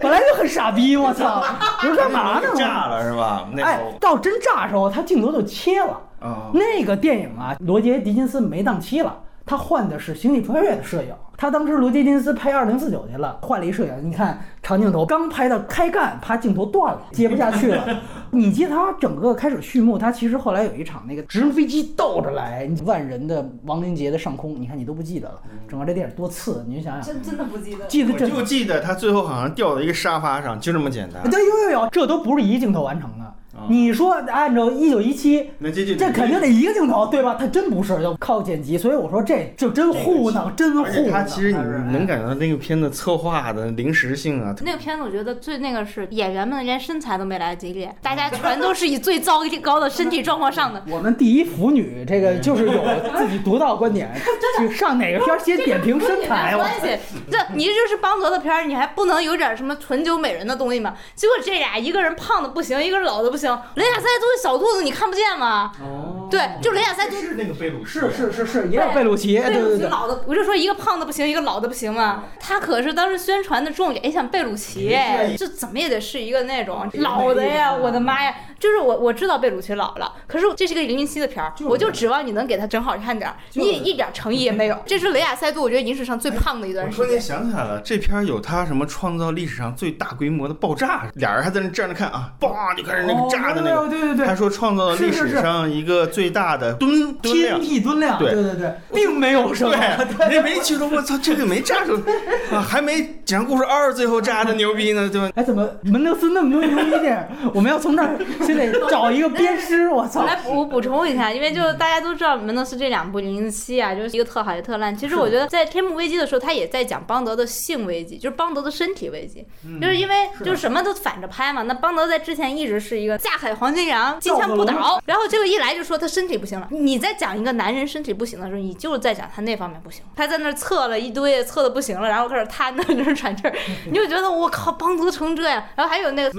[0.00, 1.42] 本来就很傻逼，我操！
[1.82, 2.48] 你说干嘛呢？
[2.54, 3.48] 炸了是吧？
[3.52, 6.00] 那哎，到真炸的时候，他镜头就切了。
[6.20, 11.12] 啊，那个电影啊，罗杰·狄金斯没档期了，他换的是《星际穿越》的摄影。
[11.42, 13.92] 他当时罗杰·金斯拍《二零四九》去了，换了一摄影。
[14.00, 17.84] 你看长镜头刚拍到开干，啪镜头断了，接不下去了。
[18.30, 25.40] 你记得他整个开始序幕，他其实后来有一场那个直升飞机倒着来，万人的亡灵节的上空，你看你都不记得了。
[25.66, 27.82] 整个这电影多次，你就想想，真真的不记得。
[27.86, 31.28] 我记得这就记得他最后好像掉到一个沙发上，就这么简单。
[31.28, 33.34] 对，有有有，这都不是一镜头完成的。
[33.54, 37.36] 啊你说按照一九一七，那这这肯定得一个镜头，对吧？
[37.38, 38.78] 他真不是，要靠剪辑。
[38.78, 41.10] 所以我说这就真糊弄，真糊而且弄。
[41.10, 41.58] 他其实你
[41.92, 50.82] 能感觉到那个片子策划的临时性啊，那个片子我觉得最那个是演员们连身材都没来得及练，大家全都是以最糟糕的身体状况上的。
[50.88, 52.82] 我们第一腐女，这个就是有
[53.16, 54.10] 自己独到观点，
[54.58, 56.98] 去上哪个片先点评身材，关系，
[57.30, 60.94] 这你这就是邦德的片儿，你还不能有点什么纯酒美人的东西吗？
[61.14, 65.72] 结果这俩一个人胖的不行，一个人老的不行，雷亚塞都是小肚子，你看不见吗？
[65.80, 69.86] 哦，对，就雷亚塞都是那个贝鲁是是是是，也有贝鲁奇，对贝鲁对对。
[69.86, 72.24] 奇老的，我就说一个胖的不行，一个老的不行嘛。
[72.40, 77.72] 他可是当时宣传的重点，哎，像贝鲁奇，哎，这怎么也得是一个那种老的呀！
[77.72, 84.76] 我的妈呀，就是我我知道贝鲁奇老了，可是这是个零零七的片儿，我就指望你能给他整好看点儿，你也一点诚意也没有。
[84.86, 87.28] 这是雷亚塞杜，我觉得影史上最胖的一段时我突然间间。
[87.28, 93.88] 想起来了，这片儿有他什么创造历史上最大规模的爆炸，俩人还在那站着看啊，嘣就开始那个炸的那哦个。
[93.88, 97.60] 对对对他说创造了历史上一个最大的吨吨天量。
[97.60, 99.74] 地吨量，对对对对，并没有什么。
[99.74, 101.94] 对， 你没觉得我操，这个没炸出
[102.54, 105.30] 啊，还没讲故事二最后炸的牛逼呢，对吧？
[105.34, 107.50] 哎，怎么门德斯那么多牛逼电影？
[107.54, 110.24] 我们要从这儿先得找一个鞭尸，我操！
[110.24, 114.94] 来补补充一下，因为就是大家都知道门德斯这两部《零零七》啊，就是一个特好一个特烂。
[114.96, 119.46] 其实我觉得在《天幕危机》的时候，他也在讲邦德的性危机，就是邦德的身体危机，
[119.80, 120.14] 就是因为
[120.44, 121.62] 就是什么都反着拍嘛。
[121.62, 126.66] 那邦德在之前一直是一个架海黄金羊，金枪不倒，然后这个一来就说他身体不行了。
[126.70, 130.02] 你在讲一个男人身体不行的时候，你就是在讲他那方面不行。
[130.16, 133.54] 他在那儿测了一堆，测的不行了，然后开始瘫在那儿喘气儿，
[133.86, 135.62] 你就觉得我靠，邦德成这样。
[135.76, 136.30] 然后还有那个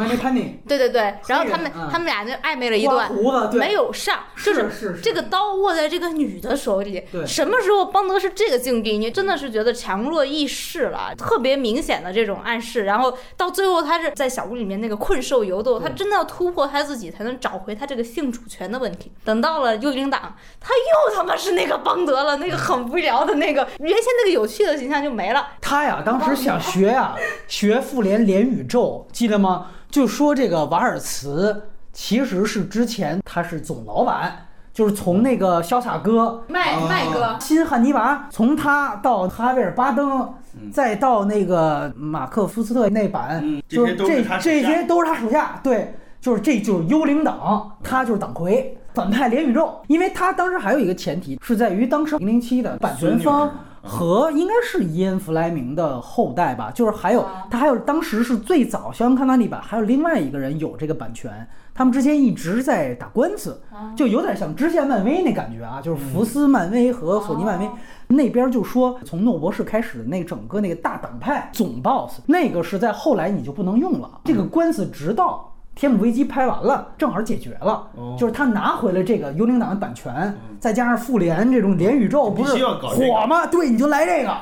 [0.67, 3.09] 对对对，然后他们嗯他们俩就暧昧了一段，
[3.53, 7.01] 没有上，就是是是这个刀握在这个女的手里。
[7.25, 8.97] 什么时候邦德是这个境地？
[8.97, 12.83] 你真的是觉得强弱易逝了，特别明显的这种暗示。
[12.83, 19.11] 然后到最后，他是在小屋里面那个困兽犹斗，他真的要突破他自己，才能找回他这个性主权的问题。
[19.23, 25.47] 等到了幽灵党，他又他妈是那个邦德了，那个很无聊的那个，原先那个有趣的形象就没了。
[25.61, 27.15] 他呀，当时想学呀，
[27.47, 29.67] 学复联连宇宙，记得吗？
[29.91, 40.33] 就说这个瓦尔茨其实是之前他是总老板，就是从那个潇洒哥、麦哦麦哥，新汉尼拔，从他到哈维尔巴登，
[40.71, 49.81] 再到那个马克福斯特那版，嗯就是这些都是这他手下这些都是他手下，对，就是这就是幽灵党，他就是党魁，反派连宇宙。
[49.87, 53.51] 因为他当时还有一个前提是在于当时零零七的版权方。
[53.85, 63.61] 和应该是伊恩·弗莱明的后代吧，就是还有啊他还有当时是最早肖恩·康纳利版，还有另外一个人有这个版权，他们之间一直在打官司，
[63.93, 67.69] 就有点像支线漫威那感觉啊，就是福斯漫威和索尼漫威。
[68.07, 74.09] 那边就说从诺博士开始的那整个那个大党派总 boss，那个是在后来你就不能用了。
[74.23, 83.45] 这个官司直到《天幕危机》拍完了，正好解决了，哦就是他拿回了这个幽灵党的版权，再加上复联这种连宇宙，不是火吗？
[83.47, 84.35] 对，你就来这个。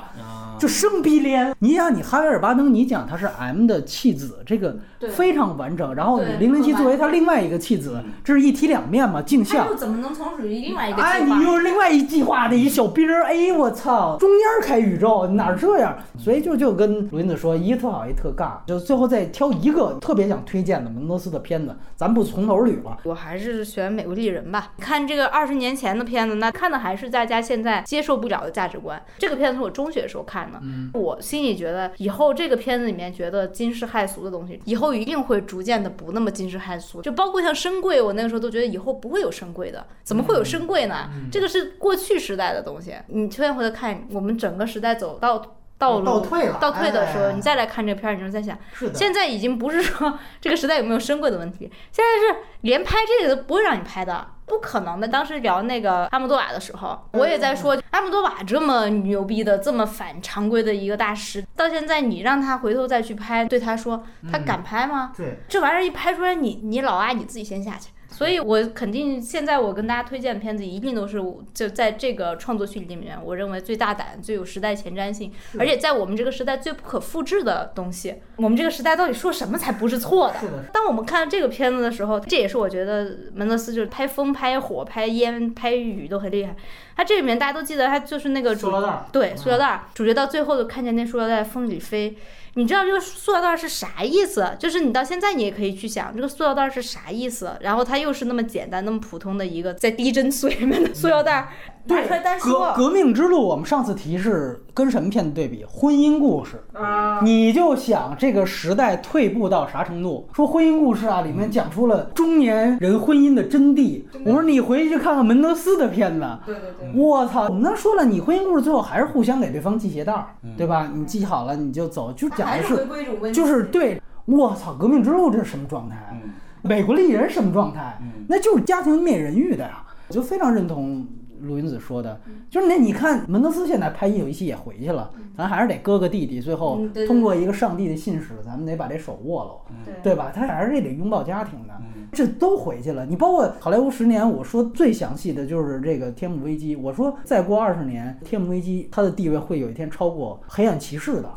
[0.62, 5.96] 啊就生逼连，你想你哈维尔巴登，你讲他是 M 的弃子，这个对非常完整。
[5.96, 9.76] 然后你对零零七作为他另外一个弃子，这是一体两面嘛，镜像他又。
[9.76, 11.02] 怎么能从属于另外一个？
[11.02, 15.98] 哎，你又是另外一计划的一小兵儿，哎，我操，中间开宇宙哪儿这样？
[16.20, 22.96] 所以就就跟卢云子说，一个特好，一个特尬，就最后再挑一个特别想推荐的门德斯的片子，咱不从头捋了。
[23.06, 24.74] 我还是选《美国丽人》吧。
[24.80, 29.02] 看这个二十年前的片子，那看的还是大家现在接受不了的价值观。
[29.18, 30.60] 这个片子是我中学的时候看的，的。
[30.62, 37.02] 嗯，我心里觉得，以后这个片子里面觉得惊世骇俗的东西，以后一定会逐渐的不那么惊世骇俗。
[37.02, 41.10] 就包括像深柜，我那个时候都觉得以后不会有深柜的，怎么会有深柜呢？
[41.32, 42.96] 这个是过去时代的东西。
[43.08, 48.58] 你现在回头看，我们整个时代走到道路倒退了，倒退的时候，哎你再来看这片儿，你就在想，
[48.94, 55.08] 现在已经不是说这个时代有没有深贵的问题，现在是连拍这个都不会让你拍的，不可能的。
[55.08, 65.14] 当时聊那个阿姆多瓦的时候，我也在说，阿姆多瓦这么牛逼的、这么反常规的一个大师，到现在你让他回头再去拍，对他说，他敢拍吗？
[65.16, 67.92] 对，这玩意儿一拍出来，你你老阿你自己先下去。
[68.22, 78.18] 所以，我肯定现在我跟大家推荐的片子，一定都是我就在这个创作序里面，我认为最大胆、最有时代前瞻性，而且在我们这个时代最不可复制的东西。
[78.36, 80.36] 我们这个时代到底说什么才不是错的？
[80.72, 86.56] 当我们看这个片子的时候，这也是我觉得门德斯就是拍风、拍火、拍烟、拍雨都很厉害。
[86.96, 92.16] 他这里面大家都记得，他就是那个主塑料袋儿对塑料袋儿，主角到最后就看见那塑料袋在风里飞。
[92.56, 94.46] 你知道这个塑料袋儿是啥意思？
[94.60, 97.56] 就是你到现在你也可以去想这个塑料袋儿是啥意思。
[97.62, 101.50] 然后它又是那么简单、那么普通的一个在滴针水里面的塑料袋儿，
[101.86, 102.74] 拿出来单革。
[102.76, 105.66] 革命之路，我们上次提是跟什么片子对比？
[105.66, 106.64] 婚姻故事。
[106.74, 110.28] 啊，你就想这个时代退步到啥程度？
[110.34, 114.04] 说婚姻故事啊，里面讲出了中年人婚姻的真谛。
[114.26, 117.02] 我说你回去看看门德斯的片子，对对对。
[117.02, 117.48] 我操！
[117.48, 120.28] 我们那说了，你婚姻故事最后还是互相给对方系鞋带儿，
[120.58, 120.90] 对吧？
[120.94, 125.98] 你系好了你就走，就讲的是就是对，我操，革命之路这是什么状态？
[126.14, 126.30] 嗯
[126.64, 127.98] 美国丽人什么状态？
[128.02, 129.84] 嗯那就是家庭灭人欲的呀！
[130.08, 131.04] 我就非常认同
[131.42, 132.20] 陆云子说的，
[132.50, 140.32] 就是那你看门德斯现在拍一九一七也回去了，咱还是得哥哥弟弟，最后通过一个上帝的信使，咱们得把这手握了，对吧？
[140.34, 143.06] 他还是得拥抱家庭的，嗯这都回去了。
[143.06, 151.30] 你包括好莱坞十年，我说最详细的就是这个《天幕危机》，我说再过二十年，《天幕危机》它的地位会有一天超过《黑暗骑士》的。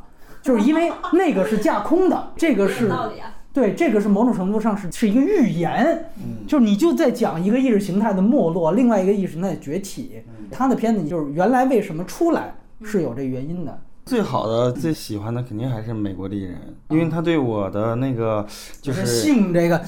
[0.42, 2.90] 就是因为那个是架空的，这个是。
[3.54, 10.22] 对，这个是某种程度上是是一个预言，嗯就是你就在讲一个意识形态的没落，另外一个意识形态的崛起。
[10.50, 12.52] 他的片子就是原来为什么出来
[12.82, 13.80] 是有这原因的。
[14.04, 16.54] 最好的、最喜欢的肯定还是《美国丽人》，
[16.94, 18.46] 因为他对我的那个
[18.82, 19.80] 就是性这个，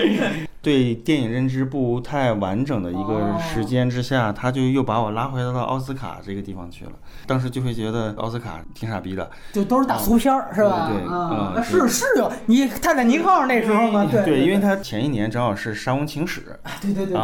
[0.62, 6.92] 对电影认知不太完整的一个时间之下，他就又把我拉回到了奥斯卡这个地方去了。
[7.26, 10.90] 当时就会觉得奥斯卡挺傻逼的，就都是大俗片儿，是吧？
[10.90, 14.06] 对对啊，是是有你泰坦尼克号那时候吗？
[14.10, 16.42] 对对，因为他前一年正好是《沙翁情史
[16.82, 17.16] 对对对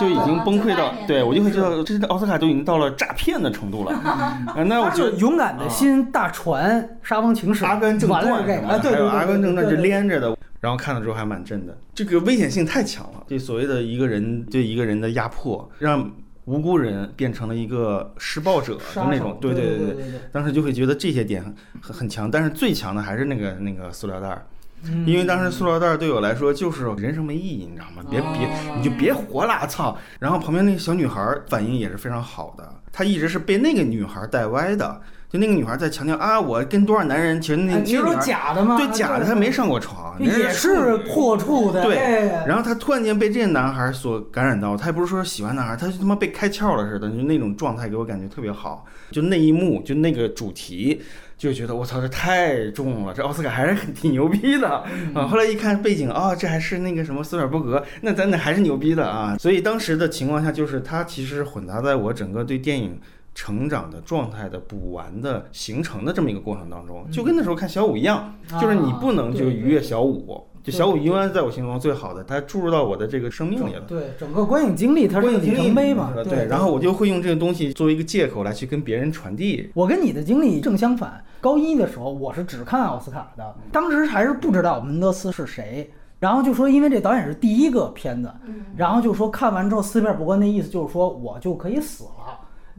[0.00, 3.92] 就已经崩溃到对我就会知道，这奥斯卡都已经到了诈骗的程度了。
[4.02, 10.36] 啊那我就勇敢的心、大船、沙翁情史、《阿甘正传啊，对对对，还有《阿甘正传》对是连着的。
[10.60, 13.24] 然后看了之后还蛮震的，这个危险性太强了。
[13.26, 16.10] 对所谓的一个人对一个人的压迫，让
[16.44, 19.38] 无辜人变成了一个施暴者的那种。
[19.40, 21.42] 对对对对对，当时就会觉得这些点
[21.80, 24.46] 很很强，但是最强的还是那个那个塑料袋儿。
[24.82, 28.02] 嗯因为当时塑料袋儿对我来说就是人生没意义，你知道吗？
[28.10, 29.94] 别别，你就别活了，操！
[30.18, 35.00] 然后旁边那个小女孩儿反应也是非常好的，她一直是被那个女孩儿带歪的。
[35.30, 48.84] 就那个女孩在强调啊，我跟多少男人，其实那哎其实都那女孩儿假的嘛，对假的，她没上过床，也是破处的，对哎然后她突然间被这些男孩儿所感染到，她也不是说喜欢男孩儿，她就他妈被开窍了似的，就那种状态给我感觉特别好。
[49.12, 51.00] 就那一幕，就那个主题，
[51.38, 54.68] 就觉得我操，这太重了，这奥斯卡还是很挺牛逼的
[55.14, 55.26] 啊。
[55.30, 59.36] 后来一看背景，啊，这还是那个什么斯皮尔伯格，那咱那还是牛逼的啊。
[59.38, 62.98] 所以当时的情况下，就是它其实混杂在我整个对电影。
[63.40, 73.80] 成长的状态的补完的形成的这么一个过程当中，就跟那时候看小五一样，就是你不能就逾越小五，就小五永远在我心中最好的，它注入到我的这个生命里了。
[73.88, 79.70] 对，整个观影经历它是个里程碑嘛，对，然后我就会用这个东西作为一个借口来去跟别人传递。
[79.72, 85.90] 我跟你的经历正相反，高一的时候我是只看奥斯卡的，当时还是不知道门德斯是谁。
[86.18, 88.30] 然后就说，因为这导演是第一个片子，
[88.76, 92.19] 然后就说看完之后，斯皮尔伯格那意思就是说我就可以死了，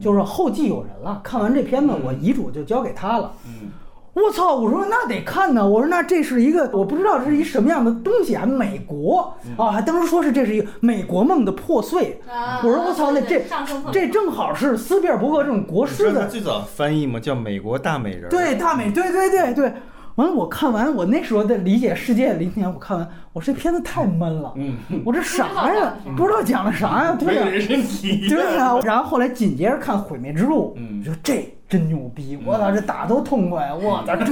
[0.01, 1.21] 就是后继有人了。
[1.23, 3.31] 看完这片子，我遗嘱就交给他了。
[3.45, 3.69] 嗯，
[4.13, 4.55] 我操！
[4.55, 5.65] 我说那得看呢。
[5.67, 12.19] 我说那这是一个我不知道这是一什么样的东西啊，美国啊，还当时说是这是一个美国梦的破碎。
[12.27, 13.45] 啊我说我操，那这
[13.91, 18.29] 这正好是斯皮尔伯格这种国师的最早翻译嘛，叫美国大美人。
[18.29, 19.73] 对，大美，对对对对。
[20.21, 25.93] 完了，我看完，我那时候的理解世界零年，我看完，我说这片子太闷了，嗯，我这啥呀？
[26.15, 27.17] 不知道讲的啥呀？
[27.19, 27.45] 对呀。
[28.29, 32.37] 对呀、然后后来紧接着看《毁灭之路》，嗯我说这真牛逼！
[32.45, 33.73] 我操，这打都痛快！
[33.73, 34.25] 我操，这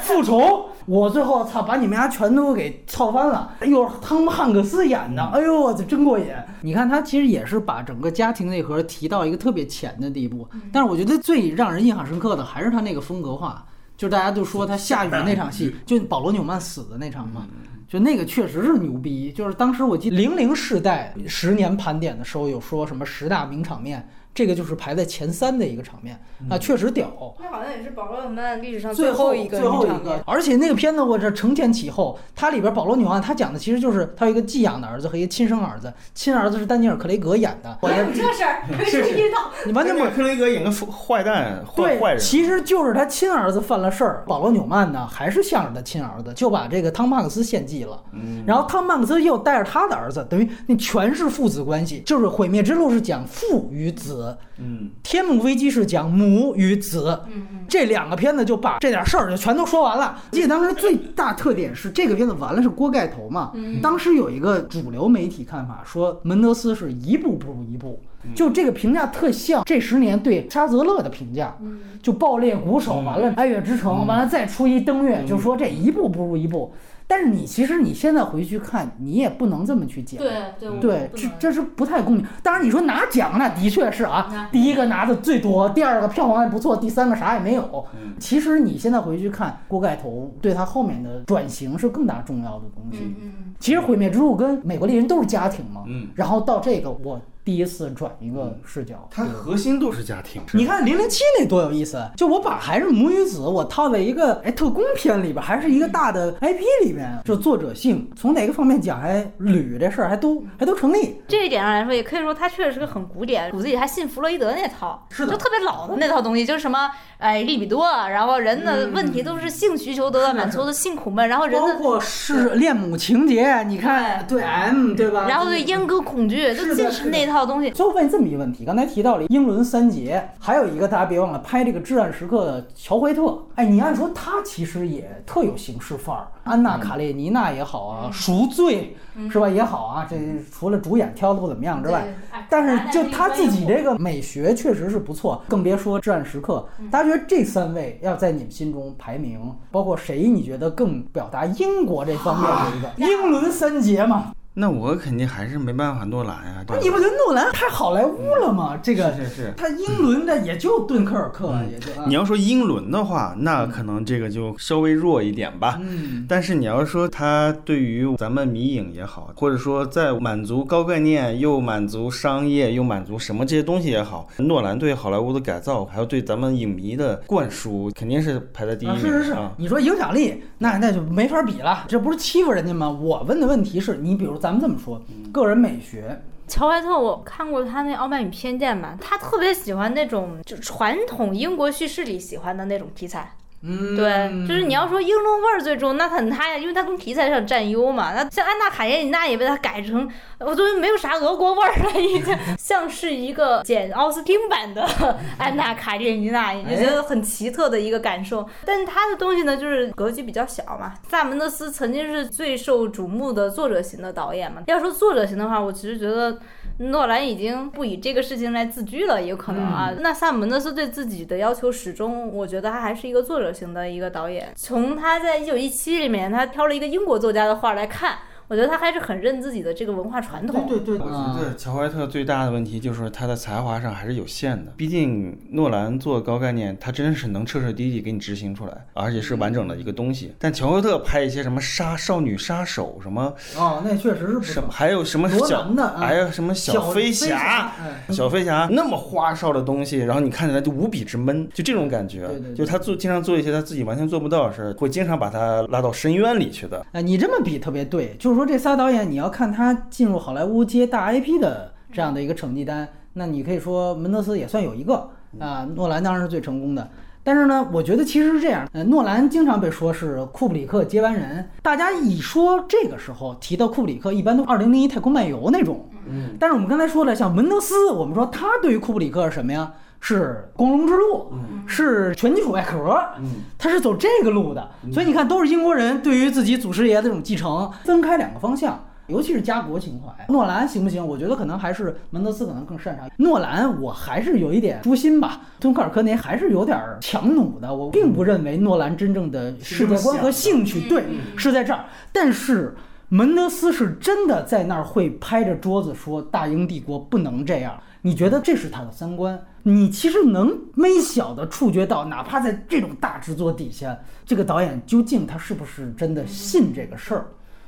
[0.00, 3.52] 复仇，我最后操把你们家全都给操翻了。
[3.60, 6.26] 哎呦，汤姆汉克斯演的，哎呦，我操，真过瘾！
[6.60, 13.64] 你看他其实也是把整个家庭内核提到一个特别浅的地步，但是我觉得最让人印象深刻的还是他那个风格化。
[13.96, 17.46] 就大家都说他下雨那场戏，就保罗纽曼死的那场嘛，
[17.88, 19.32] 就那个确实是牛逼。
[19.32, 26.20] 就是当时我记得零零世代十年盘点的时候，有说什么十大名场面，这个就是排在前三的一个场面
[26.50, 27.06] 啊，确实屌。
[27.40, 39.50] 那好像也是保罗纽曼历史上最后一个最后一个，而且那个片子我这承前启后，它里边保罗纽曼他讲的其实就是他有一个寄养的儿子和一个亲生儿子，亲儿子是丹尼尔·克雷格演的，我这这事儿，没注意到。
[39.64, 48.02] 你完全把克雷格演个坏蛋、坏，坏人，其实就是他亲儿子犯了事儿，保罗纽曼呢还是向着他亲儿子，就把这个汤姆汉克斯献祭了。
[48.12, 52.02] 嗯然后汤姆汉克斯又带着他的儿子，等于那全是父子关系。
[52.04, 54.23] 就是《毁灭之路》是讲父与子，
[54.58, 57.20] 嗯，《天幕危机》是讲母与子。
[57.26, 60.22] 嗯嗯，这两个片子就把这点事儿就全都说完了。
[60.30, 63.80] 记得当时最大特点是这个片子完了是锅盖头嘛，嗯。
[63.80, 68.00] 当时有一个主流媒体看法说门德斯是一步不如一步，
[68.34, 71.56] 就这个评价特像这十年对沙泽勒的评价，
[72.02, 76.72] 就爆裂鼓手完了爱乐之城完了再出一登月，就说这一步不如一步。
[77.06, 80.18] 但是你其实你现在回去看，你也不能这么去讲。
[80.18, 82.26] 对对对，这这是不太公平。
[82.42, 87.84] 当然，你说拿奖那的确是啊，第一个拿的最多，第二个票房还不错，第三个啥也没有。
[87.94, 93.04] 嗯其实你现在回去看锅盖头，对他后面的转型是更大重要的东西。
[93.04, 99.32] 嗯嗯其实《毁灭之路》跟《美国丽人》都是家庭嘛，嗯然后到这个我第一次转一个视角，它对。
[99.32, 100.40] 核心都是家庭。
[100.54, 111.20] 你看零零七那多有意思，就我把还是母与子，我套在一个哎特工片里边，还是一个大的 IP 里边，就作者性从哪个方面讲，还捋这事儿还都还都成立。
[111.28, 115.32] 这一点上来说，也可以说他确实是个很古典，骨子里还信弗洛伊德那套，是的。
[115.32, 116.90] 就特别老的那套东西，就是什么
[117.24, 121.72] 哎利比多，然后人的问题都是性需求得到满足的性苦闷，然后人的。
[121.72, 125.24] 包括是恋母情节，你看对 M 对吧？
[125.26, 127.70] 然后对阉割恐惧，是的是的都尽是那套东西。
[127.70, 133.38] 最后问这么一个问题，刚才提到了英伦三杰，还有一个大家别忘了拍这个《至暗时刻》的乔怀特。
[133.54, 138.94] 哎，你按说他其实也特有形式范儿，安娜·卡列尼娜也好啊，赎罪
[139.30, 140.16] 是吧也好啊，这
[140.52, 142.04] 除了主演挑的不怎么样之外，
[142.50, 146.66] 但是就他自己这个美学确实是不错，更别说《至暗时刻》。
[146.90, 154.32] 大家觉得这三位要在你们心中排名，包括谁你觉得更表达英国这方面的一个英伦三杰嘛？
[154.56, 158.78] 那我肯定还是没办法，诺兰呀、你不觉得诺兰太好莱坞了吗？
[158.80, 159.54] 这个是是是。
[159.56, 165.80] 他英伦的也就敦刻尔克，也就啊你要说英伦的话，那可能这个就稍微弱一点吧。
[165.82, 182.88] 嗯，但是你要说他对于咱们迷影也好，或者说在满足高概念又满足商业又满足什么这些东西也好，诺兰对好莱坞的改造，还有对咱们影迷的灌输，肯定是排在第一啊是是是啊。，你说影响力，那那就没法比了，这不是欺负人家吗？
[182.88, 185.00] 我问的问题是你比如咱们这么说，
[185.32, 193.34] 个人美学，乔怀特，我看过他那《傲慢与偏见》嘛，他特别喜欢那种就传统英国叙事里喜欢的那种题材。
[193.66, 198.12] 嗯对，就是你要说英伦味儿最重，那很他呀，因为他从题材上占优嘛。
[198.14, 200.08] 那像安娜卡列尼娜也被他改成，
[200.40, 204.86] 我都没有啥俄国味儿了，已经 像是一个简奥斯汀版的
[205.38, 208.46] 安娜卡列尼娜，也觉得很奇特的一个感受。
[208.66, 210.92] 但是他的东西呢，就是格局比较小嘛。
[211.08, 214.62] 萨门德斯曾经是最受瞩目的作者型的导演嘛。
[214.66, 216.38] 要说作者型的话，我其实觉得。
[216.78, 219.92] 诺兰已经不以这个事情来自居了，也有可能啊。
[220.00, 224.52] 那萨姆门德斯对自己的要求始终，我觉得他还是一个作者型的一个导演。
[224.56, 228.18] 从他在一九一七里面，他挑了一个英国作家的画来看，
[228.48, 230.66] 我觉得他还是很认自己的这个文化传统。
[230.68, 234.72] 对对对，我觉得乔怀特最大的问题就是他的才华上还是有限的。
[234.76, 240.34] 毕竟诺兰做高概念，他真是能彻彻底底给你执行出来，而且是完整的一个东西。
[240.38, 245.64] 但乔怀特拍一些什么杀少女杀手什么哦，那确实是不什么，还有什么小
[245.96, 247.72] 还有什么小飞侠。
[247.78, 252.26] 哎小飞侠那么花哨的东西，然后你看起来就无比之闷，就这种感觉。
[252.26, 256.84] 对对对就他做经常做一些他自己完全做不到的事儿，会经常把他拉到深渊里去的。
[256.92, 265.08] 哎，你这么比特别对，就是说这仨导演，你要看他进入好莱坞接大 IP 的这样的一个成绩单，那你可以说门德斯也算有一个
[265.38, 266.88] 啊，诺兰当然是最成功的。
[267.26, 275.88] 但是呢，我觉得其实是这样，呃，诺兰经常被说是库布里克接班人，大家一说这个时候提到库布里克，一般都二零零一太空漫游那种。
[276.06, 279.72] 嗯，但是我们刚才说了，像门德斯，我们说他对于库布里克是什么呀？
[280.06, 281.32] 是《光荣之路》，
[281.66, 284.68] 是拳击手外壳，嗯，他是走这个路的。
[284.92, 288.78] 所以你看，都是英国人对于自己祖师爷的这种继承，分开两个方向。
[289.06, 290.12] 尤其是家国情怀。
[290.28, 291.06] 诺兰行不行？
[291.06, 293.08] 我觉得可能还是门德斯可能更擅长。
[293.16, 297.74] 诺兰我还是有一点诛心吧，敦刻尔克内还是有点儿强弩的。
[297.74, 301.02] 我并不认为诺兰真正的世界观和兴趣对
[301.34, 302.76] 是在这儿，但是。
[303.10, 309.42] 门德斯是真的在那儿会拍着桌子说：“大英帝国不能这样。”你觉得这是他的三观？
[309.62, 317.26] 你其实能微小的触觉到，哪怕在这种大制作底下，这个导演究竟他是不是真的信这个事儿？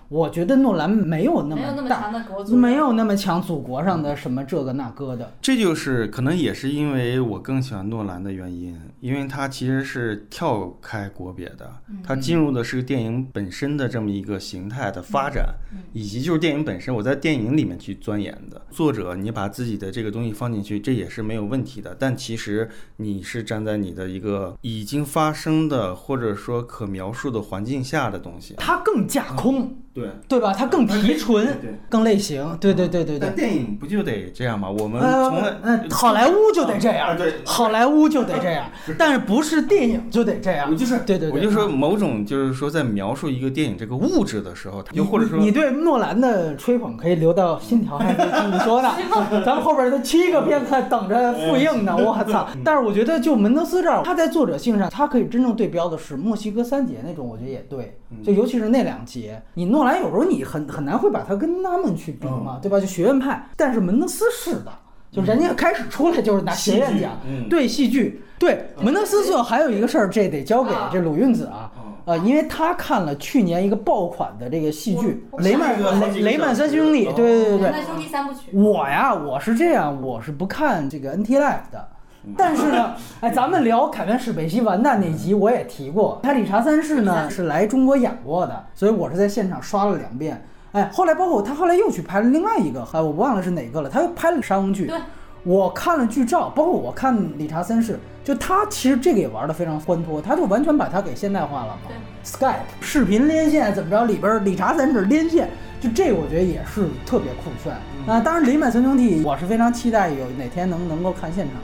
[0.09, 5.33] 我觉得诺兰没有那没有那么么大，强的国，没有那么强祖国上的什么这个那个的。
[5.41, 11.71] 这就是可能也是因为我更喜欢诺兰的原因，因为他其实是跳开国别的，
[12.05, 15.55] 他进入的是电影本身的这么一个形态的发展，
[15.93, 18.61] 以及就是电影本身，我在电影里面去钻研的。
[18.71, 21.97] 作者你把自己的这个东西放进去，这也是没有问题的。
[21.99, 28.55] 但其实你是站在你的一个已经发生的或者说可描述的环境下的东西。
[28.59, 30.53] 它更架空，对，对吧？
[30.53, 32.57] 它更提纯对，更类型。
[32.61, 33.35] 对对对对对但。
[33.35, 34.69] 电影不就得这样吗？
[34.71, 40.69] 我们呃从来呃，好莱坞就得这样，啊对好莱坞就得这样，但是不是电影就得这样？
[40.71, 48.91] 我就是对对对，我就说某种就是说在描述一个电影这个物质的时候，你又或者说你对诺兰的吹捧可以留到信条还可以继续说呢，
[49.47, 52.47] 咱们后边的七个片子还等着复映呢，我操！
[52.65, 62.79] 但是我觉得就门德斯这儿，他在作者性上，他可以真正对标的是墨西哥三杰那种，我觉得也对，就尤其是那两节，你诺兰有时候你很很难会把他跟他们去比嘛，对吧？
[62.79, 64.73] 就学院派，但是门德斯是的。
[65.11, 71.71] 就人家开始出来就是拿学院奖，嗯对戏剧，对门德斯最后还有一个事儿，这得交给这鲁韵子啊，
[72.05, 81.89] 呃，因为他看了去年一个爆款的这个戏剧《雷曼雷雷曼三兄弟》，对对对对那兄弟三部曲，我呀，我是这样，我是不看这个 NT Life 的。
[82.37, 90.45] 但是呢，哎，咱们聊凯文史贝西完蛋那集我也提过，他理查三世呢是来中国演过的，所以我是在现场刷了两遍。
[90.73, 94.87] 哎，后来包括他后来又去拍了另外一个，哎，我忘了是哪个了，他又拍了沙翁剧。
[94.87, 94.99] 对，
[95.45, 101.91] 我看了剧照，包括我看理查三世，就他其实这个也玩的非常欢脱，他就完全把它给现代化了嘛。
[102.25, 105.49] Skype 视频连线怎么着，里边儿理查三世连线，
[105.81, 107.73] 就这我觉得也是特别酷炫。
[108.13, 111.55] 啊，当然《林曼三兄弟》我是非常期待有哪天能能够看现场。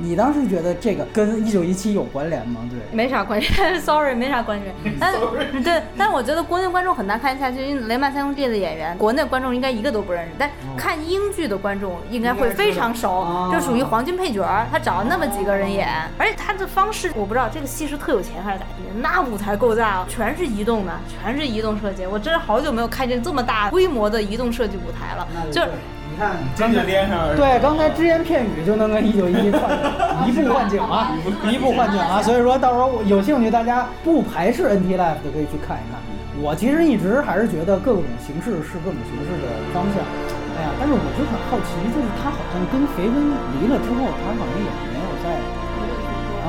[0.00, 2.60] 你当时觉得这个跟一九一七有关联吗？
[2.70, 2.78] 对。
[2.92, 3.48] 没啥关系，
[3.80, 4.64] sorry，没啥关系。
[4.98, 5.12] 但
[5.62, 14.40] 对，但是我觉得国内观众很难看下去，因为雷曼三兄弟的演员，国内观众应该一个都不认识，但看英剧的观众应该会非常熟就属于黄金配角。
[14.70, 27.34] 他找了那么几个人演，而且他的方式我不知道这个戏是特有钱还是咋地，那舞台构架全是移动的，全是移动设计，我真是好久没有看见这么大规模的移动设计舞台了，就是你看，真的连上了。
[27.34, 31.16] 对，刚才只言片语就能跟一九一一串上，一步换景啊，
[31.50, 32.20] 一步换景啊。
[32.20, 35.96] 所以说到时候有兴趣，大家不排斥 NT Life 的可以去看一看。
[36.42, 40.04] 我其实一直还是觉得各种形式是各种形式的方向。
[40.60, 43.16] 哎呀，但是我就很好奇，就是他好像跟肥温
[43.56, 44.68] 离了之后，他好像也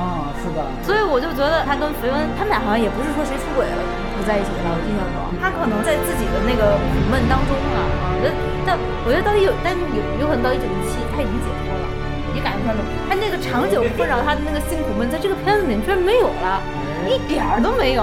[0.02, 0.66] 啊，是的？
[0.82, 3.78] 所以我就觉得他跟肥文，他们俩好像也不是说谁出轨了
[4.18, 4.74] 不在一起的吧？
[4.74, 8.34] 我印象中，他可能在自己的那个苦闷当中啊，我觉得，
[8.66, 8.74] 但
[9.06, 11.86] 我觉得到底有，但有有可能到一九一七，他已经解脱了，
[12.34, 12.90] 你感觉到没有？
[13.06, 16.58] 他那个长久困扰他的那个辛苦闷，在这个片子里面居然没有了，
[17.06, 18.02] 一点儿都没有。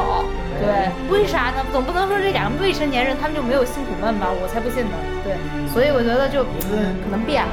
[0.59, 1.63] 对，为啥呢？
[1.71, 4.27] 总不能说这两个未成年人他们就没有辛苦闷吧？
[4.27, 4.95] 我才不信呢。
[5.23, 5.39] 对，
[5.71, 7.51] 所以我觉得就可能变了。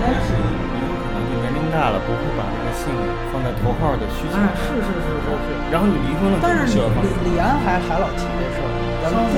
[0.00, 2.88] 但是有可能就年龄大了，不会把那个性
[3.32, 4.36] 放在头号的需求。
[4.36, 5.52] 哎，是是是是是。
[5.70, 8.68] 然后你离婚了，但是李就不需要放李李安还还老提这事儿，
[9.02, 9.36] 咱们中